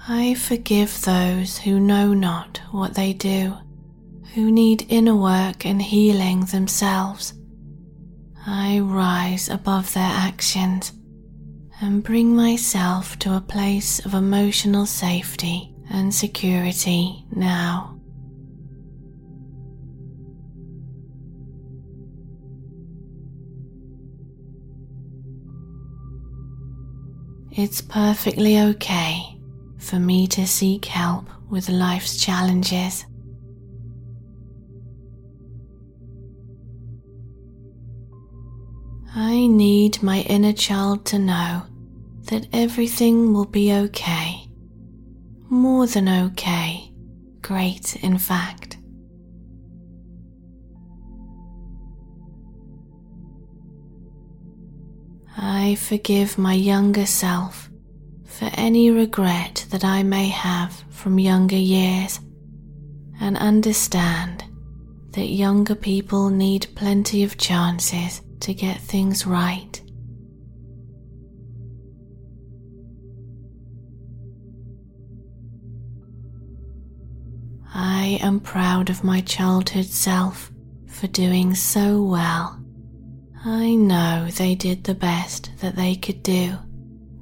I 0.08 0.34
forgive 0.34 1.02
those 1.02 1.60
who 1.60 1.80
know 1.80 2.16
not 2.16 2.60
what 2.72 2.96
they 2.96 3.14
do 3.14 3.56
who 4.38 4.52
need 4.52 4.86
inner 4.88 5.16
work 5.16 5.66
and 5.66 5.82
healing 5.82 6.42
themselves. 6.42 7.34
I 8.46 8.78
rise 8.82 9.50
above 9.50 9.92
their 9.96 10.04
actions 10.04 10.94
and 11.82 12.04
bring 12.04 12.36
myself 12.36 13.18
to 13.18 13.36
a 13.36 13.42
place 13.42 13.98
of 14.06 14.14
emotional 14.14 14.86
safety 14.86 15.74
and 15.90 16.14
security 16.14 17.26
now. 17.32 18.00
It's 27.50 27.82
perfectly 27.82 28.60
okay 28.60 29.40
for 29.80 29.96
me 29.96 30.28
to 30.28 30.46
seek 30.46 30.86
help 30.86 31.26
with 31.50 31.70
life's 31.70 32.24
challenges. 32.24 33.04
I 39.16 39.48
need 39.48 40.04
my 40.04 40.22
inner 40.22 40.54
child 40.54 41.06
to 41.08 41.20
know 41.20 41.64
that 42.26 42.48
everything 42.54 43.34
will 43.34 43.46
be 43.46 43.74
okay. 43.74 44.48
More 45.50 45.88
than 45.88 46.10
okay. 46.10 46.92
Great, 47.42 47.96
in 48.04 48.18
fact. 48.18 48.78
I 55.38 55.76
forgive 55.76 56.38
my 56.38 56.54
younger 56.54 57.06
self 57.06 57.70
for 58.26 58.50
any 58.54 58.92
regret 58.92 59.66
that 59.70 59.86
I 59.86 60.04
may 60.04 60.28
have 60.28 60.84
from 60.90 61.20
younger 61.20 61.56
years 61.56 62.20
and 63.20 63.38
understand 63.38 64.44
that 65.12 65.28
younger 65.28 65.76
people 65.76 66.30
need 66.30 66.68
plenty 66.76 67.24
of 67.24 67.38
chances 67.38 68.22
to 68.42 68.54
get 68.54 68.80
things 68.80 69.26
right. 69.26 69.82
I 77.74 78.20
am 78.22 78.40
proud 78.40 78.90
of 78.90 79.04
my 79.04 79.22
childhood 79.22 79.86
self 79.86 80.52
for 80.88 81.08
doing 81.08 81.54
so 81.54 82.02
well. 82.02 82.60
I 83.46 83.76
know 83.76 84.28
they 84.32 84.56
did 84.56 84.84
the 84.84 84.96
best 84.96 85.52
that 85.60 85.76
they 85.76 85.96
could 85.96 86.24
do, 86.24 86.58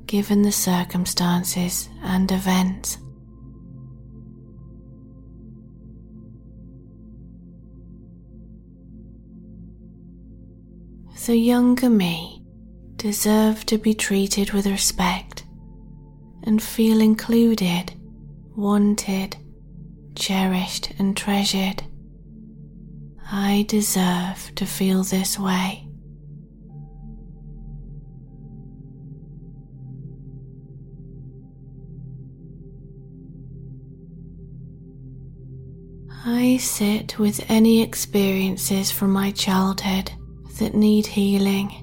given 0.05 0.43
the 0.43 0.51
circumstances 0.51 1.89
and 2.01 2.31
events. 2.31 2.99
The 11.25 11.35
younger 11.35 11.89
me 11.89 12.39
deserve 12.97 13.65
to 13.65 13.79
be 13.79 13.95
treated 13.95 14.51
with 14.51 14.67
respect 14.67 15.43
and 16.43 16.61
feel 16.61 17.01
included, 17.01 17.91
wanted, 18.55 19.35
cherished, 20.15 20.91
and 20.99 21.17
treasured. 21.17 21.81
I 23.31 23.65
deserve 23.67 24.51
to 24.53 24.67
feel 24.67 25.01
this 25.01 25.39
way. 25.39 25.87
I 36.23 36.57
sit 36.57 37.17
with 37.17 37.43
any 37.49 37.81
experiences 37.81 38.91
from 38.91 39.09
my 39.09 39.31
childhood 39.31 40.11
that 40.59 40.73
need 40.73 41.05
healing. 41.05 41.81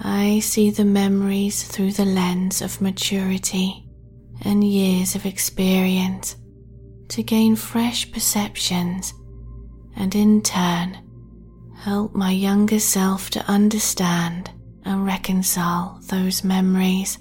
I 0.00 0.40
see 0.40 0.70
the 0.70 0.84
memories 0.84 1.62
through 1.62 1.92
the 1.92 2.04
lens 2.04 2.62
of 2.62 2.80
maturity 2.80 3.86
and 4.42 4.64
years 4.64 5.14
of 5.14 5.26
experience 5.26 6.36
to 7.08 7.22
gain 7.22 7.56
fresh 7.56 8.10
perceptions 8.10 9.14
and 9.96 10.14
in 10.14 10.42
turn 10.42 10.98
help 11.76 12.14
my 12.14 12.30
younger 12.30 12.78
self 12.78 13.28
to 13.30 13.44
understand 13.50 14.50
and 14.84 15.04
reconcile 15.04 15.98
those 16.08 16.44
memories. 16.44 17.18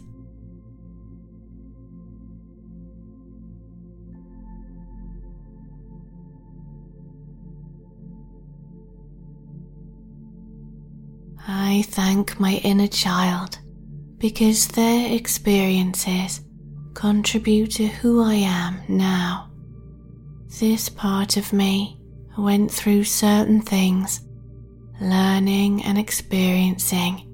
I 11.72 11.84
thank 11.84 12.38
my 12.38 12.56
inner 12.66 12.90
child 12.90 13.58
because 14.18 14.68
their 14.68 15.16
experiences 15.16 16.42
contribute 16.94 17.72
to 17.76 17.88
who 17.88 18.22
I 18.22 18.34
am 18.34 18.82
now. 18.90 19.50
This 20.60 20.90
part 20.90 21.38
of 21.38 21.54
me 21.54 21.98
went 22.38 22.70
through 22.70 23.06
certain 23.06 23.62
things, 23.62 24.20
learning 25.00 25.84
and 25.84 25.98
experiencing 25.98 27.32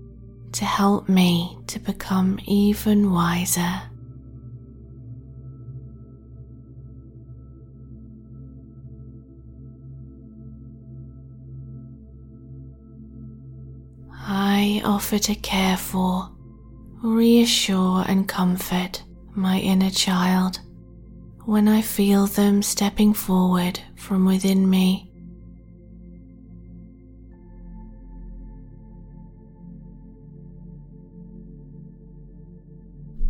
to 0.52 0.66
help 0.66 1.10
me 1.10 1.58
to 1.66 1.80
become 1.80 2.40
even 2.46 3.12
wiser. 3.12 3.87
I 14.40 14.84
offer 14.86 15.18
to 15.18 15.34
care 15.34 15.78
for, 15.78 16.30
reassure, 17.02 18.06
and 18.08 18.28
comfort 18.28 19.02
my 19.34 19.58
inner 19.58 19.90
child 19.90 20.60
when 21.46 21.68
I 21.68 21.82
feel 21.82 22.28
them 22.28 22.62
stepping 22.62 23.16
forward 23.16 23.80
from 23.96 24.26
within 24.26 24.70
me. 24.70 25.12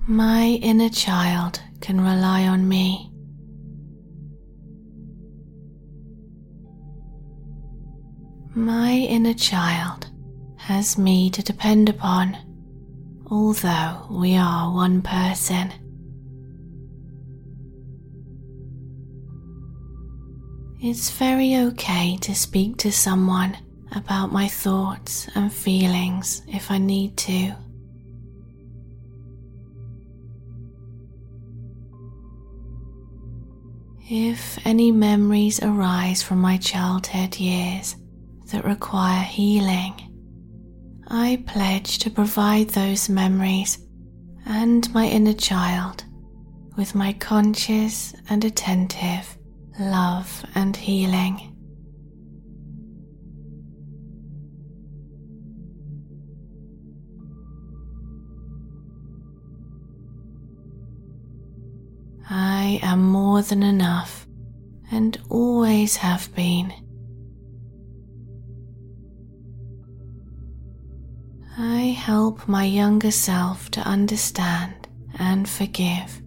My 0.07 0.59
inner 0.61 0.89
child 0.89 1.61
can 1.79 2.01
rely 2.01 2.47
on 2.47 2.67
me. 2.67 3.13
My 8.53 8.91
inner 8.91 9.33
child 9.33 10.07
has 10.67 10.97
me 10.97 11.29
to 11.29 11.41
depend 11.41 11.87
upon, 11.87 12.37
although 13.31 14.05
we 14.11 14.35
are 14.35 14.69
one 14.73 15.01
person. 15.01 15.71
It's 20.81 21.09
very 21.11 21.55
okay 21.55 22.17
to 22.17 22.35
speak 22.35 22.75
to 22.79 22.91
someone 22.91 23.57
about 23.95 24.33
my 24.33 24.49
thoughts 24.49 25.29
and 25.35 25.53
feelings 25.53 26.41
if 26.49 26.69
I 26.69 26.79
need 26.79 27.15
to. 27.15 27.55
If 34.09 34.59
any 34.65 34.91
memories 34.91 35.63
arise 35.63 36.21
from 36.21 36.41
my 36.41 36.57
childhood 36.57 37.37
years 37.37 37.95
that 38.51 38.65
require 38.65 39.23
healing, 39.23 40.06
I 41.09 41.41
pledge 41.47 41.99
to 41.99 42.09
provide 42.09 42.69
those 42.69 43.07
memories 43.07 43.77
and 44.45 44.93
my 44.93 45.07
inner 45.07 45.33
child 45.33 46.03
with 46.75 46.95
my 46.95 47.13
conscious 47.13 48.13
and 48.29 48.43
attentive 48.43 49.37
love 49.79 50.45
and 50.53 50.75
healing. 50.75 51.53
I 62.29 62.79
am 62.83 63.05
more 63.09 63.41
than 63.41 63.63
enough 63.63 64.27
and 64.91 65.17
always 65.29 65.95
have 65.97 66.33
been. 66.35 66.86
Help 72.07 72.47
my 72.47 72.63
younger 72.63 73.11
self 73.11 73.69
to 73.69 73.81
understand 73.81 74.87
and 75.19 75.49
forgive 75.49 76.21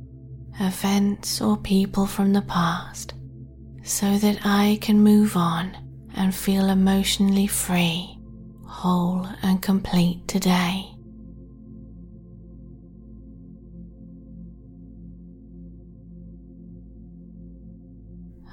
events 0.61 1.41
or 1.41 1.57
people 1.57 2.05
from 2.05 2.35
the 2.35 2.43
past 2.43 3.15
so 3.83 4.19
that 4.19 4.39
I 4.45 4.79
can 4.83 5.01
move 5.01 5.39
on 5.39 5.75
and 6.15 6.35
feel 6.35 6.69
emotionally 6.69 7.47
free, 7.47 8.19
whole, 8.67 9.27
and 9.43 9.63
complete 9.63 10.29
today. 10.29 10.87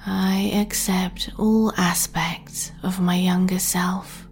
I 0.06 0.50
accept 0.54 1.32
all 1.38 1.74
aspects 1.76 2.72
of 2.84 3.02
my 3.02 3.16
younger 3.18 3.60
self. 3.60 4.27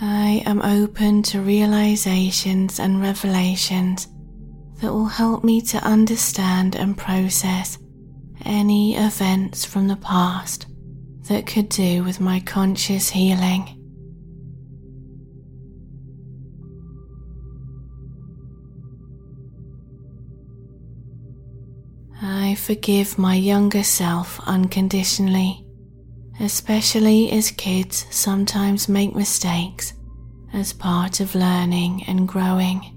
I 0.00 0.42
am 0.44 0.60
open 0.62 1.22
to 1.24 1.40
realizations 1.40 2.80
and 2.80 3.00
revelations 3.00 4.08
that 4.80 4.92
will 4.92 5.06
help 5.06 5.44
me 5.44 5.60
to 5.62 5.78
understand 5.78 6.74
and 6.74 6.96
process 6.96 7.78
any 8.44 8.96
events 8.96 9.64
from 9.64 9.88
the 9.88 9.96
past 9.96 10.66
that 11.28 11.46
could 11.46 11.68
do 11.68 12.02
with 12.02 12.20
my 12.20 12.40
conscious 12.40 13.08
healing. 13.10 13.80
I 22.20 22.54
forgive 22.56 23.18
my 23.18 23.34
younger 23.34 23.82
self 23.82 24.40
unconditionally, 24.46 25.63
especially 26.40 27.30
as 27.30 27.50
kids 27.50 28.06
sometimes 28.10 28.88
make 28.88 29.14
mistakes 29.14 29.94
as 30.52 30.72
part 30.72 31.20
of 31.20 31.34
learning 31.34 32.04
and 32.06 32.26
growing. 32.28 32.90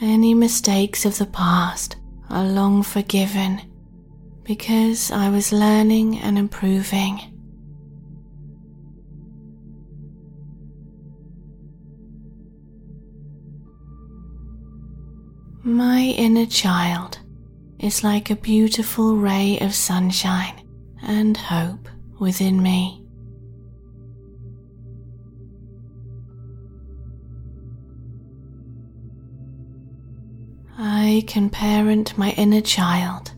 Any 0.00 0.32
mistakes 0.34 1.04
of 1.04 1.18
the 1.18 1.26
past 1.26 1.96
are 2.30 2.44
long 2.44 2.82
forgiven 2.82 3.60
because 4.44 5.10
I 5.10 5.28
was 5.28 5.52
learning 5.52 6.18
and 6.20 6.38
improving. 6.38 7.39
My 15.70 16.00
inner 16.00 16.46
child 16.46 17.20
is 17.78 18.02
like 18.02 18.28
a 18.28 18.34
beautiful 18.34 19.16
ray 19.16 19.56
of 19.60 19.72
sunshine 19.72 20.66
and 21.00 21.36
hope 21.36 21.88
within 22.18 22.60
me. 22.60 23.04
I 30.76 31.22
can 31.28 31.48
parent 31.48 32.18
my 32.18 32.30
inner 32.32 32.62
child 32.62 33.32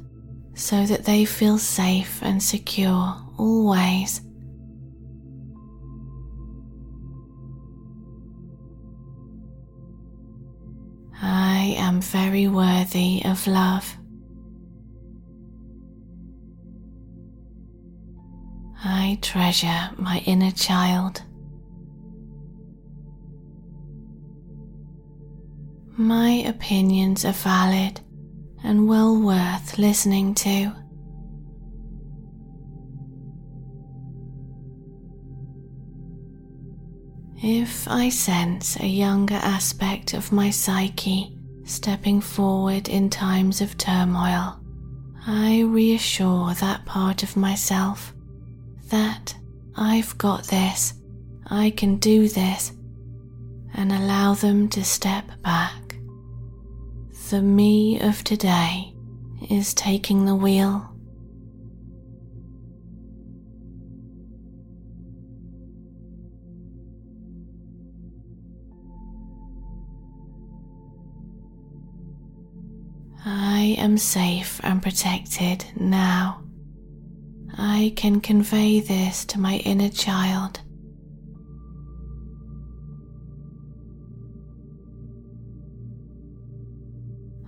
so 0.55 0.87
that 0.87 1.05
they 1.05 1.27
feel 1.27 1.59
safe 1.59 2.23
and 2.23 2.43
secure 2.43 3.15
always. 3.37 4.23
I 11.23 11.77
am 11.79 12.01
very 12.01 12.49
worthy 12.49 13.23
of 13.25 13.47
love. 13.47 13.97
I 18.85 19.19
treasure 19.23 19.91
my 19.97 20.19
inner 20.27 20.51
child. 20.51 21.23
My 25.97 26.31
opinions 26.47 27.25
are 27.25 27.33
valid 27.33 28.01
and 28.65 28.89
well 28.89 29.17
worth 29.17 29.79
listening 29.79 30.35
to. 30.35 30.82
If 37.45 37.89
I 37.89 38.09
sense 38.09 38.79
a 38.79 38.87
younger 38.87 39.35
aspect 39.35 40.15
of 40.15 40.31
my 40.31 40.51
psyche 40.51 41.37
stepping 41.65 42.21
forward 42.21 42.89
in 42.89 43.11
times 43.11 43.61
of 43.61 43.77
turmoil, 43.77 44.61
I 45.27 45.63
reassure 45.63 46.55
that 46.55 46.85
part 46.85 47.25
of 47.25 47.37
myself 47.37 48.15
that 48.91 49.35
I've 49.75 50.17
got 50.19 50.45
this, 50.45 50.95
I 51.47 51.71
can 51.71 51.97
do 51.97 52.29
this, 52.29 52.73
and 53.75 53.91
allow 53.91 54.35
them 54.35 54.69
to 54.69 54.85
step 54.85 55.25
back. 55.43 55.97
The 57.29 57.43
me 57.43 58.01
of 58.01 58.23
today 58.23 58.95
is 59.51 59.75
taking 59.75 60.27
the 60.27 60.37
wheel. 60.37 60.92
I 73.63 73.77
am 73.79 73.97
safe 73.97 74.61
and 74.65 74.83
protected 74.83 75.65
now. 75.77 76.43
I 77.57 77.93
can 77.95 78.21
convey 78.21 78.81
this 78.81 79.25
to 79.27 79.39
my 79.39 79.59
inner 79.59 79.89
child. 79.89 80.59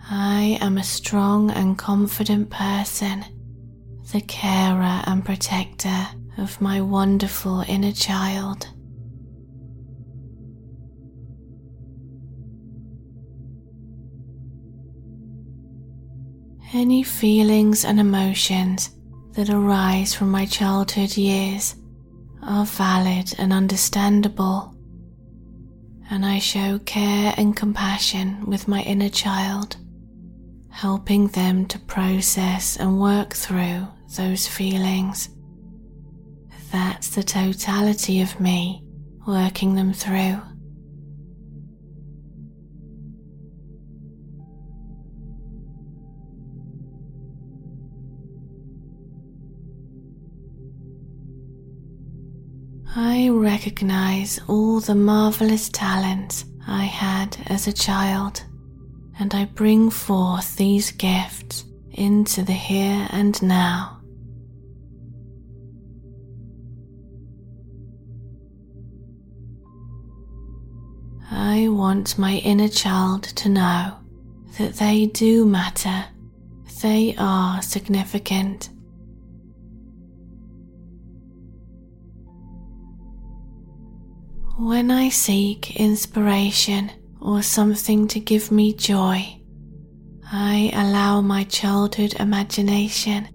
I 0.09 0.57
am 0.61 0.79
a 0.79 0.85
strong 0.85 1.51
and 1.51 1.77
confident 1.77 2.49
person, 2.49 3.25
the 4.13 4.21
carer 4.21 5.03
and 5.07 5.25
protector 5.25 6.07
of 6.39 6.61
my 6.61 6.81
wonderful 6.81 7.65
inner 7.67 7.91
child. 7.91 8.69
Any 16.75 17.05
feelings 17.05 17.85
and 17.85 18.01
emotions 18.01 18.91
that 19.35 19.49
arise 19.49 20.13
from 20.13 20.33
my 20.33 20.45
childhood 20.45 21.17
years 21.17 21.77
are 22.43 22.67
valid 22.67 23.33
and 23.39 23.53
understandable, 23.53 24.75
and 26.11 26.27
I 26.27 26.41
show 26.41 26.81
care 26.81 27.33
and 27.37 27.55
compassion 27.55 28.45
with 28.47 28.67
my 28.67 28.83
inner 28.83 29.09
child, 29.09 29.77
helping 30.69 31.29
them 31.29 31.67
to 31.67 31.79
process 31.79 32.77
and 32.77 33.01
work 33.01 33.35
through 33.35 33.87
those 34.17 34.49
feelings. 34.49 35.29
That's 36.73 37.15
the 37.15 37.23
totality 37.23 38.21
of 38.21 38.41
me 38.41 38.83
working 39.29 39.77
them 39.77 39.93
through. 39.93 40.43
I 53.25 53.31
recognize 53.31 54.39
all 54.49 54.81
the 54.81 54.95
marvelous 54.95 55.71
talents 55.71 56.45
I 56.67 56.85
had 56.85 57.39
as 57.47 57.67
a 57.67 57.73
child, 57.73 58.45
and 59.19 59.35
I 59.35 59.47
bring 59.47 59.89
forth 59.89 60.57
these 60.57 60.93
gifts 60.93 61.65
into 61.93 62.43
the 62.43 62.53
here 62.53 63.09
and 63.09 63.43
now. 63.43 64.03
I 71.31 71.69
want 71.69 72.19
my 72.19 72.35
inner 72.45 72.69
child 72.69 73.23
to 73.23 73.49
know 73.49 73.97
that 74.59 74.75
they 74.75 75.07
do 75.07 75.47
matter, 75.47 76.05
they 76.83 77.15
are 77.17 77.63
significant 77.63 78.69
When 84.57 84.93
I 84.93 85.09
seek 85.09 85.81
inspiration 85.81 86.93
or 87.21 87.43
something 87.43 88.07
to 88.07 88.21
give 88.21 88.53
me 88.53 88.73
joy, 88.73 89.41
I 90.31 90.71
allow 90.73 91.21
my 91.23 91.43
childhood 91.43 92.15
imagination, 92.21 93.29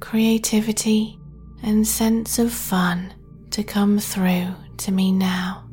creativity, 0.00 1.18
and 1.62 1.88
sense 1.88 2.38
of 2.38 2.52
fun 2.52 3.14
to 3.52 3.64
come 3.64 3.98
through 3.98 4.48
to 4.76 4.92
me 4.92 5.12
now. 5.12 5.64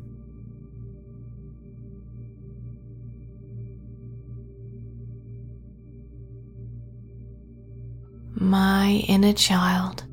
My 8.36 9.04
inner 9.06 9.34
child 9.34 10.04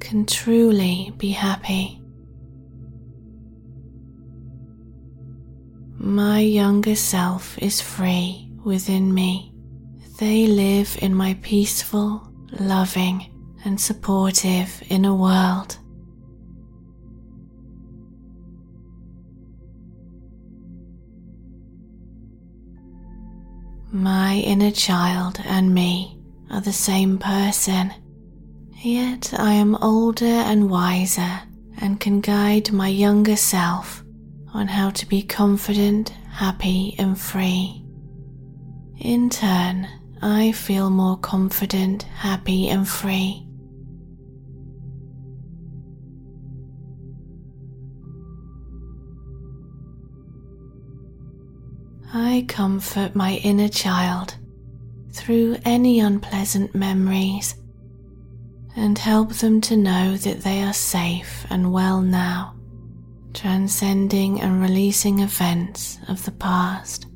can 0.00 0.26
truly 0.26 1.12
be 1.18 1.30
happy 1.30 1.99
My 6.02 6.40
younger 6.40 6.96
self 6.96 7.58
is 7.58 7.82
free 7.82 8.50
within 8.64 9.12
me. 9.12 9.52
They 10.16 10.46
live 10.46 10.96
in 11.02 11.14
my 11.14 11.36
peaceful, 11.42 12.26
loving, 12.58 13.26
and 13.66 13.78
supportive 13.78 14.82
inner 14.88 15.12
world. 15.12 15.76
My 23.92 24.36
inner 24.36 24.70
child 24.70 25.38
and 25.44 25.74
me 25.74 26.18
are 26.50 26.62
the 26.62 26.72
same 26.72 27.18
person, 27.18 27.92
yet 28.72 29.34
I 29.38 29.52
am 29.52 29.74
older 29.74 30.24
and 30.24 30.70
wiser 30.70 31.42
and 31.78 32.00
can 32.00 32.22
guide 32.22 32.72
my 32.72 32.88
younger 32.88 33.36
self 33.36 34.02
on 34.52 34.68
how 34.68 34.90
to 34.90 35.06
be 35.06 35.22
confident, 35.22 36.10
happy, 36.30 36.94
and 36.98 37.18
free. 37.18 37.84
In 38.98 39.30
turn, 39.30 39.88
I 40.20 40.52
feel 40.52 40.90
more 40.90 41.16
confident, 41.16 42.02
happy, 42.02 42.68
and 42.68 42.86
free. 42.86 43.46
I 52.12 52.44
comfort 52.48 53.14
my 53.14 53.36
inner 53.44 53.68
child 53.68 54.34
through 55.12 55.58
any 55.64 56.00
unpleasant 56.00 56.74
memories 56.74 57.54
and 58.76 58.98
help 58.98 59.32
them 59.34 59.60
to 59.62 59.76
know 59.76 60.16
that 60.16 60.42
they 60.42 60.62
are 60.62 60.72
safe 60.72 61.46
and 61.50 61.72
well 61.72 62.00
now 62.00 62.59
transcending 63.34 64.40
and 64.40 64.60
releasing 64.60 65.20
events 65.20 65.98
of 66.08 66.24
the 66.24 66.32
past. 66.32 67.06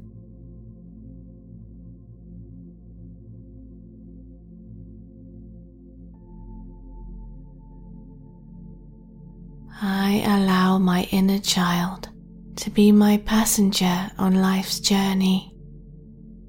I 9.82 10.23
allow 10.27 10.78
my 10.78 11.09
inner 11.11 11.41
child 11.41 12.09
to 12.57 12.70
be 12.70 12.93
my 12.93 13.19
passenger 13.19 14.11
on 14.19 14.36
life's 14.36 14.81
journey. 14.81 15.55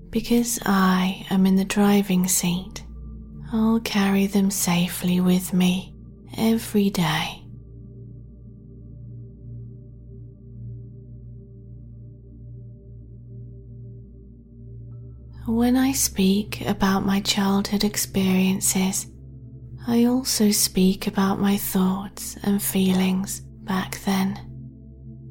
Because 0.10 0.60
I 0.66 1.26
am 1.30 1.46
in 1.46 1.56
the 1.56 1.66
driving 1.66 2.28
seat, 2.28 2.86
I'll 3.52 3.82
carry 3.82 4.28
them 4.28 4.52
safely 4.52 5.20
with 5.20 5.54
me 5.54 5.94
every 6.38 6.90
day. 6.90 7.45
When 15.48 15.78
I 15.78 15.92
speak 15.92 16.62
about 16.62 17.06
my 17.06 17.22
childhood 17.22 17.84
experiences, 17.84 19.06
I 19.86 20.06
also 20.06 20.50
speak 20.50 21.06
about 21.06 21.40
my 21.40 21.56
thoughts 21.56 22.36
and 22.42 22.60
feelings 22.60 23.42
back 23.42 24.00
then, 24.06 24.40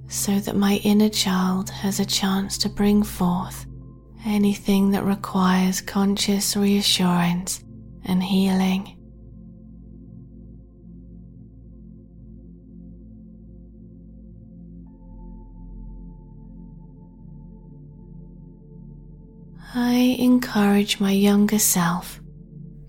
so 0.06 0.38
that 0.38 0.54
my 0.54 0.76
inner 0.84 1.08
child 1.08 1.68
has 1.68 1.98
a 1.98 2.04
chance 2.04 2.56
to 2.58 2.68
bring 2.68 3.02
forth 3.02 3.66
anything 4.24 4.92
that 4.92 5.04
requires 5.04 5.80
conscious 5.80 6.56
reassurance 6.56 7.64
and 8.04 8.22
healing. 8.22 8.93
I 19.76 20.16
encourage 20.20 21.00
my 21.00 21.10
younger 21.10 21.58
self 21.58 22.20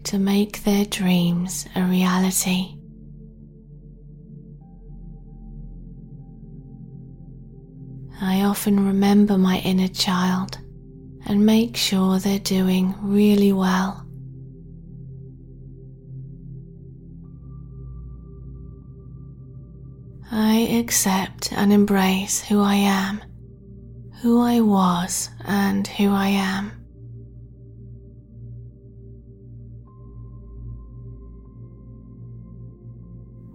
to 0.04 0.20
make 0.20 0.64
their 0.64 0.86
dreams 0.86 1.66
a 1.76 1.82
reality. 1.82 2.78
I 8.22 8.44
often 8.44 8.86
remember 8.86 9.36
my 9.36 9.58
inner 9.66 9.88
child 9.88 10.60
and 11.26 11.44
make 11.44 11.76
sure 11.76 12.20
they're 12.20 12.38
doing 12.38 12.94
really 13.02 13.52
well. 13.52 14.06
I 20.32 20.68
accept 20.80 21.52
and 21.52 21.74
embrace 21.74 22.44
who 22.44 22.62
I 22.62 22.76
am, 22.76 23.22
who 24.22 24.42
I 24.42 24.62
was, 24.62 25.30
and 25.46 25.88
who 25.88 26.12
I 26.12 26.28
am. 26.28 26.72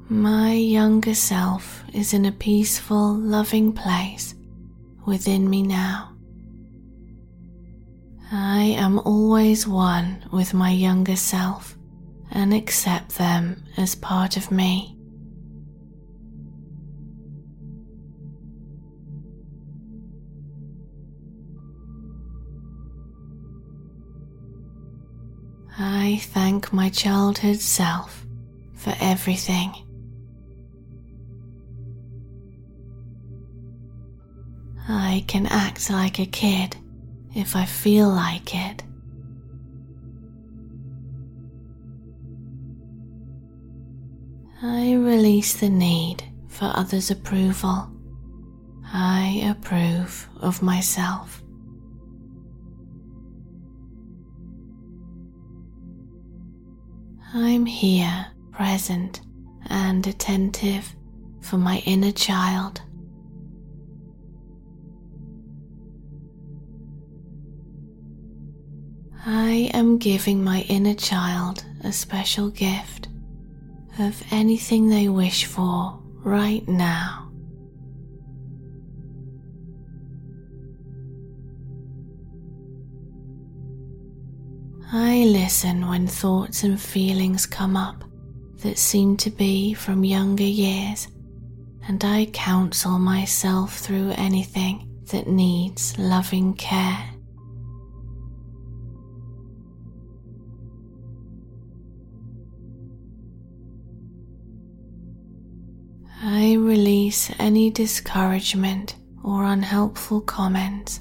My 0.08 0.52
younger 0.52 1.14
self 1.14 1.84
is 1.94 2.12
in 2.12 2.24
a 2.26 2.32
peaceful, 2.32 3.14
loving 3.14 3.72
place 3.72 4.34
within 5.06 5.48
me 5.48 5.62
now. 5.62 6.16
I 8.32 8.62
am 8.62 8.98
always 9.00 9.66
one 9.66 10.24
with 10.32 10.54
my 10.54 10.70
younger 10.70 11.16
self 11.16 11.76
and 12.30 12.54
accept 12.54 13.18
them 13.18 13.64
as 13.76 13.94
part 13.94 14.36
of 14.36 14.50
me. 14.50 14.99
I 25.82 26.20
thank 26.22 26.74
my 26.74 26.90
childhood 26.90 27.58
self 27.58 28.26
for 28.74 28.94
everything. 29.00 29.72
I 34.86 35.24
can 35.26 35.46
act 35.46 35.88
like 35.88 36.18
a 36.18 36.26
kid 36.26 36.76
if 37.34 37.56
I 37.56 37.64
feel 37.64 38.10
like 38.10 38.54
it. 38.54 38.82
I 44.62 44.92
release 44.92 45.54
the 45.54 45.70
need 45.70 46.22
for 46.48 46.70
others' 46.74 47.10
approval. 47.10 47.90
I 48.84 49.50
approve 49.50 50.28
of 50.42 50.60
myself. 50.60 51.39
I'm 57.32 57.64
here, 57.64 58.26
present 58.50 59.20
and 59.68 60.04
attentive 60.04 60.96
for 61.40 61.58
my 61.58 61.80
inner 61.86 62.10
child. 62.10 62.82
I 69.24 69.70
am 69.72 69.98
giving 69.98 70.42
my 70.42 70.62
inner 70.68 70.94
child 70.94 71.64
a 71.84 71.92
special 71.92 72.50
gift 72.50 73.08
of 74.00 74.20
anything 74.32 74.88
they 74.88 75.08
wish 75.08 75.44
for 75.44 76.00
right 76.24 76.66
now. 76.66 77.29
I 84.92 85.22
listen 85.22 85.86
when 85.86 86.08
thoughts 86.08 86.64
and 86.64 86.80
feelings 86.80 87.46
come 87.46 87.76
up 87.76 88.02
that 88.56 88.76
seem 88.76 89.16
to 89.18 89.30
be 89.30 89.72
from 89.72 90.02
younger 90.02 90.42
years, 90.42 91.06
and 91.86 92.04
I 92.04 92.26
counsel 92.26 92.98
myself 92.98 93.78
through 93.78 94.10
anything 94.16 94.88
that 95.12 95.28
needs 95.28 95.96
loving 95.96 96.54
care. 96.54 97.04
I 106.20 106.54
release 106.54 107.30
any 107.38 107.70
discouragement 107.70 108.96
or 109.22 109.44
unhelpful 109.44 110.22
comments 110.22 110.98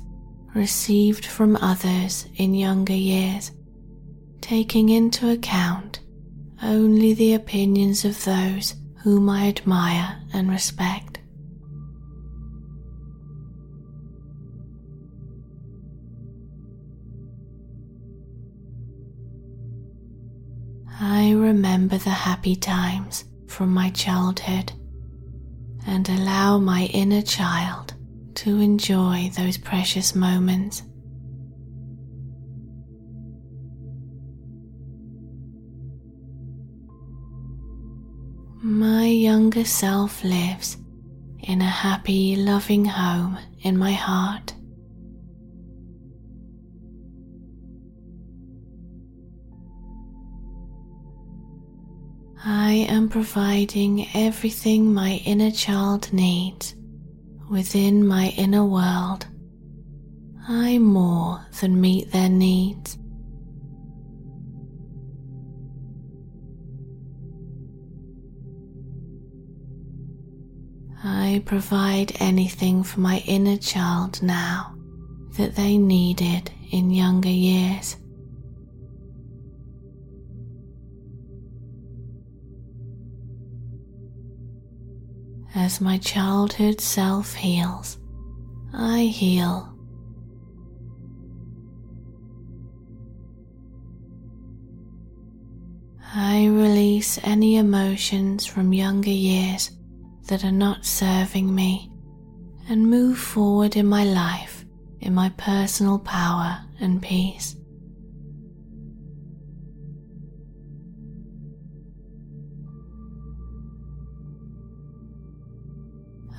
received 0.53 1.25
from 1.25 1.55
others 1.55 2.27
in 2.35 2.53
younger 2.53 2.93
years, 2.93 3.51
taking 4.41 4.89
into 4.89 5.29
account 5.29 5.99
only 6.61 7.13
the 7.13 7.33
opinions 7.33 8.03
of 8.05 8.23
those 8.25 8.75
whom 9.03 9.29
I 9.29 9.47
admire 9.47 10.21
and 10.33 10.49
respect. 10.49 11.19
I 21.01 21.31
remember 21.31 21.97
the 21.97 22.09
happy 22.09 22.57
times 22.57 23.23
from 23.47 23.73
my 23.73 23.89
childhood 23.91 24.73
and 25.87 26.07
allow 26.09 26.59
my 26.59 26.85
inner 26.93 27.21
child 27.21 27.93
to 28.35 28.59
enjoy 28.59 29.31
those 29.35 29.57
precious 29.57 30.13
moments. 30.13 30.83
My 38.69 39.07
younger 39.07 39.65
self 39.65 40.23
lives 40.23 40.77
in 41.39 41.59
a 41.59 41.65
happy, 41.65 42.35
loving 42.35 42.85
home 42.85 43.39
in 43.63 43.75
my 43.75 43.93
heart. 43.93 44.53
I 52.45 52.85
am 52.87 53.09
providing 53.09 54.07
everything 54.13 54.93
my 54.93 55.13
inner 55.25 55.49
child 55.49 56.13
needs 56.13 56.75
within 57.49 58.05
my 58.05 58.27
inner 58.37 58.65
world. 58.65 59.25
I 60.47 60.77
more 60.77 61.43
than 61.59 61.81
meet 61.81 62.11
their 62.11 62.29
needs. 62.29 62.99
I 71.03 71.41
provide 71.45 72.17
anything 72.19 72.83
for 72.83 72.99
my 72.99 73.23
inner 73.25 73.55
child 73.55 74.21
now 74.21 74.75
that 75.37 75.55
they 75.55 75.77
needed 75.77 76.51
in 76.71 76.91
younger 76.91 77.29
years. 77.29 77.95
As 85.55 85.79
my 85.79 85.97
childhood 85.99 86.81
self 86.81 87.33
heals, 87.33 87.97
I 88.73 89.03
heal. 89.03 89.73
I 96.13 96.47
release 96.47 97.19
any 97.23 97.55
emotions 97.55 98.45
from 98.45 98.73
younger 98.73 99.09
years 99.11 99.71
that 100.29 100.43
are 100.43 100.51
not 100.51 100.85
serving 100.85 101.53
me 101.53 101.91
and 102.69 102.89
move 102.89 103.17
forward 103.17 103.75
in 103.75 103.85
my 103.85 104.03
life 104.03 104.59
in 105.01 105.13
my 105.13 105.29
personal 105.37 105.99
power 105.99 106.61
and 106.79 107.01
peace. 107.01 107.55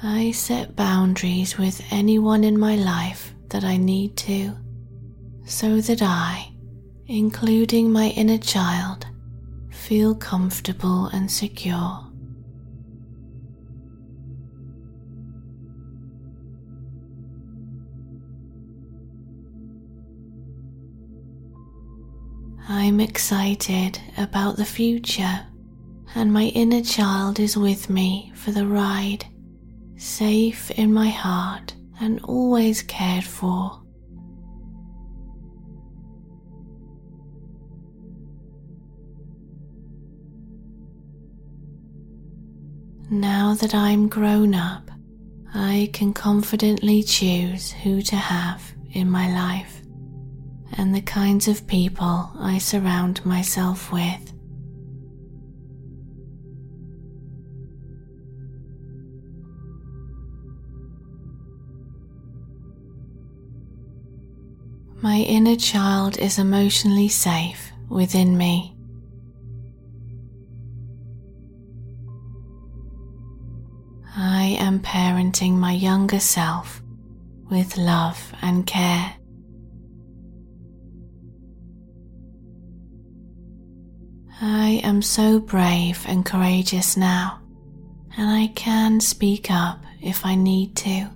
I 0.03 0.31
set 0.31 0.77
boundaries 0.77 1.59
with 1.59 1.83
anyone 1.91 2.43
in 2.43 2.59
my 2.59 2.77
life 2.77 3.35
that 3.49 3.65
I 3.65 3.77
need 3.77 4.17
to, 4.19 4.57
so 5.45 5.81
that 5.83 6.01
I, 6.01 6.53
including 7.07 7.93
my 7.93 8.09
inner 8.11 8.39
child, 8.39 9.07
feel 9.71 10.15
comfortable 10.15 11.07
and 11.07 11.31
secure. 11.31 12.10
I'm 22.73 23.01
excited 23.01 24.01
about 24.17 24.57
the 24.57 24.65
future, 24.65 25.45
and 26.15 26.33
my 26.33 26.45
inner 26.45 26.83
child 26.83 27.41
is 27.41 27.57
with 27.57 27.91
me 27.91 28.31
for 28.37 28.53
the 28.53 28.65
ride 28.65 29.27
safe 29.97 30.71
in 30.71 30.95
my 30.95 31.09
heart 31.09 31.75
and 32.01 32.21
always 32.23 32.85
cared 32.85 33.25
for. 33.25 33.83
Now 43.11 43.55
that 43.55 43.75
I'm 43.75 44.07
grown 44.09 44.55
up, 44.55 44.93
I 45.53 45.91
can 45.93 46.15
confidently 46.15 47.03
choose 47.03 47.73
who 47.73 48.01
to 48.03 48.15
have 48.15 48.63
in 48.93 49.11
my 49.11 49.29
life. 49.35 49.80
And 50.77 50.95
the 50.95 51.01
kinds 51.01 51.49
of 51.49 51.67
people 51.67 52.31
I 52.39 52.59
surround 52.59 53.25
myself 53.25 53.93
with. 53.93 54.33
My 65.03 65.17
inner 65.17 65.57
child 65.57 66.19
is 66.19 66.39
emotionally 66.39 67.09
safe 67.09 67.73
within 67.89 68.37
me. 68.37 68.77
I 74.15 74.57
am 74.59 74.81
parenting 74.81 75.53
my 75.53 75.73
younger 75.73 76.21
self 76.21 76.83
with 77.49 77.79
love 77.79 78.35
and 78.43 78.67
care. 78.67 79.20
I 84.43 84.81
am 84.85 85.03
so 85.03 85.39
brave 85.39 86.03
and 86.09 86.25
courageous 86.25 86.97
now, 86.97 87.41
and 88.17 88.31
I 88.31 88.47
can 88.55 88.99
speak 89.01 89.51
up 89.51 89.83
if 90.01 90.25
I 90.25 90.35
need 90.35 90.77
to. 90.77 91.11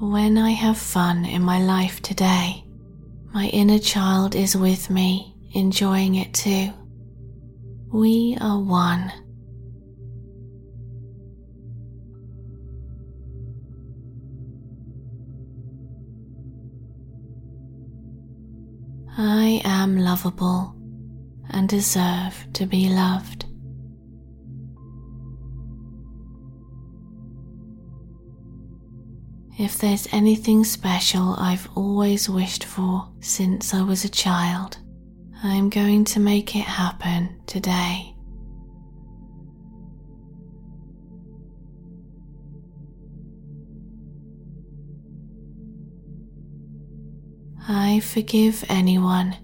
When 0.00 0.38
I 0.38 0.50
have 0.50 0.78
fun 0.78 1.26
in 1.26 1.42
my 1.42 1.60
life 1.60 2.00
today, 2.00 2.64
my 3.34 3.48
inner 3.48 3.78
child 3.78 4.34
is 4.34 4.56
with 4.56 4.88
me, 4.88 5.36
enjoying 5.52 6.14
it 6.14 6.32
too. 6.32 6.70
We 7.92 8.38
are 8.40 8.58
one. 8.58 9.12
I 19.18 19.62
am 19.64 19.96
lovable 19.96 20.74
and 21.48 21.68
deserve 21.68 22.46
to 22.52 22.66
be 22.66 22.90
loved. 22.90 23.46
If 29.58 29.78
there's 29.78 30.06
anything 30.12 30.64
special 30.64 31.34
I've 31.38 31.66
always 31.74 32.28
wished 32.28 32.64
for 32.64 33.08
since 33.20 33.72
I 33.72 33.80
was 33.80 34.04
a 34.04 34.10
child, 34.10 34.76
I'm 35.42 35.70
going 35.70 36.04
to 36.06 36.20
make 36.20 36.54
it 36.54 36.64
happen 36.64 37.40
today. 37.46 38.15
I 47.68 48.00
forgive 48.00 48.64
anyone 48.68 49.36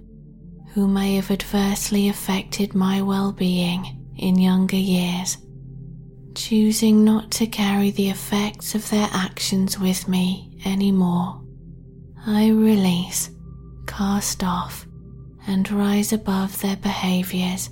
who 0.75 0.87
may 0.87 1.17
have 1.17 1.31
adversely 1.31 2.09
affected 2.09 2.75
my 2.75 3.03
well 3.03 3.33
being 3.33 3.99
in 4.17 4.39
younger 4.39 4.77
years 4.77 5.39
choosing 6.35 7.05
not 7.05 7.31
to 7.31 7.47
carry 7.47 7.91
the 7.91 8.09
effects 8.09 8.75
of 8.75 8.89
their 8.91 9.09
actions 9.13 9.79
with 9.79 10.09
me 10.09 10.59
anymore. 10.65 11.41
I 12.27 12.49
release, 12.49 13.31
cast 13.87 14.43
off, 14.45 14.87
and 15.47 15.71
rise 15.71 16.13
above 16.13 16.61
their 16.61 16.77
behaviors 16.77 17.71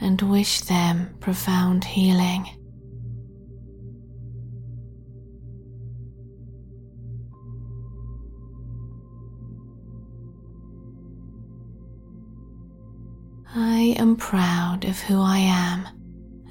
and 0.00 0.20
wish 0.22 0.60
them 0.62 1.16
profound 1.20 1.84
healing. 1.84 2.48
I 13.54 13.96
am 13.98 14.14
proud 14.14 14.84
of 14.84 15.00
who 15.00 15.20
I 15.20 15.38
am 15.38 15.88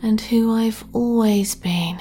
and 0.04 0.20
who 0.20 0.54
I've 0.54 0.84
always 0.92 1.56
been. 1.56 1.98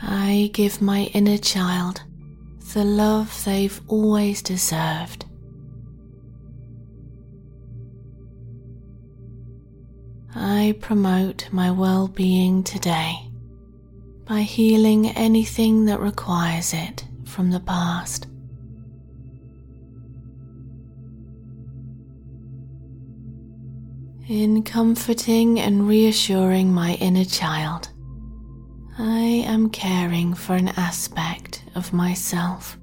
I 0.00 0.50
give 0.54 0.80
my 0.80 1.10
inner 1.12 1.36
child 1.36 2.02
the 2.72 2.84
love 2.84 3.44
they've 3.44 3.78
always 3.88 4.40
deserved. 4.40 5.26
I 10.34 10.74
promote 10.80 11.48
my 11.52 11.70
well 11.70 12.08
being 12.08 12.64
today 12.64 13.28
by 14.24 14.40
healing 14.40 15.10
anything 15.10 15.84
that 15.86 16.00
requires 16.00 16.72
it 16.72 17.04
from 17.24 17.50
the 17.50 17.60
past. 17.60 18.26
In 24.28 24.62
comforting 24.62 25.60
and 25.60 25.86
reassuring 25.86 26.72
my 26.72 26.94
inner 26.94 27.26
child, 27.26 27.90
I 28.96 29.44
am 29.46 29.68
caring 29.68 30.32
for 30.32 30.54
an 30.54 30.68
aspect 30.68 31.64
of 31.74 31.92
myself. 31.92 32.78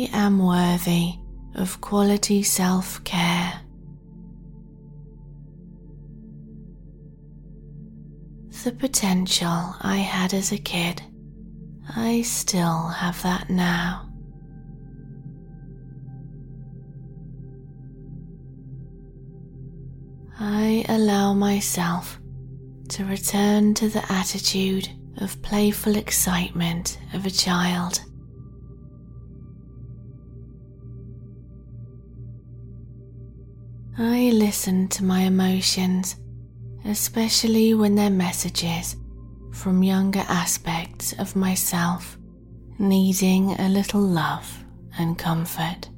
I 0.00 0.08
am 0.16 0.38
worthy 0.38 1.14
of 1.54 1.80
quality 1.80 2.42
self 2.42 3.04
care. 3.04 3.60
the 8.64 8.72
potential 8.72 9.74
I 9.80 9.96
had 9.96 10.34
as 10.34 10.52
a 10.52 10.58
kid, 10.58 11.02
I 11.96 12.20
still 12.20 12.88
have 12.88 13.22
that 13.22 13.48
now. 13.48 14.10
I 20.38 20.84
allow 20.90 21.32
myself 21.32 22.20
to 22.90 23.06
return 23.06 23.72
to 23.74 23.88
the 23.88 24.04
attitude 24.12 24.90
of 25.18 25.40
playful 25.40 25.96
excitement 25.96 26.98
of 27.14 27.24
a 27.24 27.30
child. 27.30 28.02
I 34.00 34.30
listen 34.30 34.88
to 34.88 35.04
my 35.04 35.20
emotions 35.20 36.16
especially 36.84 37.74
when 37.74 37.94
they're 37.94 38.10
messages 38.10 38.96
from 39.52 39.82
younger 39.82 40.24
aspects 40.28 41.12
of 41.14 41.36
myself 41.36 42.16
needing 42.78 43.52
a 43.60 43.68
little 43.68 44.00
love 44.00 44.64
and 44.98 45.18
comfort. 45.18 45.90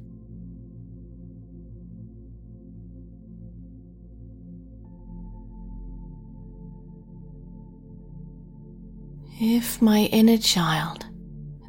If 9.39 9.81
my 9.81 10.09
inner 10.11 10.37
child 10.37 11.05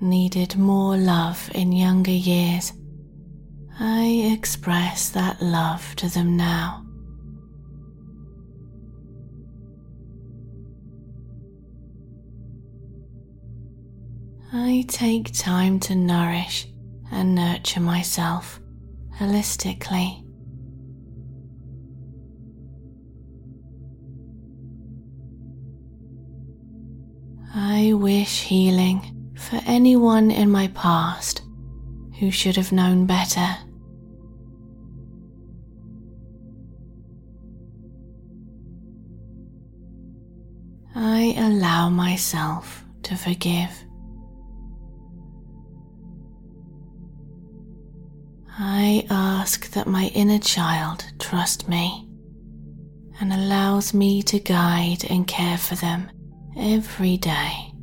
needed 0.01 0.57
more 0.57 0.97
love 0.97 1.51
in 1.55 1.73
younger 1.73 2.11
years, 2.11 2.73
I 3.79 4.31
express 4.33 5.09
that 5.11 5.43
love 5.43 5.97
to 5.97 6.09
them 6.09 6.37
now. 6.37 6.85
I 14.53 14.85
take 14.87 15.33
time 15.33 15.81
to 15.81 15.97
nourish 15.97 16.69
and 17.11 17.35
nurture 17.35 17.81
myself 17.81 18.61
holistically. 19.19 20.21
I 27.57 27.93
wish 27.95 28.43
healing 28.43 29.33
for 29.37 29.61
anyone 29.67 30.31
in 30.31 30.51
my 30.51 30.69
past 30.69 31.43
who 32.19 32.31
should 32.31 32.57
have 32.57 32.73
known 32.73 33.07
better. 33.07 33.57
I 40.95 41.35
allow 41.37 41.89
myself 41.91 42.85
to 43.03 43.17
forgive. 43.17 43.71
I 48.57 49.05
ask 49.11 49.71
that 49.73 49.89
my 49.89 50.13
inner 50.15 50.39
child 50.39 51.05
trust 51.19 51.69
me 51.69 52.09
and 53.21 53.33
allows 53.33 53.93
me 53.93 54.23
to 54.23 54.39
guide 54.39 55.05
and 55.11 55.27
care 55.27 55.59
for 55.59 55.75
them 55.75 56.09
every 56.57 57.17
day. 57.17 57.74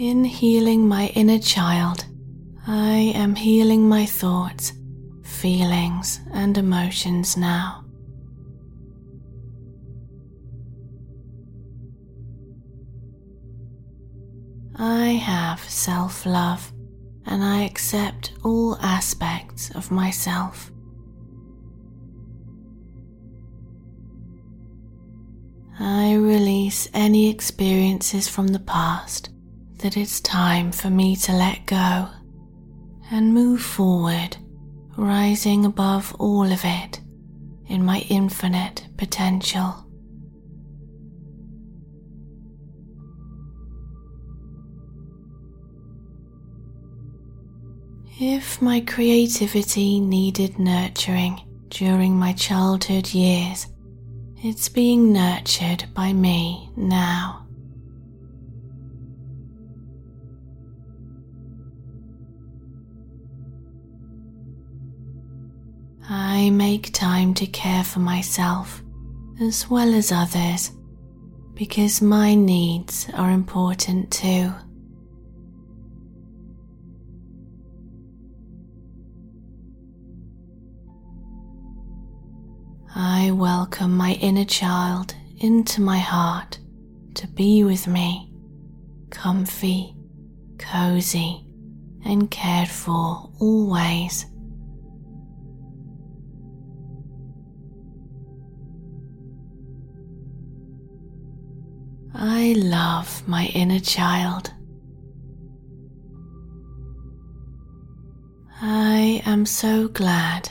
In 0.00 0.24
healing 0.24 0.88
my 0.88 1.08
inner 1.08 1.38
child, 1.38 2.06
I 2.66 3.12
am 3.14 3.34
healing 3.34 3.86
my 3.86 4.06
thoughts, 4.06 4.72
feelings, 5.22 6.20
and 6.32 6.56
emotions 6.56 7.36
now. 7.36 7.84
I 14.74 15.08
have 15.08 15.60
self 15.68 16.24
love 16.24 16.72
and 17.26 17.44
I 17.44 17.64
accept 17.64 18.32
all 18.42 18.78
aspects 18.80 19.70
of 19.72 19.90
myself. 19.90 20.72
I 25.78 26.14
release 26.14 26.88
any 26.94 27.28
experiences 27.28 28.30
from 28.30 28.48
the 28.48 28.60
past 28.60 29.28
that 29.80 29.96
it's 29.96 30.20
time 30.20 30.72
for 30.72 30.90
me 30.90 31.16
to 31.16 31.32
let 31.32 31.64
go 31.66 32.08
and 33.10 33.34
move 33.34 33.62
forward, 33.62 34.36
rising 34.96 35.64
above 35.64 36.14
all 36.18 36.50
of 36.50 36.60
it 36.64 37.00
in 37.66 37.84
my 37.84 38.04
infinite 38.10 38.86
potential. 38.98 39.86
If 48.20 48.60
my 48.60 48.80
creativity 48.80 49.98
needed 49.98 50.58
nurturing 50.58 51.40
during 51.70 52.18
my 52.18 52.34
childhood 52.34 53.14
years, 53.14 53.66
it's 54.42 54.68
being 54.68 55.10
nurtured 55.10 55.86
by 55.94 56.12
me 56.12 56.70
now. 56.76 57.46
I 66.12 66.50
make 66.50 66.92
time 66.92 67.34
to 67.34 67.46
care 67.46 67.84
for 67.84 68.00
myself 68.00 68.82
as 69.40 69.70
well 69.70 69.94
as 69.94 70.10
others 70.10 70.72
because 71.54 72.02
my 72.02 72.34
needs 72.34 73.08
are 73.14 73.30
important 73.30 74.10
too. 74.10 74.52
I 82.92 83.30
welcome 83.30 83.96
my 83.96 84.14
inner 84.14 84.44
child 84.44 85.14
into 85.38 85.80
my 85.80 85.98
heart 85.98 86.58
to 87.14 87.28
be 87.28 87.62
with 87.62 87.86
me, 87.86 88.32
comfy, 89.10 89.94
cozy, 90.58 91.46
and 92.04 92.28
cared 92.32 92.68
for 92.68 93.30
always. 93.38 94.26
I 102.22 102.52
love 102.52 103.26
my 103.26 103.46
inner 103.46 103.80
child. 103.80 104.52
I 108.60 109.22
am 109.24 109.46
so 109.46 109.88
glad 109.88 110.50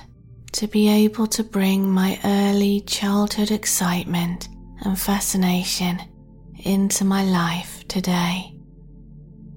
to 0.53 0.65
be 0.65 0.89
able 0.89 1.27
to 1.27 1.43
bring 1.43 1.87
my 1.87 2.19
early 2.25 2.81
childhood 2.81 3.51
excitement 3.51 4.49
and 4.81 4.99
fascination 4.99 6.01
into 6.63 7.05
my 7.05 7.23
life 7.23 7.87
today, 7.87 8.57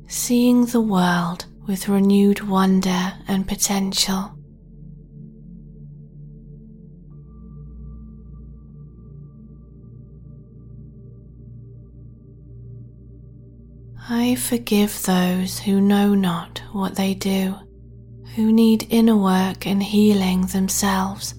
seeing 0.06 0.66
the 0.66 0.82
world 0.82 1.47
with 1.66 1.89
renewed 1.89 2.47
wonder 2.47 3.14
and 3.26 3.48
potential. 3.48 4.36
I 14.14 14.34
forgive 14.34 15.05
those 15.05 15.59
who 15.59 15.80
know 15.80 16.14
not 16.14 16.62
what 16.72 16.97
they 16.97 17.14
do 17.14 17.56
who 18.36 18.52
need 18.52 18.86
inner 18.90 19.16
work 19.16 19.66
and 19.66 19.82
healing 19.82 20.43
themselves. 20.47 21.34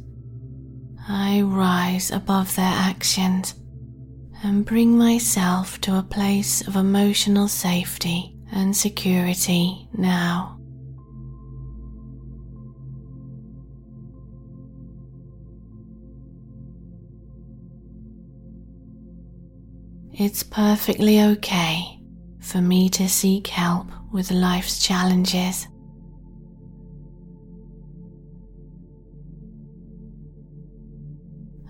I 1.07 1.43
rise 1.43 2.09
above 2.09 2.55
their 2.55 2.65
actions 2.65 3.53
and 4.41 4.65
bring 4.65 4.97
myself 4.97 5.79
to 5.81 5.99
a 5.99 6.03
place 6.03 6.67
of 6.67 6.75
emotional 6.75 7.47
safety 7.47 8.35
and 8.51 8.75
security 8.75 9.87
now. 9.93 10.59
It's 20.11 20.41
perfectly 20.41 21.21
okay 21.21 21.92
for 22.43 22.61
me 22.61 22.89
to 22.89 23.07
seek 23.07 23.47
help 23.47 23.87
with 24.11 24.29
life's 24.29 24.85
challenges. 24.85 25.67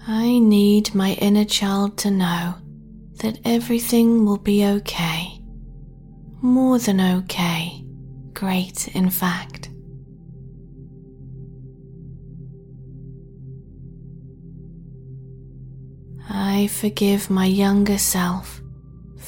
I 0.05 0.39
need 0.39 0.93
my 0.93 1.13
inner 1.13 1.45
child 1.45 1.97
to 1.99 2.11
know 2.11 2.55
that 3.19 3.39
everything 3.45 4.25
will 4.25 4.39
be 4.39 4.65
okay. 4.65 5.39
More 6.41 6.79
than 6.79 6.99
okay. 6.99 7.85
Great, 8.33 8.89
in 8.89 9.09
fact. 9.09 9.69
I 16.29 16.67
forgive 16.67 17.29
my 17.29 17.45
younger 17.45 17.97
self 17.97 18.62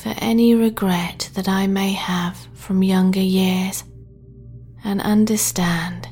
for 0.05 0.13
any 0.19 0.53
regret 0.53 1.31
that 1.33 1.49
I 1.49 1.65
may 1.65 1.91
have 1.93 2.37
from 2.53 2.83
younger 2.83 3.19
years 3.19 3.83
and 4.83 5.01
understand 5.01 6.07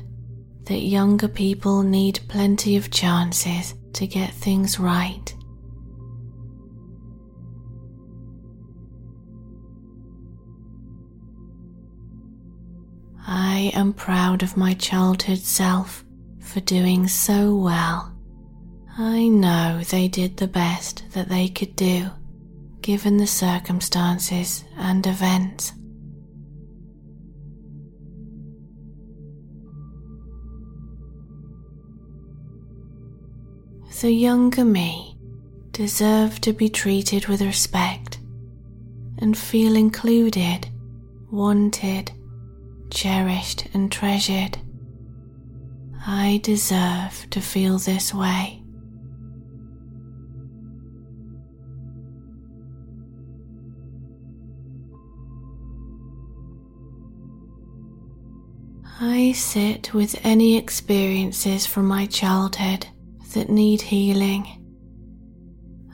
that 0.64 0.80
younger 0.80 1.28
people 1.28 1.84
need 1.84 2.18
plenty 2.26 2.74
of 2.74 2.90
chances 2.90 3.72
to 3.92 4.08
get 4.08 4.34
things 4.34 4.80
right. 4.80 5.32
I 13.24 13.70
am 13.74 13.92
proud 13.92 14.42
of 14.42 14.56
my 14.56 14.74
childhood 14.74 15.38
self 15.38 16.04
for 16.40 16.58
doing 16.58 17.06
so 17.06 17.54
well. 17.54 18.12
I 18.98 19.28
know 19.28 19.82
they 19.88 20.08
did 20.08 20.36
the 20.36 20.48
best 20.48 21.04
that 21.12 21.28
they 21.28 21.46
could 21.46 21.76
do, 21.76 22.10
given 22.84 23.16
the 23.16 23.26
circumstances 23.26 24.62
and 24.76 25.06
events. 25.06 25.72
the 34.00 34.10
younger 34.10 34.66
me 34.66 35.16
deserve 35.70 36.38
to 36.38 36.52
be 36.52 36.68
treated 36.68 37.26
with 37.26 37.40
respect 37.40 38.18
and 39.16 39.38
feel 39.38 39.76
included, 39.76 40.68
wanted, 41.30 42.12
cherished, 42.90 43.66
and 43.72 43.90
treasured. 43.90 44.58
I 46.06 46.38
deserve 46.42 47.26
to 47.30 47.40
feel 47.40 47.78
this 47.78 48.12
way. 48.12 48.63
I 59.06 59.32
sit 59.32 59.92
with 59.92 60.18
any 60.24 60.56
experiences 60.56 61.66
from 61.66 61.86
my 61.86 62.06
childhood 62.06 62.86
that 63.34 63.50
need 63.50 63.82
healing. 63.82 64.46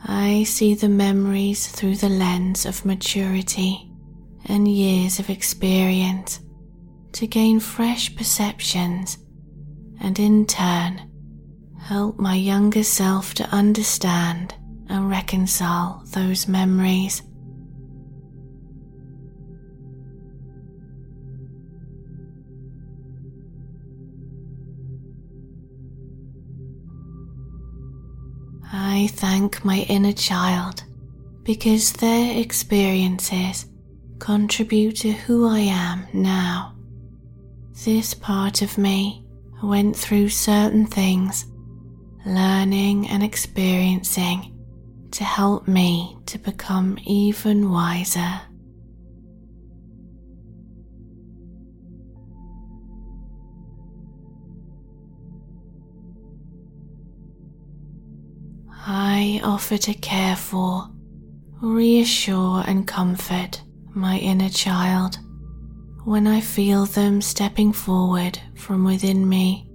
I 0.04 0.44
see 0.44 0.74
the 0.74 0.88
memories 0.88 1.66
through 1.66 1.96
the 1.96 2.08
lens 2.08 2.66
of 2.66 2.84
maturity 2.84 3.90
and 4.46 4.68
years 4.68 5.18
of 5.18 5.28
experience 5.28 6.38
to 7.14 7.26
gain 7.26 7.58
fresh 7.58 8.14
perceptions 8.14 9.18
and 10.00 10.16
in 10.20 10.46
turn 10.46 11.10
help 11.80 12.16
my 12.20 12.36
younger 12.36 12.84
self 12.84 13.34
to 13.34 13.44
understand 13.48 14.54
and 14.88 15.10
reconcile 15.10 16.04
those 16.12 16.46
memories. 16.46 17.22
I 29.00 29.06
thank 29.06 29.64
my 29.64 29.78
inner 29.88 30.12
child 30.12 30.84
because 31.42 31.90
their 31.90 32.38
experiences 32.38 33.64
contribute 34.18 34.96
to 34.96 35.12
who 35.12 35.48
I 35.48 35.60
am 35.60 36.06
now. 36.12 36.76
This 37.82 38.12
part 38.12 38.60
of 38.60 38.76
me 38.76 39.24
went 39.62 39.96
through 39.96 40.28
certain 40.28 40.84
things, 40.84 41.46
learning 42.26 43.08
and 43.08 43.22
experiencing 43.22 44.54
to 45.12 45.24
help 45.24 45.66
me 45.66 46.18
to 46.26 46.38
become 46.38 46.98
even 47.06 47.70
wiser. 47.70 48.42
I 59.22 59.38
offer 59.44 59.76
to 59.76 59.92
care 59.92 60.34
for, 60.34 60.88
reassure, 61.60 62.64
and 62.66 62.88
comfort 62.88 63.62
my 63.94 64.16
inner 64.16 64.48
child 64.48 65.18
when 66.04 66.26
I 66.26 66.40
feel 66.40 66.86
them 66.86 67.20
stepping 67.20 67.74
forward 67.74 68.40
from 68.54 68.82
within 68.82 69.28
me. 69.28 69.68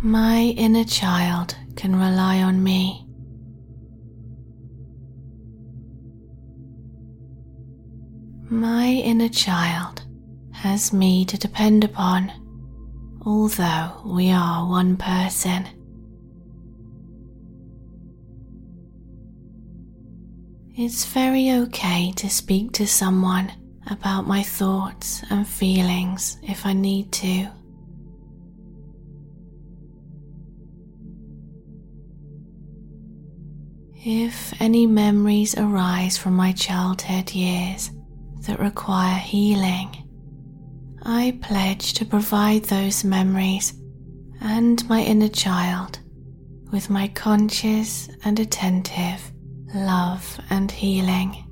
My 0.00 0.54
inner 0.56 0.84
child 0.84 1.56
can 1.74 1.96
rely 1.96 2.40
on 2.40 2.62
me. 2.62 3.04
My 8.48 8.86
inner 8.86 9.28
child 9.28 10.05
has 10.56 10.92
me 10.92 11.24
to 11.26 11.36
depend 11.38 11.84
upon, 11.84 12.32
although 13.24 14.00
we 14.04 14.30
are 14.30 14.66
one 14.66 14.96
person. 14.96 15.66
It's 20.74 21.04
very 21.04 21.52
okay 21.52 22.12
to 22.16 22.28
speak 22.30 22.72
to 22.72 22.86
someone 22.86 23.52
about 23.90 24.26
my 24.26 24.42
thoughts 24.42 25.22
and 25.30 25.46
feelings 25.46 26.38
if 26.42 26.64
I 26.64 26.72
need 26.72 27.12
to. 27.12 27.48
If 34.04 34.54
any 34.60 34.86
memories 34.86 35.56
arise 35.56 36.16
from 36.16 36.34
my 36.34 36.52
childhood 36.52 37.32
years 37.32 37.90
that 38.46 38.60
require 38.60 39.18
healing, 39.18 40.05
I 41.08 41.38
pledge 41.40 41.92
to 41.94 42.04
provide 42.04 42.64
those 42.64 43.04
memories 43.04 43.72
and 44.40 44.86
my 44.88 45.02
inner 45.02 45.28
child 45.28 46.00
with 46.72 46.90
my 46.90 47.06
conscious 47.06 48.08
and 48.24 48.40
attentive 48.40 49.32
love 49.72 50.40
and 50.50 50.68
healing. 50.68 51.44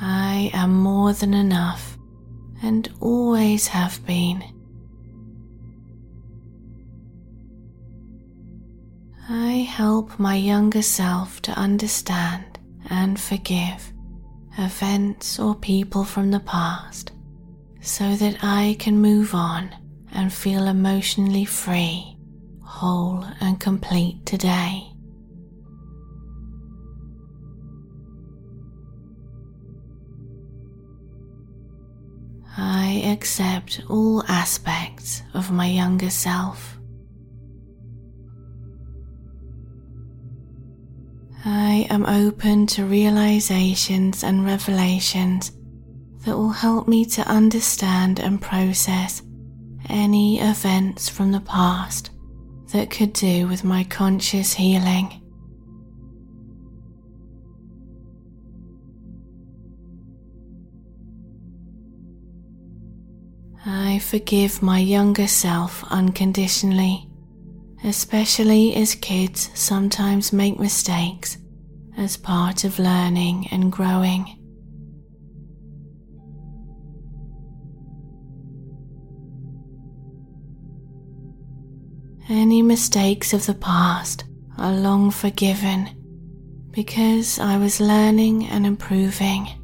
I 0.00 0.50
am 0.52 0.74
more 0.74 1.12
than 1.12 1.34
enough 1.34 1.96
and 2.64 2.92
always 2.98 3.68
have 3.68 4.04
been. 4.04 4.42
I 9.28 9.52
help 9.68 10.18
my 10.18 10.34
younger 10.34 10.82
self 10.82 11.40
to 11.42 11.52
understand 11.52 12.58
and 12.90 13.18
forgive 13.18 13.92
events 14.58 15.38
or 15.38 15.54
people 15.54 16.04
from 16.04 16.30
the 16.30 16.40
past 16.40 17.12
so 17.80 18.16
that 18.16 18.42
I 18.42 18.76
can 18.78 19.00
move 19.00 19.34
on 19.34 19.74
and 20.12 20.32
feel 20.32 20.66
emotionally 20.66 21.44
free, 21.44 22.16
whole, 22.64 23.24
and 23.40 23.58
complete 23.60 24.26
today. 24.26 24.88
I 32.56 33.02
accept 33.06 33.82
all 33.88 34.24
aspects 34.28 35.22
of 35.32 35.50
my 35.50 35.66
younger 35.66 36.10
self. 36.10 36.76
I 41.44 41.88
am 41.90 42.06
open 42.06 42.66
to 42.68 42.84
realizations 42.84 44.22
and 44.22 44.44
revelations 44.44 45.50
that 46.24 46.36
will 46.36 46.50
help 46.50 46.86
me 46.86 47.04
to 47.06 47.22
understand 47.22 48.20
and 48.20 48.40
process 48.40 49.22
any 49.88 50.38
events 50.38 51.08
from 51.08 51.32
the 51.32 51.40
past 51.40 52.10
that 52.72 52.90
could 52.90 53.12
do 53.12 53.48
with 53.48 53.64
my 53.64 53.82
conscious 53.84 54.52
healing. 54.54 55.18
I 63.66 63.98
forgive 63.98 64.62
my 64.62 64.78
younger 64.78 65.26
self 65.26 65.84
unconditionally, 65.90 67.08
especially 67.84 68.74
as 68.76 68.94
kids 68.94 69.50
sometimes 69.54 70.32
make 70.32 70.58
mistakes 70.58 71.38
as 71.96 72.16
part 72.16 72.64
of 72.64 72.78
learning 72.78 73.48
and 73.50 73.70
growing. 73.70 74.38
Any 82.28 82.62
mistakes 82.62 83.32
of 83.32 83.46
the 83.46 83.54
past 83.54 84.24
are 84.56 84.72
long 84.72 85.10
forgiven 85.10 85.90
because 86.70 87.38
I 87.38 87.58
was 87.58 87.80
learning 87.80 88.46
and 88.46 88.64
improving. 88.64 89.61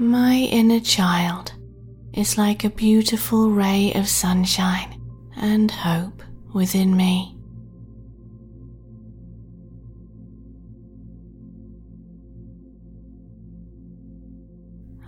My 0.00 0.36
inner 0.36 0.78
child 0.78 1.54
is 2.12 2.38
like 2.38 2.62
a 2.62 2.70
beautiful 2.70 3.50
ray 3.50 3.92
of 3.94 4.08
sunshine 4.08 5.02
and 5.36 5.68
hope 5.72 6.22
within 6.54 6.96
me. 6.96 7.36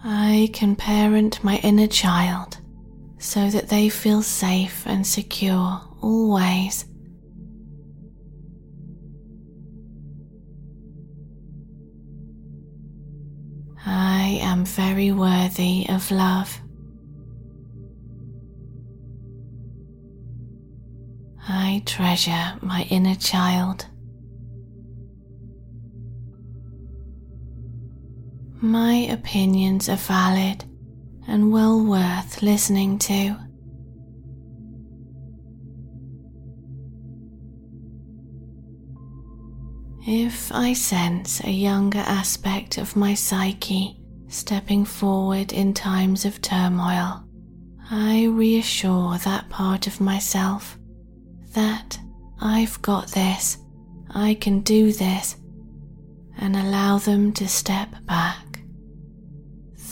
I 0.02 0.50
can 0.52 0.74
parent 0.74 1.44
my 1.44 1.58
inner 1.58 1.86
child 1.86 2.58
so 3.18 3.48
that 3.48 3.68
they 3.68 3.90
feel 3.90 4.22
safe 4.22 4.82
and 4.86 5.06
secure 5.06 5.82
always. 6.02 6.89
I 14.30 14.34
am 14.34 14.64
very 14.64 15.10
worthy 15.10 15.86
of 15.88 16.08
love. 16.12 16.60
I 21.48 21.82
treasure 21.84 22.56
my 22.62 22.86
inner 22.90 23.16
child. 23.16 23.86
My 28.60 29.08
opinions 29.10 29.88
are 29.88 29.96
valid 29.96 30.62
and 31.26 31.50
well 31.50 31.84
worth 31.84 32.40
listening 32.40 33.00
to. 33.00 33.36
If 40.06 40.52
I 40.52 40.74
sense 40.74 41.42
a 41.42 41.50
younger 41.50 42.04
aspect 42.06 42.78
of 42.78 42.94
my 42.94 43.14
psyche 43.14 43.99
stepping 44.30 44.84
forward 44.84 45.52
in 45.52 45.74
times 45.74 46.24
of 46.24 46.40
turmoil, 46.40 47.24
I 47.90 48.26
reassure 48.26 49.18
that 49.18 49.48
part 49.48 49.86
of 49.86 50.00
myself 50.00 50.78
that 51.52 51.98
I've 52.40 52.80
got 52.80 53.08
this, 53.08 53.58
I 54.08 54.34
can 54.34 54.60
do 54.60 54.92
this, 54.92 55.36
and 56.38 56.56
allow 56.56 56.98
them 56.98 57.32
to 57.34 57.48
step 57.48 57.88
back. 58.06 58.62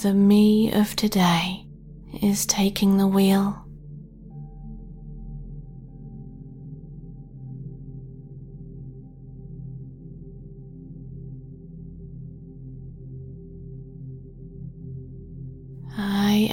The 0.02 0.14
me 0.14 0.72
of 0.72 0.94
today 0.94 1.66
is 2.22 2.46
taking 2.46 2.96
the 2.96 3.06
wheel 3.08 3.67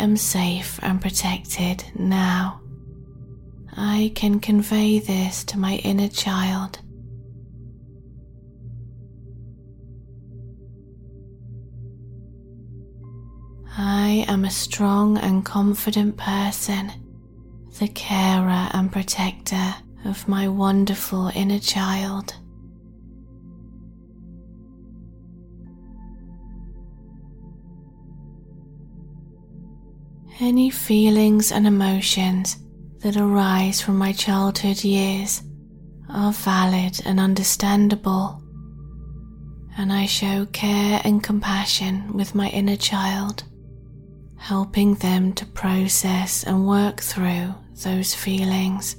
am 0.05 0.15
safe 0.15 0.79
and 0.83 1.01
protected 1.01 1.83
now. 1.95 2.61
I 3.75 4.11
can 4.13 4.39
convey 4.39 4.99
this 4.99 5.43
to 5.45 5.57
my 5.57 5.77
inner 5.77 6.09
child. 6.09 6.77
I 13.75 14.25
am 14.27 14.45
a 14.45 14.51
strong 14.51 15.17
and 15.17 15.43
confident 15.43 16.17
person, 16.17 16.91
the 17.79 17.87
carer 17.87 18.69
and 18.73 18.91
protector 18.91 19.73
of 20.05 20.27
my 20.27 20.47
wonderful 20.47 21.31
inner 21.33 21.59
child. 21.59 22.35
Any 30.39 30.69
feelings 30.69 31.53
and 31.53 31.65
emotions 31.65 32.57
that 32.99 33.15
arise 33.15 33.79
from 33.79 33.97
my 33.97 34.11
childhood 34.11 34.83
years 34.83 35.41
are 36.09 36.33
valid 36.33 36.99
and 37.05 37.21
understandable, 37.21 38.43
and 39.77 39.93
I 39.93 40.05
show 40.05 40.45
care 40.47 40.99
and 41.05 41.23
compassion 41.23 42.11
with 42.11 42.35
my 42.35 42.49
inner 42.49 42.75
child, 42.75 43.45
helping 44.35 44.95
them 44.95 45.31
to 45.33 45.45
process 45.45 46.43
and 46.43 46.67
work 46.67 46.99
through 46.99 47.55
those 47.83 48.13
feelings. 48.13 48.97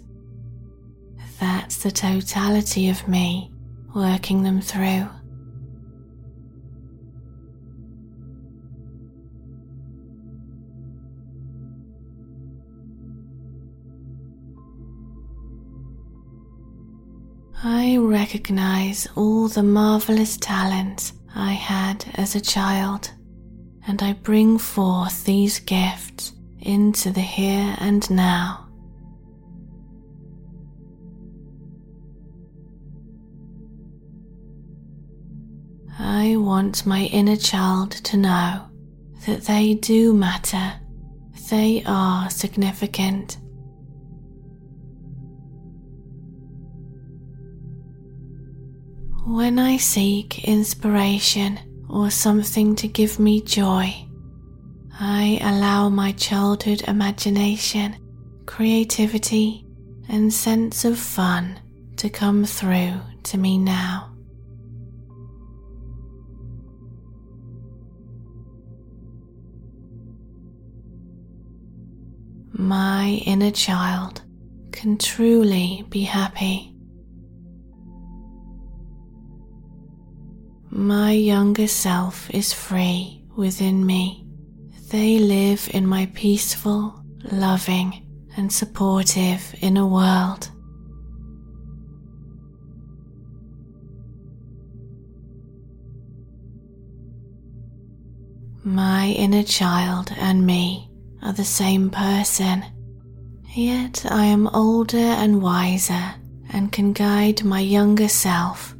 That's 1.38 1.82
the 1.82 1.90
totality 1.90 2.88
of 2.88 3.06
me 3.06 3.52
working 3.94 4.42
them 4.42 4.62
through. 4.62 5.06
I 17.96 17.98
recognize 17.98 19.08
all 19.16 19.48
the 19.48 19.62
marvelous 19.62 20.36
talents 20.36 21.14
I 21.34 21.52
had 21.52 22.04
as 22.16 22.34
a 22.34 22.42
child, 22.42 23.10
and 23.86 24.02
I 24.02 24.12
bring 24.12 24.58
forth 24.58 25.24
these 25.24 25.60
gifts 25.60 26.34
into 26.58 27.10
the 27.10 27.22
here 27.22 27.74
and 27.78 28.08
now. 28.10 28.68
I 35.98 36.36
want 36.36 36.84
my 36.84 37.04
inner 37.04 37.36
child 37.36 37.92
to 37.92 38.18
know 38.18 38.68
that 39.26 39.44
they 39.44 39.72
do 39.72 40.12
matter, 40.12 40.74
they 41.48 41.82
are 41.86 42.28
significant 42.28 43.38
When 49.26 49.58
I 49.58 49.76
seek 49.76 50.44
inspiration 50.44 51.58
or 51.90 52.10
something 52.10 52.76
to 52.76 52.86
give 52.86 53.18
me 53.18 53.42
joy, 53.42 53.92
I 55.00 55.40
allow 55.42 55.88
my 55.88 56.12
childhood 56.12 56.82
imagination, 56.86 57.96
creativity, 58.46 59.66
and 60.08 60.32
sense 60.32 60.84
of 60.84 60.96
fun 60.96 61.58
to 61.96 62.08
come 62.08 62.44
through 62.44 63.00
to 63.24 63.36
me 63.36 63.58
now. 63.58 64.14
My 72.52 73.20
inner 73.26 73.50
child 73.50 74.22
can 74.70 74.96
truly 74.98 75.84
be 75.90 76.02
happy 76.02 76.75
My 80.78 81.12
younger 81.12 81.68
self 81.68 82.28
is 82.28 82.52
free 82.52 83.22
within 83.34 83.86
me. 83.86 84.26
They 84.90 85.18
live 85.18 85.70
in 85.72 85.86
my 85.86 86.04
peaceful, 86.12 87.02
loving, 87.32 88.06
and 88.36 88.52
supportive 88.52 89.54
inner 89.62 89.86
world. 89.86 90.50
My 98.62 99.06
inner 99.16 99.44
child 99.44 100.12
and 100.18 100.44
me 100.44 100.90
are 101.22 101.32
the 101.32 101.42
same 101.42 101.88
person, 101.88 102.66
yet 103.54 104.04
I 104.10 104.26
am 104.26 104.46
older 104.48 104.98
and 104.98 105.40
wiser 105.40 106.16
and 106.52 106.70
can 106.70 106.92
guide 106.92 107.44
my 107.44 107.60
younger 107.60 108.08
self 108.08 108.75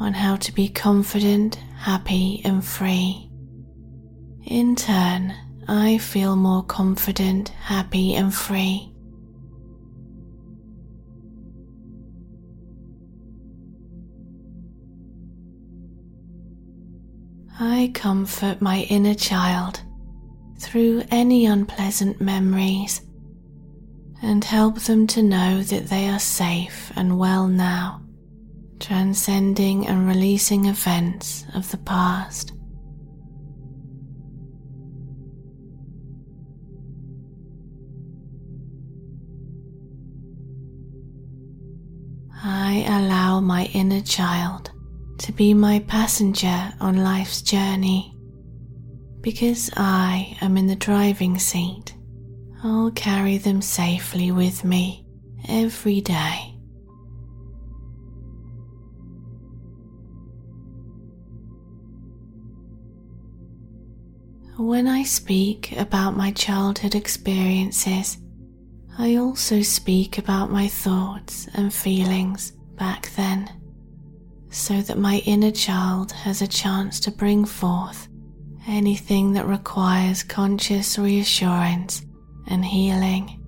on 0.00 0.14
how 0.14 0.34
to 0.34 0.52
be 0.52 0.68
confident, 0.68 1.56
happy, 1.76 2.40
and 2.44 2.64
free. 2.64 3.30
In 4.46 4.74
turn, 4.74 5.34
I 5.68 5.98
feel 5.98 6.36
more 6.36 6.64
confident, 6.64 7.50
happy, 7.50 8.14
and 8.14 8.34
free. 8.34 8.92
I 17.60 17.90
comfort 17.92 18.62
my 18.62 18.80
inner 18.88 19.14
child 19.14 19.82
through 20.58 21.04
any 21.10 21.44
unpleasant 21.44 22.18
memories 22.18 23.02
and 24.22 24.42
help 24.42 24.80
them 24.80 25.06
to 25.08 25.22
know 25.22 25.62
that 25.62 25.88
they 25.88 26.08
are 26.08 26.18
safe 26.18 26.90
and 26.96 27.18
well 27.18 27.46
now 27.46 28.02
transcending 28.80 29.86
and 29.86 30.08
releasing 30.08 30.64
events 30.64 31.44
of 31.54 31.70
the 31.70 31.76
past. 31.78 32.52
I 42.42 42.84
allow 42.88 43.40
my 43.40 43.66
inner 43.74 44.00
child 44.00 44.70
to 45.18 45.32
be 45.32 45.52
my 45.52 45.80
passenger 45.80 46.72
on 46.80 47.04
life's 47.04 47.42
journey. 47.42 48.16
Because 49.20 49.70
I 49.76 50.38
am 50.40 50.56
in 50.56 50.66
the 50.66 50.76
driving 50.76 51.38
seat, 51.38 51.94
I'll 52.64 52.90
carry 52.92 53.36
them 53.36 53.60
safely 53.60 54.32
with 54.32 54.64
me 54.64 55.04
every 55.46 56.00
day. 56.00 56.49
When 64.60 64.86
I 64.86 65.04
speak 65.04 65.72
about 65.78 66.18
my 66.18 66.32
childhood 66.32 66.94
experiences, 66.94 68.18
I 68.98 69.16
also 69.16 69.62
speak 69.62 70.18
about 70.18 70.50
my 70.50 70.68
thoughts 70.68 71.48
and 71.54 71.72
feelings 71.72 72.50
back 72.76 73.10
then, 73.16 73.50
so 74.50 74.82
that 74.82 74.98
my 74.98 75.22
inner 75.24 75.50
child 75.50 76.12
has 76.12 76.42
a 76.42 76.46
chance 76.46 77.00
to 77.00 77.10
bring 77.10 77.46
forth 77.46 78.06
anything 78.68 79.32
that 79.32 79.46
requires 79.46 80.22
conscious 80.22 80.98
reassurance 80.98 82.02
and 82.46 82.62
healing. 82.62 83.39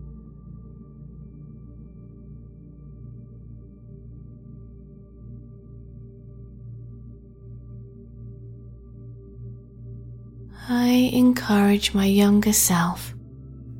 I 10.68 11.10
encourage 11.12 11.92
my 11.92 12.06
younger 12.06 12.52
self 12.52 13.14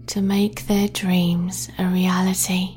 to 0.09 0.21
make 0.21 0.67
their 0.67 0.89
dreams 0.89 1.71
a 1.79 1.87
reality. 1.87 2.77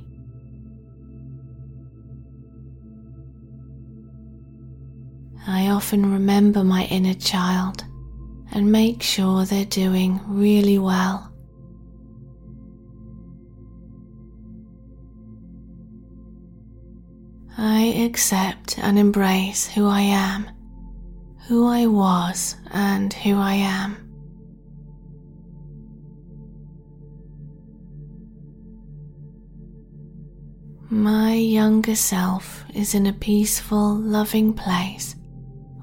I 5.48 5.70
often 5.70 6.12
remember 6.12 6.64
my 6.64 6.86
inner 6.86 7.16
child 7.16 7.84
and 8.52 8.72
make 8.72 9.02
sure 9.02 9.44
they're 9.44 9.66
doing 9.66 10.20
really 10.28 10.78
well. 10.78 11.32
I 17.58 17.86
accept 18.06 18.78
and 18.78 19.00
embrace 19.00 19.68
who 19.68 19.88
I 19.88 20.02
am 20.02 20.55
who 21.48 21.68
I 21.68 21.86
was 21.86 22.56
and 22.72 23.14
who 23.14 23.38
I 23.38 23.54
am. 23.54 23.98
My 30.90 31.34
younger 31.34 31.96
self 31.96 32.64
is 32.74 32.96
in 32.96 33.06
a 33.06 33.14
peaceful, 33.14 33.96
loving 33.96 34.54
place 34.54 35.16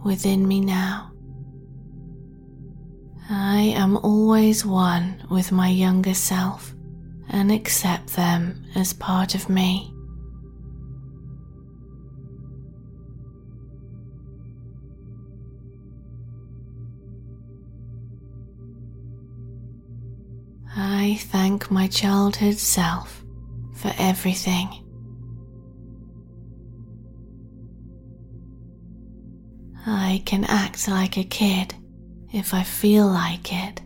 within 0.04 0.48
me 0.48 0.60
now. 0.60 1.12
I 3.30 3.72
am 3.76 3.96
always 3.98 4.64
one 4.64 5.24
with 5.30 5.52
my 5.52 5.68
younger 5.68 6.14
self 6.14 6.74
and 7.28 7.52
accept 7.52 8.14
them 8.16 8.64
as 8.74 8.92
part 8.92 9.34
of 9.34 9.48
me. 9.48 9.94
I 21.04 21.16
thank 21.16 21.68
my 21.68 21.88
childhood 21.88 22.58
self 22.58 23.24
for 23.74 23.92
everything. 23.98 24.68
I 29.84 30.22
can 30.24 30.44
act 30.44 30.86
like 30.86 31.16
a 31.16 31.24
kid 31.24 31.74
if 32.32 32.54
I 32.54 32.62
feel 32.62 33.08
like 33.08 33.52
it. 33.52 33.82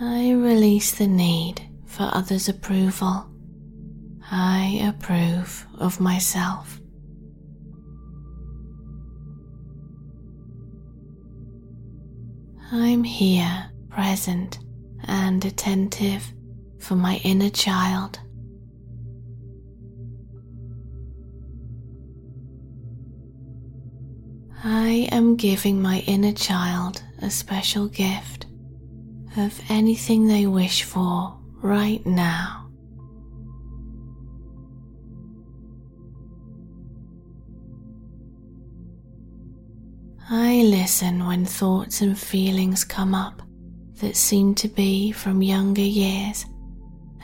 I 0.00 0.30
release 0.34 0.92
the 0.92 1.08
need 1.08 1.60
for 1.86 2.08
others' 2.12 2.48
approval. 2.48 3.28
I 4.30 4.80
approve 4.86 5.66
of 5.80 5.98
myself. 5.98 6.81
I'm 12.74 13.04
here, 13.04 13.70
present 13.90 14.58
and 15.04 15.44
attentive 15.44 16.32
for 16.78 16.94
my 16.94 17.16
inner 17.22 17.50
child. 17.50 18.18
I 24.64 25.06
am 25.12 25.36
giving 25.36 25.82
my 25.82 25.98
inner 26.06 26.32
child 26.32 27.02
a 27.20 27.28
special 27.28 27.88
gift 27.88 28.46
of 29.36 29.60
anything 29.68 30.26
they 30.26 30.46
wish 30.46 30.84
for 30.84 31.38
right 31.60 32.04
now. 32.06 32.61
I 40.34 40.62
listen 40.62 41.26
when 41.26 41.44
thoughts 41.44 42.00
and 42.00 42.18
feelings 42.18 42.84
come 42.84 43.14
up 43.14 43.42
that 44.00 44.16
seem 44.16 44.54
to 44.54 44.68
be 44.68 45.12
from 45.12 45.42
younger 45.42 45.82
years, 45.82 46.46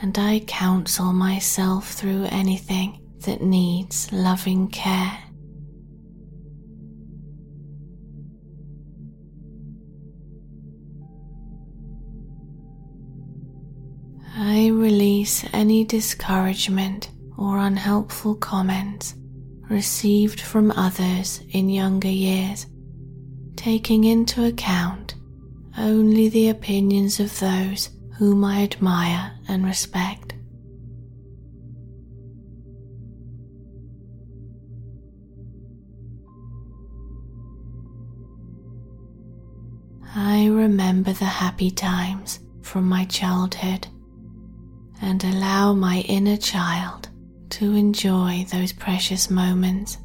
and 0.02 0.18
I 0.18 0.40
counsel 0.40 1.14
myself 1.14 1.92
through 1.92 2.24
anything 2.24 3.00
that 3.20 3.40
needs 3.40 4.12
loving 4.12 4.68
care. 4.68 5.18
I 14.36 14.68
release 14.68 15.46
any 15.54 15.82
discouragement 15.82 17.08
or 17.38 17.56
unhelpful 17.56 18.34
comments 18.34 19.14
received 19.70 20.42
from 20.42 20.72
others 20.72 21.40
in 21.52 21.70
younger 21.70 22.08
years 22.08 22.66
taking 23.58 24.04
into 24.04 24.44
account 24.44 25.16
only 25.76 26.28
the 26.28 26.48
opinions 26.48 27.18
of 27.18 27.40
those 27.40 27.90
whom 28.16 28.44
I 28.44 28.62
admire 28.62 29.32
and 29.48 29.64
respect. 29.64 30.34
I 40.14 40.46
remember 40.46 41.12
the 41.12 41.24
happy 41.24 41.72
times 41.72 42.38
from 42.62 42.88
my 42.88 43.06
childhood 43.06 43.88
and 45.02 45.22
allow 45.24 45.74
my 45.74 46.04
inner 46.06 46.36
child 46.36 47.08
to 47.50 47.74
enjoy 47.74 48.46
those 48.52 48.72
precious 48.72 49.28
moments. 49.28 49.98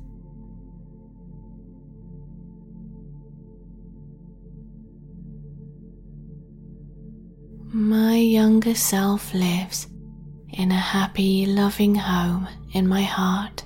My 7.86 8.16
younger 8.16 8.76
self 8.76 9.34
lives 9.34 9.88
in 10.54 10.72
a 10.72 10.74
happy, 10.74 11.46
loving 11.46 11.96
home 11.96 12.48
in 12.72 12.88
my 12.88 13.02
heart. 13.02 13.66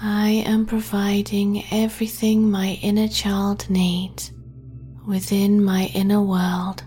I 0.00 0.44
am 0.46 0.66
providing 0.66 1.64
everything 1.72 2.48
my 2.48 2.78
inner 2.80 3.08
child 3.08 3.68
needs 3.68 4.30
within 5.04 5.64
my 5.64 5.86
inner 5.94 6.22
world. 6.22 6.84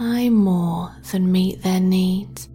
I 0.00 0.30
more 0.30 0.96
than 1.12 1.30
meet 1.30 1.62
their 1.62 1.80
needs. 1.80 2.48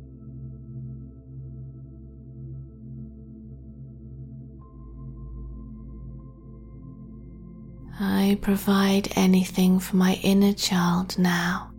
I 8.01 8.37
provide 8.41 9.11
anything 9.17 9.77
for 9.81 9.97
my 9.97 10.13
inner 10.23 10.53
child 10.53 11.19
now 11.19 11.71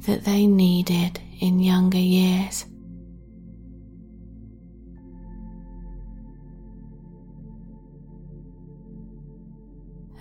that 0.00 0.22
they 0.22 0.46
needed 0.46 1.18
in 1.40 1.60
younger 1.60 1.96
years. 1.96 2.66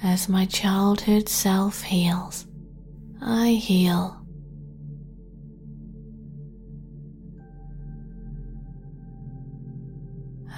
As 0.01 0.29
my 0.29 0.45
childhood 0.45 1.27
self 1.27 1.81
heals, 1.81 2.47
I 3.21 3.49
heal. 3.49 4.17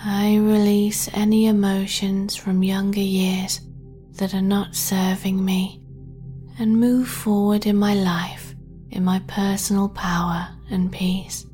I 0.06 0.36
release 0.36 1.10
any 1.14 1.48
emotions 1.48 2.36
from 2.36 2.62
younger 2.62 3.00
years 3.00 3.60
that 4.14 4.34
are 4.34 4.42
not 4.42 4.76
serving 4.76 5.44
me 5.44 5.82
and 6.60 6.80
move 6.80 7.08
forward 7.08 7.66
in 7.66 7.78
my 7.78 7.94
life 7.94 8.54
in 8.94 9.04
my 9.04 9.20
personal 9.28 9.90
power 9.90 10.48
and 10.70 10.92
peace. 10.92 11.48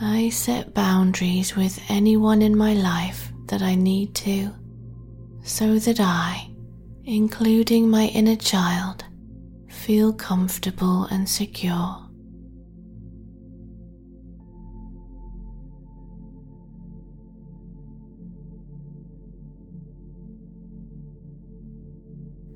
I 0.00 0.30
set 0.30 0.74
boundaries 0.74 1.56
with 1.56 1.80
anyone 1.88 2.40
in 2.40 2.56
my 2.56 2.74
life 2.74 3.32
that 3.46 3.62
I 3.62 3.74
need 3.74 4.14
to, 4.16 4.50
so 5.42 5.78
that 5.80 5.98
I, 6.00 6.50
including 7.04 7.90
my 7.90 8.06
inner 8.06 8.36
child, 8.36 9.04
feel 9.68 10.12
comfortable 10.12 11.04
and 11.04 11.28
secure. 11.28 12.01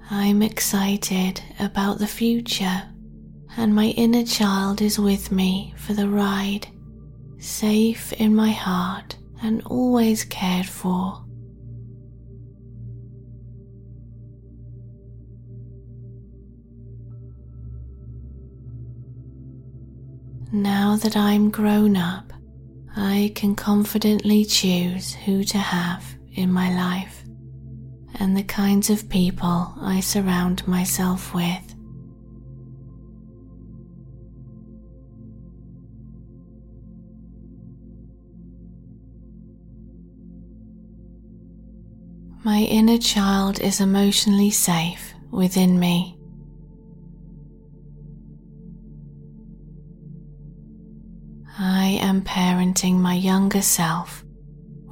I'm 0.08 0.40
excited 0.40 1.42
about 1.58 1.98
the 1.98 2.06
future, 2.06 2.82
and 3.56 3.74
my 3.74 3.86
inner 3.86 4.24
child 4.24 4.80
is 4.80 5.00
with 5.00 5.32
me 5.32 5.74
for 5.76 5.94
the 5.94 6.08
ride, 6.08 6.68
safe 7.38 8.12
in 8.12 8.32
my 8.32 8.50
heart 8.50 9.16
and 9.42 9.62
always 9.66 10.24
cared 10.24 10.66
for. 10.66 11.24
Now 20.52 20.94
that 20.96 21.16
I'm 21.16 21.50
grown 21.50 21.96
up, 21.96 22.32
I 22.96 23.32
can 23.34 23.56
confidently 23.56 24.44
choose 24.44 25.14
who 25.14 25.42
to 25.42 25.58
have 25.58 26.16
in 26.32 26.52
my 26.52 26.72
life 26.72 27.25
and 28.18 28.36
the 28.36 28.42
kinds 28.42 28.90
of 28.90 29.08
people 29.08 29.74
I 29.80 30.00
surround 30.00 30.66
myself 30.66 31.34
with. 31.34 31.74
My 42.44 42.60
inner 42.60 42.98
child 42.98 43.60
is 43.60 43.80
emotionally 43.80 44.50
safe 44.50 45.14
within 45.32 45.80
me. 45.80 46.16
I 51.58 51.98
am 52.00 52.22
parenting 52.22 52.94
my 53.00 53.14
younger 53.14 53.62
self 53.62 54.24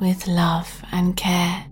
with 0.00 0.26
love 0.26 0.82
and 0.90 1.16
care. 1.16 1.66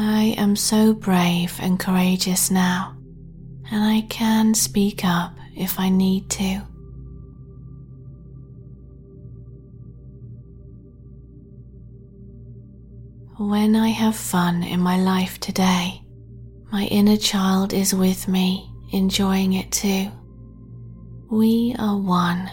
I 0.00 0.36
am 0.38 0.54
so 0.54 0.94
brave 0.94 1.58
and 1.60 1.76
courageous 1.76 2.52
now, 2.52 2.96
and 3.68 3.82
I 3.82 4.02
can 4.02 4.54
speak 4.54 5.04
up 5.04 5.34
if 5.56 5.80
I 5.80 5.88
need 5.88 6.30
to. 6.30 6.60
When 13.38 13.74
I 13.74 13.88
have 13.88 14.14
fun 14.14 14.62
in 14.62 14.78
my 14.78 15.00
life 15.00 15.40
today, 15.40 16.00
my 16.70 16.84
inner 16.84 17.16
child 17.16 17.72
is 17.72 17.92
with 17.92 18.28
me, 18.28 18.70
enjoying 18.92 19.54
it 19.54 19.72
too. 19.72 20.12
We 21.28 21.74
are 21.76 21.98
one. 21.98 22.48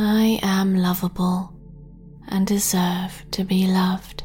I 0.00 0.38
am 0.44 0.76
lovable 0.76 1.52
and 2.28 2.46
deserve 2.46 3.24
to 3.32 3.42
be 3.42 3.66
loved. 3.66 4.22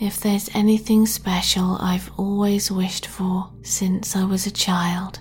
If 0.00 0.18
there's 0.18 0.50
anything 0.52 1.06
special 1.06 1.78
I've 1.80 2.10
always 2.16 2.72
wished 2.72 3.06
for 3.06 3.52
since 3.62 4.16
I 4.16 4.24
was 4.24 4.46
a 4.48 4.50
child, 4.50 5.20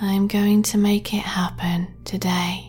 I'm 0.00 0.26
going 0.26 0.64
to 0.64 0.76
make 0.76 1.14
it 1.14 1.22
happen 1.22 1.94
today. 2.04 2.67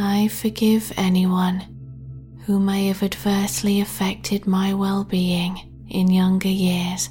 I 0.00 0.28
forgive 0.28 0.92
anyone 0.96 1.64
who 2.46 2.60
may 2.60 2.86
have 2.86 3.02
adversely 3.02 3.80
affected 3.80 4.46
my 4.46 4.72
well 4.72 5.02
being 5.02 5.58
in 5.88 6.08
younger 6.08 6.48
years, 6.48 7.10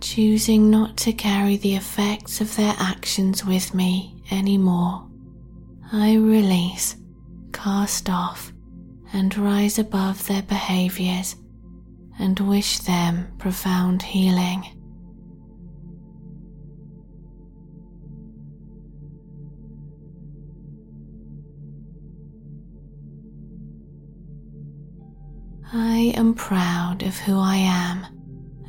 choosing 0.00 0.70
not 0.70 0.96
to 0.98 1.12
carry 1.12 1.58
the 1.58 1.74
effects 1.74 2.40
of 2.40 2.56
their 2.56 2.74
actions 2.78 3.44
with 3.44 3.74
me 3.74 4.22
anymore. 4.30 5.06
I 5.92 6.14
release, 6.14 6.96
cast 7.52 8.08
off, 8.08 8.54
and 9.12 9.36
rise 9.36 9.78
above 9.78 10.26
their 10.26 10.42
behaviors 10.42 11.36
and 12.18 12.40
wish 12.40 12.78
them 12.78 13.34
profound 13.36 14.00
healing. 14.00 14.81
I 25.74 26.12
am 26.16 26.34
proud 26.34 27.02
of 27.02 27.16
who 27.16 27.38
I 27.38 27.56
am 27.56 28.04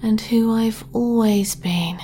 and 0.01 0.21
who 0.21 0.53
I've 0.53 0.85
always 0.93 1.53
been. 1.53 1.99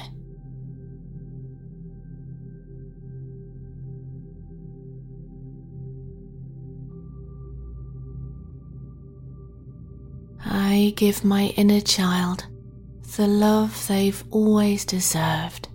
I 10.46 10.94
give 10.98 11.24
my 11.24 11.54
inner 11.56 11.80
child 11.80 12.46
the 13.16 13.28
love 13.28 13.88
they've 13.88 14.22
always 14.32 14.84
deserved. 14.84 15.70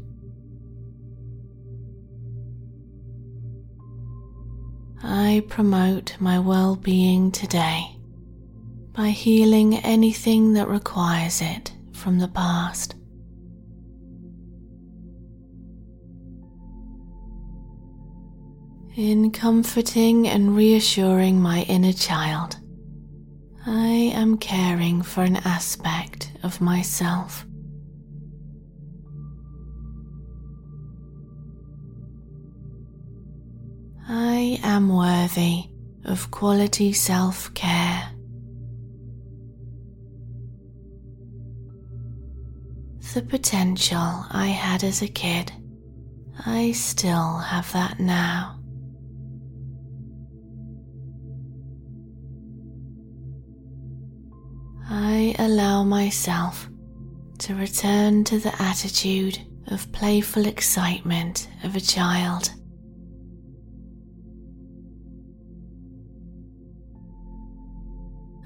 I 5.02 5.42
promote 5.48 6.16
my 6.20 6.38
well 6.38 6.76
being 6.76 7.32
today 7.32 7.93
by 8.94 9.10
healing 9.10 9.76
anything 9.78 10.52
that 10.52 10.68
requires 10.68 11.42
it 11.42 11.74
from 11.92 12.20
the 12.20 12.28
past. 12.28 12.94
In 18.96 19.32
comforting 19.32 20.28
and 20.28 20.54
reassuring 20.54 21.42
my 21.42 21.62
inner 21.62 21.92
child, 21.92 22.56
I 23.66 24.12
am 24.14 24.38
caring 24.38 25.02
for 25.02 25.24
an 25.24 25.36
aspect 25.38 26.30
of 26.44 26.60
myself. 26.60 27.44
I 34.06 34.60
am 34.62 34.88
worthy 34.88 35.64
of 36.04 36.30
quality 36.30 36.92
self 36.92 37.52
care. 37.54 38.13
The 43.14 43.22
potential 43.22 44.26
I 44.32 44.48
had 44.48 44.82
as 44.82 45.00
a 45.00 45.06
kid, 45.06 45.52
I 46.44 46.72
still 46.72 47.38
have 47.38 47.72
that 47.72 48.00
now. 48.00 48.58
I 54.90 55.36
allow 55.38 55.84
myself 55.84 56.68
to 57.38 57.54
return 57.54 58.24
to 58.24 58.40
the 58.40 58.60
attitude 58.60 59.38
of 59.68 59.92
playful 59.92 60.46
excitement 60.46 61.48
of 61.62 61.76
a 61.76 61.80
child. 61.80 62.50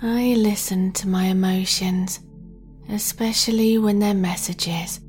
I 0.02 0.34
listen 0.36 0.92
to 0.92 1.08
my 1.08 1.24
emotions, 1.24 2.20
especially 2.88 3.78
when 3.78 3.98
they're 3.98 4.14
messages 4.14 5.00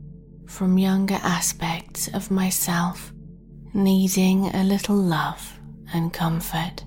from 0.47 0.77
younger 0.77 1.19
aspects 1.22 2.07
of 2.14 2.31
myself 2.31 3.14
needing 3.73 4.47
a 4.47 4.64
little 4.64 4.95
love 4.95 5.60
and 5.93 6.11
comfort. 6.11 6.84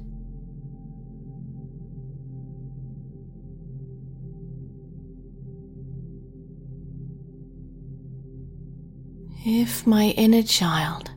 If 9.45 9.87
my 9.87 10.11
inner 10.17 10.43
child 10.43 11.11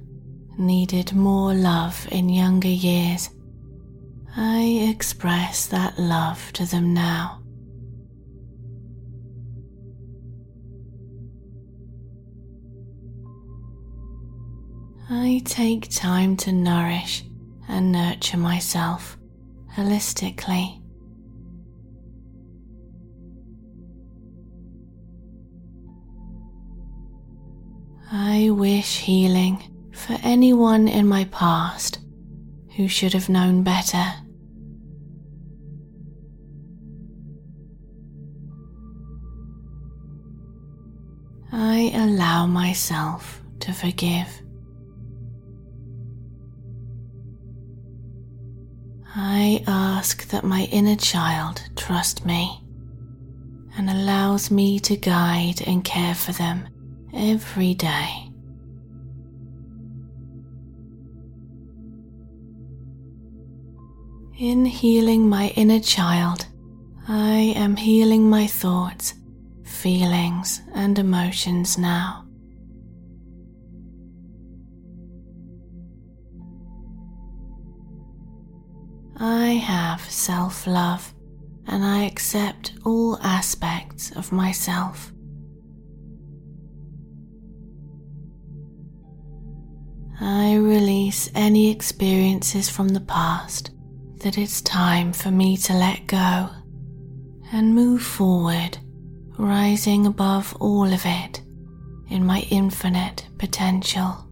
needed 0.58 1.14
more 1.14 1.54
love 1.54 2.08
in 2.12 2.30
younger 2.30 2.68
years, 2.68 3.30
I 4.36 4.88
express 4.90 5.68
that 5.68 6.00
love 6.00 6.52
to 6.54 6.66
them 6.66 6.94
now. 6.94 7.45
I 15.08 15.44
take 15.46 15.88
time 15.90 16.36
to 16.38 16.52
nourish 16.52 17.24
and 17.68 17.92
nurture 17.92 18.38
myself 18.38 19.18
holistically. 19.76 20.82
I 28.12 28.50
wish 28.50 28.98
healing 28.98 29.92
for 29.94 30.18
anyone 30.24 30.88
in 30.88 31.08
my 31.08 31.26
past 31.26 32.00
who 32.76 32.88
should 32.88 33.14
have 33.14 33.30
known 33.30 33.62
better. 33.62 34.06
I 41.52 41.92
allow 41.94 42.48
myself 42.48 43.42
to 43.60 43.72
forgive. 43.72 44.45
I 49.18 49.64
ask 49.66 50.28
that 50.28 50.44
my 50.44 50.64
inner 50.74 50.98
child 50.98 51.62
trust 51.78 52.26
me 52.26 52.62
and 53.78 53.90
allows 53.90 54.52
me 54.52 54.78
to 54.82 54.98
guide 54.98 55.62
and 55.66 55.86
care 55.86 56.14
for 56.14 56.34
them 56.34 56.68
every 57.14 57.74
day. 57.76 58.30
In 64.38 64.66
healing 64.66 65.30
my 65.30 65.48
inner 65.56 65.80
child, 65.80 66.48
I 67.08 67.54
am 67.56 67.78
healing 67.78 68.30
my 68.30 68.48
thoughts, 68.48 69.14
feelings, 69.64 70.62
and 70.74 71.00
emotions 71.00 71.78
now. 71.78 72.25
I 79.28 79.54
have 79.54 80.08
self 80.08 80.68
love 80.68 81.12
and 81.66 81.84
I 81.84 82.04
accept 82.04 82.74
all 82.86 83.18
aspects 83.24 84.12
of 84.12 84.32
myself. 84.32 85.12
I 90.22 90.54
release 90.58 91.32
any 91.34 91.72
experiences 91.72 92.70
from 92.70 92.90
the 92.90 93.00
past 93.00 93.72
that 94.20 94.38
it's 94.38 94.62
time 94.62 95.12
for 95.12 95.32
me 95.32 95.58
to 95.58 95.74
let 95.74 96.06
go 96.06 96.50
and 97.52 97.74
move 97.74 98.04
forward, 98.04 98.78
rising 99.40 100.06
above 100.06 100.56
all 100.60 100.94
of 100.94 101.02
it 101.04 101.42
in 102.12 102.24
my 102.24 102.46
infinite 102.52 103.28
potential. 103.40 104.25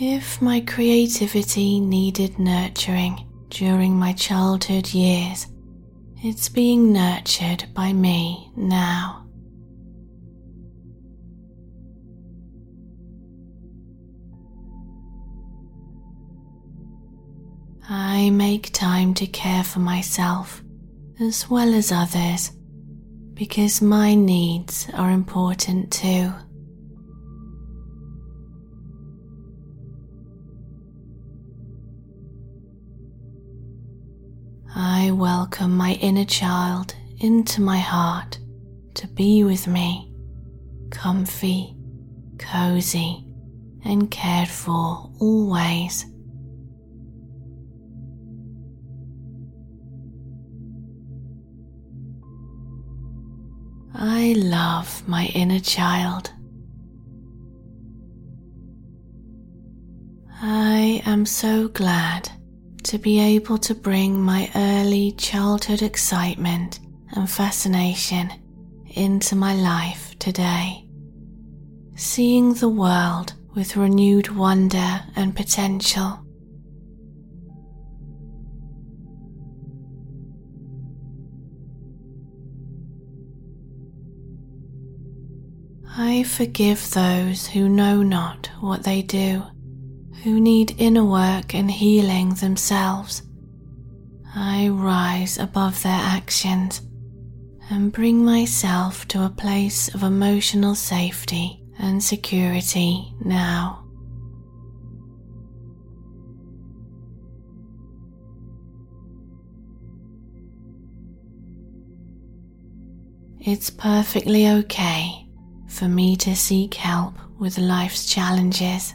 If 0.00 0.42
my 0.42 0.60
creativity 0.60 1.78
needed 1.78 2.36
nurturing 2.40 3.28
during 3.48 3.96
my 3.96 4.12
childhood 4.12 4.92
years, 4.92 5.46
it's 6.16 6.48
being 6.48 6.92
nurtured 6.92 7.66
by 7.74 7.92
me 7.92 8.50
now. 8.56 9.24
I 17.88 18.30
make 18.30 18.72
time 18.72 19.14
to 19.14 19.28
care 19.28 19.62
for 19.62 19.78
myself 19.78 20.60
as 21.20 21.48
well 21.48 21.72
as 21.72 21.92
others 21.92 22.50
because 23.34 23.80
my 23.80 24.16
needs 24.16 24.88
are 24.94 25.12
important 25.12 25.92
too. 25.92 26.32
I 34.76 35.12
welcome 35.12 35.76
my 35.76 35.92
inner 36.00 36.24
child 36.24 36.96
into 37.20 37.60
my 37.60 37.78
heart 37.78 38.40
to 38.94 39.06
be 39.06 39.44
with 39.44 39.68
me, 39.68 40.12
comfy, 40.90 41.76
cozy, 42.40 43.24
and 43.84 44.10
cared 44.10 44.48
for 44.48 45.12
always. 45.20 46.06
I 53.94 54.34
love 54.36 55.06
my 55.06 55.26
inner 55.36 55.60
child. 55.60 56.32
I 60.42 61.00
am 61.06 61.26
so 61.26 61.68
glad 61.68 62.28
to 62.84 62.98
be 62.98 63.18
able 63.18 63.56
to 63.56 63.74
bring 63.74 64.20
my 64.20 64.50
early 64.54 65.12
childhood 65.12 65.80
excitement 65.80 66.80
and 67.12 67.30
fascination 67.30 68.30
into 68.94 69.34
my 69.34 69.54
life 69.54 70.14
today, 70.18 70.86
seeing 71.96 72.52
the 72.54 72.68
world 72.68 73.32
with 73.54 73.76
renewed 73.76 74.28
wonder 74.28 75.00
and 75.16 75.34
potential. 75.34 76.20
I 85.96 86.24
forgive 86.24 86.90
those 86.90 87.46
who 87.46 87.68
know 87.68 88.02
not 88.02 88.50
what 88.60 88.82
they 88.82 89.00
do 89.00 89.44
who 90.24 90.40
need 90.40 90.74
inner 90.78 91.04
work 91.04 91.54
and 91.54 91.70
healing 91.70 92.30
themselves. 92.30 93.22
I 94.34 94.68
rise 94.68 95.36
above 95.36 95.82
their 95.82 95.92
actions 95.92 96.80
and 97.70 97.92
bring 97.92 98.24
myself 98.24 99.06
to 99.08 99.26
a 99.26 99.28
place 99.28 99.94
of 99.94 100.02
emotional 100.02 100.74
safety 100.74 101.60
and 101.78 102.02
security 102.02 103.12
now. 103.22 103.84
It's 113.40 113.68
perfectly 113.68 114.48
okay 114.48 115.28
for 115.68 115.86
me 115.86 116.16
to 116.16 116.34
seek 116.34 116.72
help 116.72 117.14
with 117.38 117.58
life's 117.58 118.06
challenges. 118.06 118.94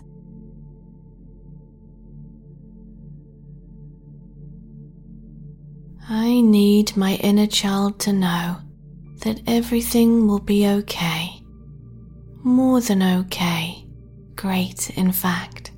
I 6.12 6.42
need 6.42 6.98
my 6.98 7.18
inner 7.18 7.46
child 7.46 8.00
to 8.00 8.14
know 8.14 8.58
that 9.20 9.42
everything 9.46 10.28
will 10.28 10.40
be 10.40 10.68
okay. 10.68 11.40
More 12.42 12.82
than 12.82 13.04
okay. 13.04 13.86
Great, 14.36 14.90
in 14.98 15.12
fact. 15.12 15.72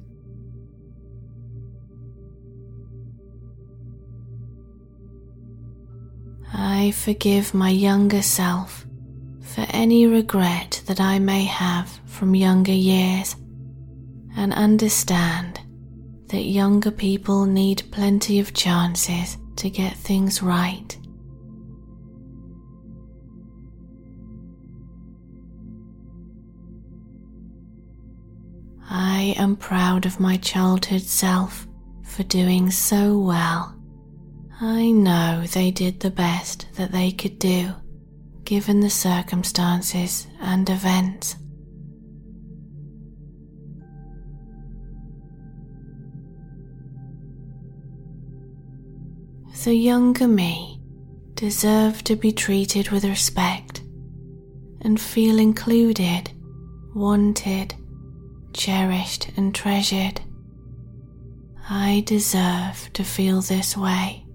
I 6.53 6.91
forgive 6.91 7.53
my 7.53 7.69
younger 7.69 8.21
self 8.21 8.85
for 9.41 9.65
any 9.71 10.07
regret 10.07 10.81
that 10.85 11.01
I 11.01 11.19
may 11.19 11.43
have 11.43 11.89
from 12.05 12.35
younger 12.35 12.71
years 12.71 13.35
and 14.37 14.53
understand 14.53 15.59
that 16.27 16.43
younger 16.43 16.91
people 16.91 17.45
need 17.45 17.83
plenty 17.91 18.39
of 18.39 18.53
chances 18.53 19.35
to 19.61 19.69
get 19.69 19.95
things 19.95 20.41
right. 20.41 20.97
I 28.89 29.35
am 29.37 29.55
proud 29.55 30.07
of 30.07 30.19
my 30.19 30.37
childhood 30.37 31.03
self 31.03 31.67
for 32.03 32.23
doing 32.23 32.71
so 32.71 33.19
well. 33.19 33.79
I 34.59 34.89
know 34.89 35.43
they 35.45 35.69
did 35.69 35.99
the 35.99 36.09
best 36.09 36.65
that 36.73 36.91
they 36.91 37.11
could 37.11 37.37
do 37.37 37.71
given 38.43 38.79
the 38.79 38.89
circumstances 38.89 40.25
and 40.41 40.67
events. 40.71 41.35
The 49.63 49.75
younger 49.75 50.27
me 50.27 50.79
deserve 51.35 52.03
to 52.03 52.15
be 52.15 52.31
treated 52.31 52.89
with 52.89 53.03
respect 53.03 53.81
and 54.81 54.99
feel 54.99 55.37
included, 55.37 56.31
wanted, 56.95 57.75
cherished, 58.53 59.29
and 59.37 59.53
treasured. 59.53 60.19
I 61.69 62.01
deserve 62.07 62.89
to 62.93 63.03
feel 63.03 63.41
this 63.41 63.77
way. 63.77 64.25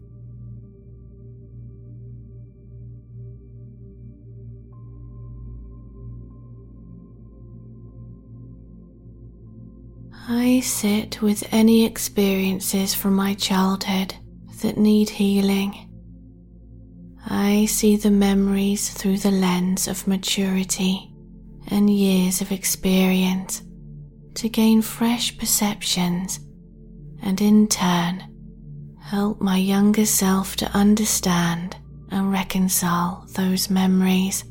I 10.29 10.61
sit 10.61 11.21
with 11.21 11.43
any 11.51 11.85
experiences 11.85 12.95
from 12.95 13.15
my 13.15 13.35
childhood 13.35 14.15
that 14.63 14.77
need 14.77 15.11
healing. 15.11 15.83
I 17.29 17.67
see 17.67 17.97
the 17.97 18.11
memories 18.11 18.91
through 18.91 19.19
the 19.19 19.31
lens 19.31 19.89
of 19.89 20.07
maturity 20.07 21.13
and 21.69 21.91
years 21.91 22.41
of 22.41 22.53
experience 22.53 23.63
to 24.35 24.49
gain 24.49 24.83
fresh 24.83 25.37
perceptions 25.37 26.39
and 27.23 27.41
in 27.41 27.67
turn 27.67 28.23
help 29.01 29.41
my 29.41 29.57
younger 29.57 30.05
self 30.05 30.57
to 30.57 30.67
understand 30.77 31.77
and 32.11 32.31
reconcile 32.31 33.25
those 33.35 33.71
memories. 33.71 34.45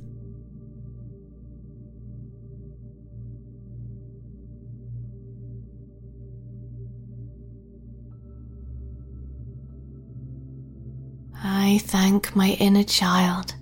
I 11.65 11.79
thank 11.79 12.35
my 12.35 12.49
inner 12.59 12.83
child 12.83 13.55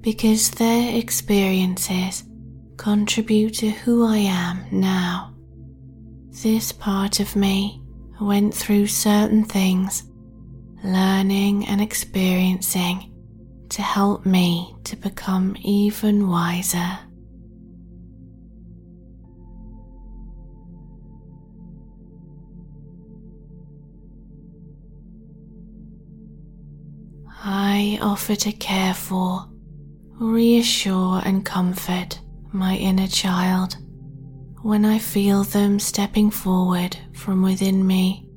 because 0.00 0.52
their 0.52 0.96
experiences 0.96 2.24
contribute 2.78 3.52
to 3.56 3.68
who 3.68 4.06
I 4.06 4.16
am 4.16 4.64
now. 4.72 5.34
This 6.30 6.72
part 6.72 7.20
of 7.20 7.36
me 7.36 7.82
went 8.18 8.54
through 8.54 8.86
certain 8.86 9.44
things, 9.44 10.04
learning 10.82 11.66
and 11.66 11.82
experiencing 11.82 13.12
to 13.68 13.82
help 13.82 14.24
me 14.24 14.74
to 14.84 14.96
become 14.96 15.54
even 15.60 16.28
wiser. 16.28 17.00
I 27.44 27.98
offer 28.00 28.36
to 28.36 28.52
care 28.52 28.94
for 28.94 29.48
reassure 30.20 31.20
and 31.24 31.44
comfort 31.44 32.20
my 32.52 32.76
inner 32.76 33.08
child 33.08 33.78
when 34.62 34.84
I 34.84 35.00
feel 35.00 35.42
them 35.42 35.80
stepping 35.80 36.30
forward 36.30 36.96
from 37.14 37.42
within 37.42 37.84
me. 37.84 38.28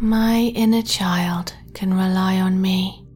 My 0.00 0.52
inner 0.54 0.80
child 0.80 1.52
can 1.74 1.92
rely 1.92 2.40
on 2.40 2.62
me 2.62 3.07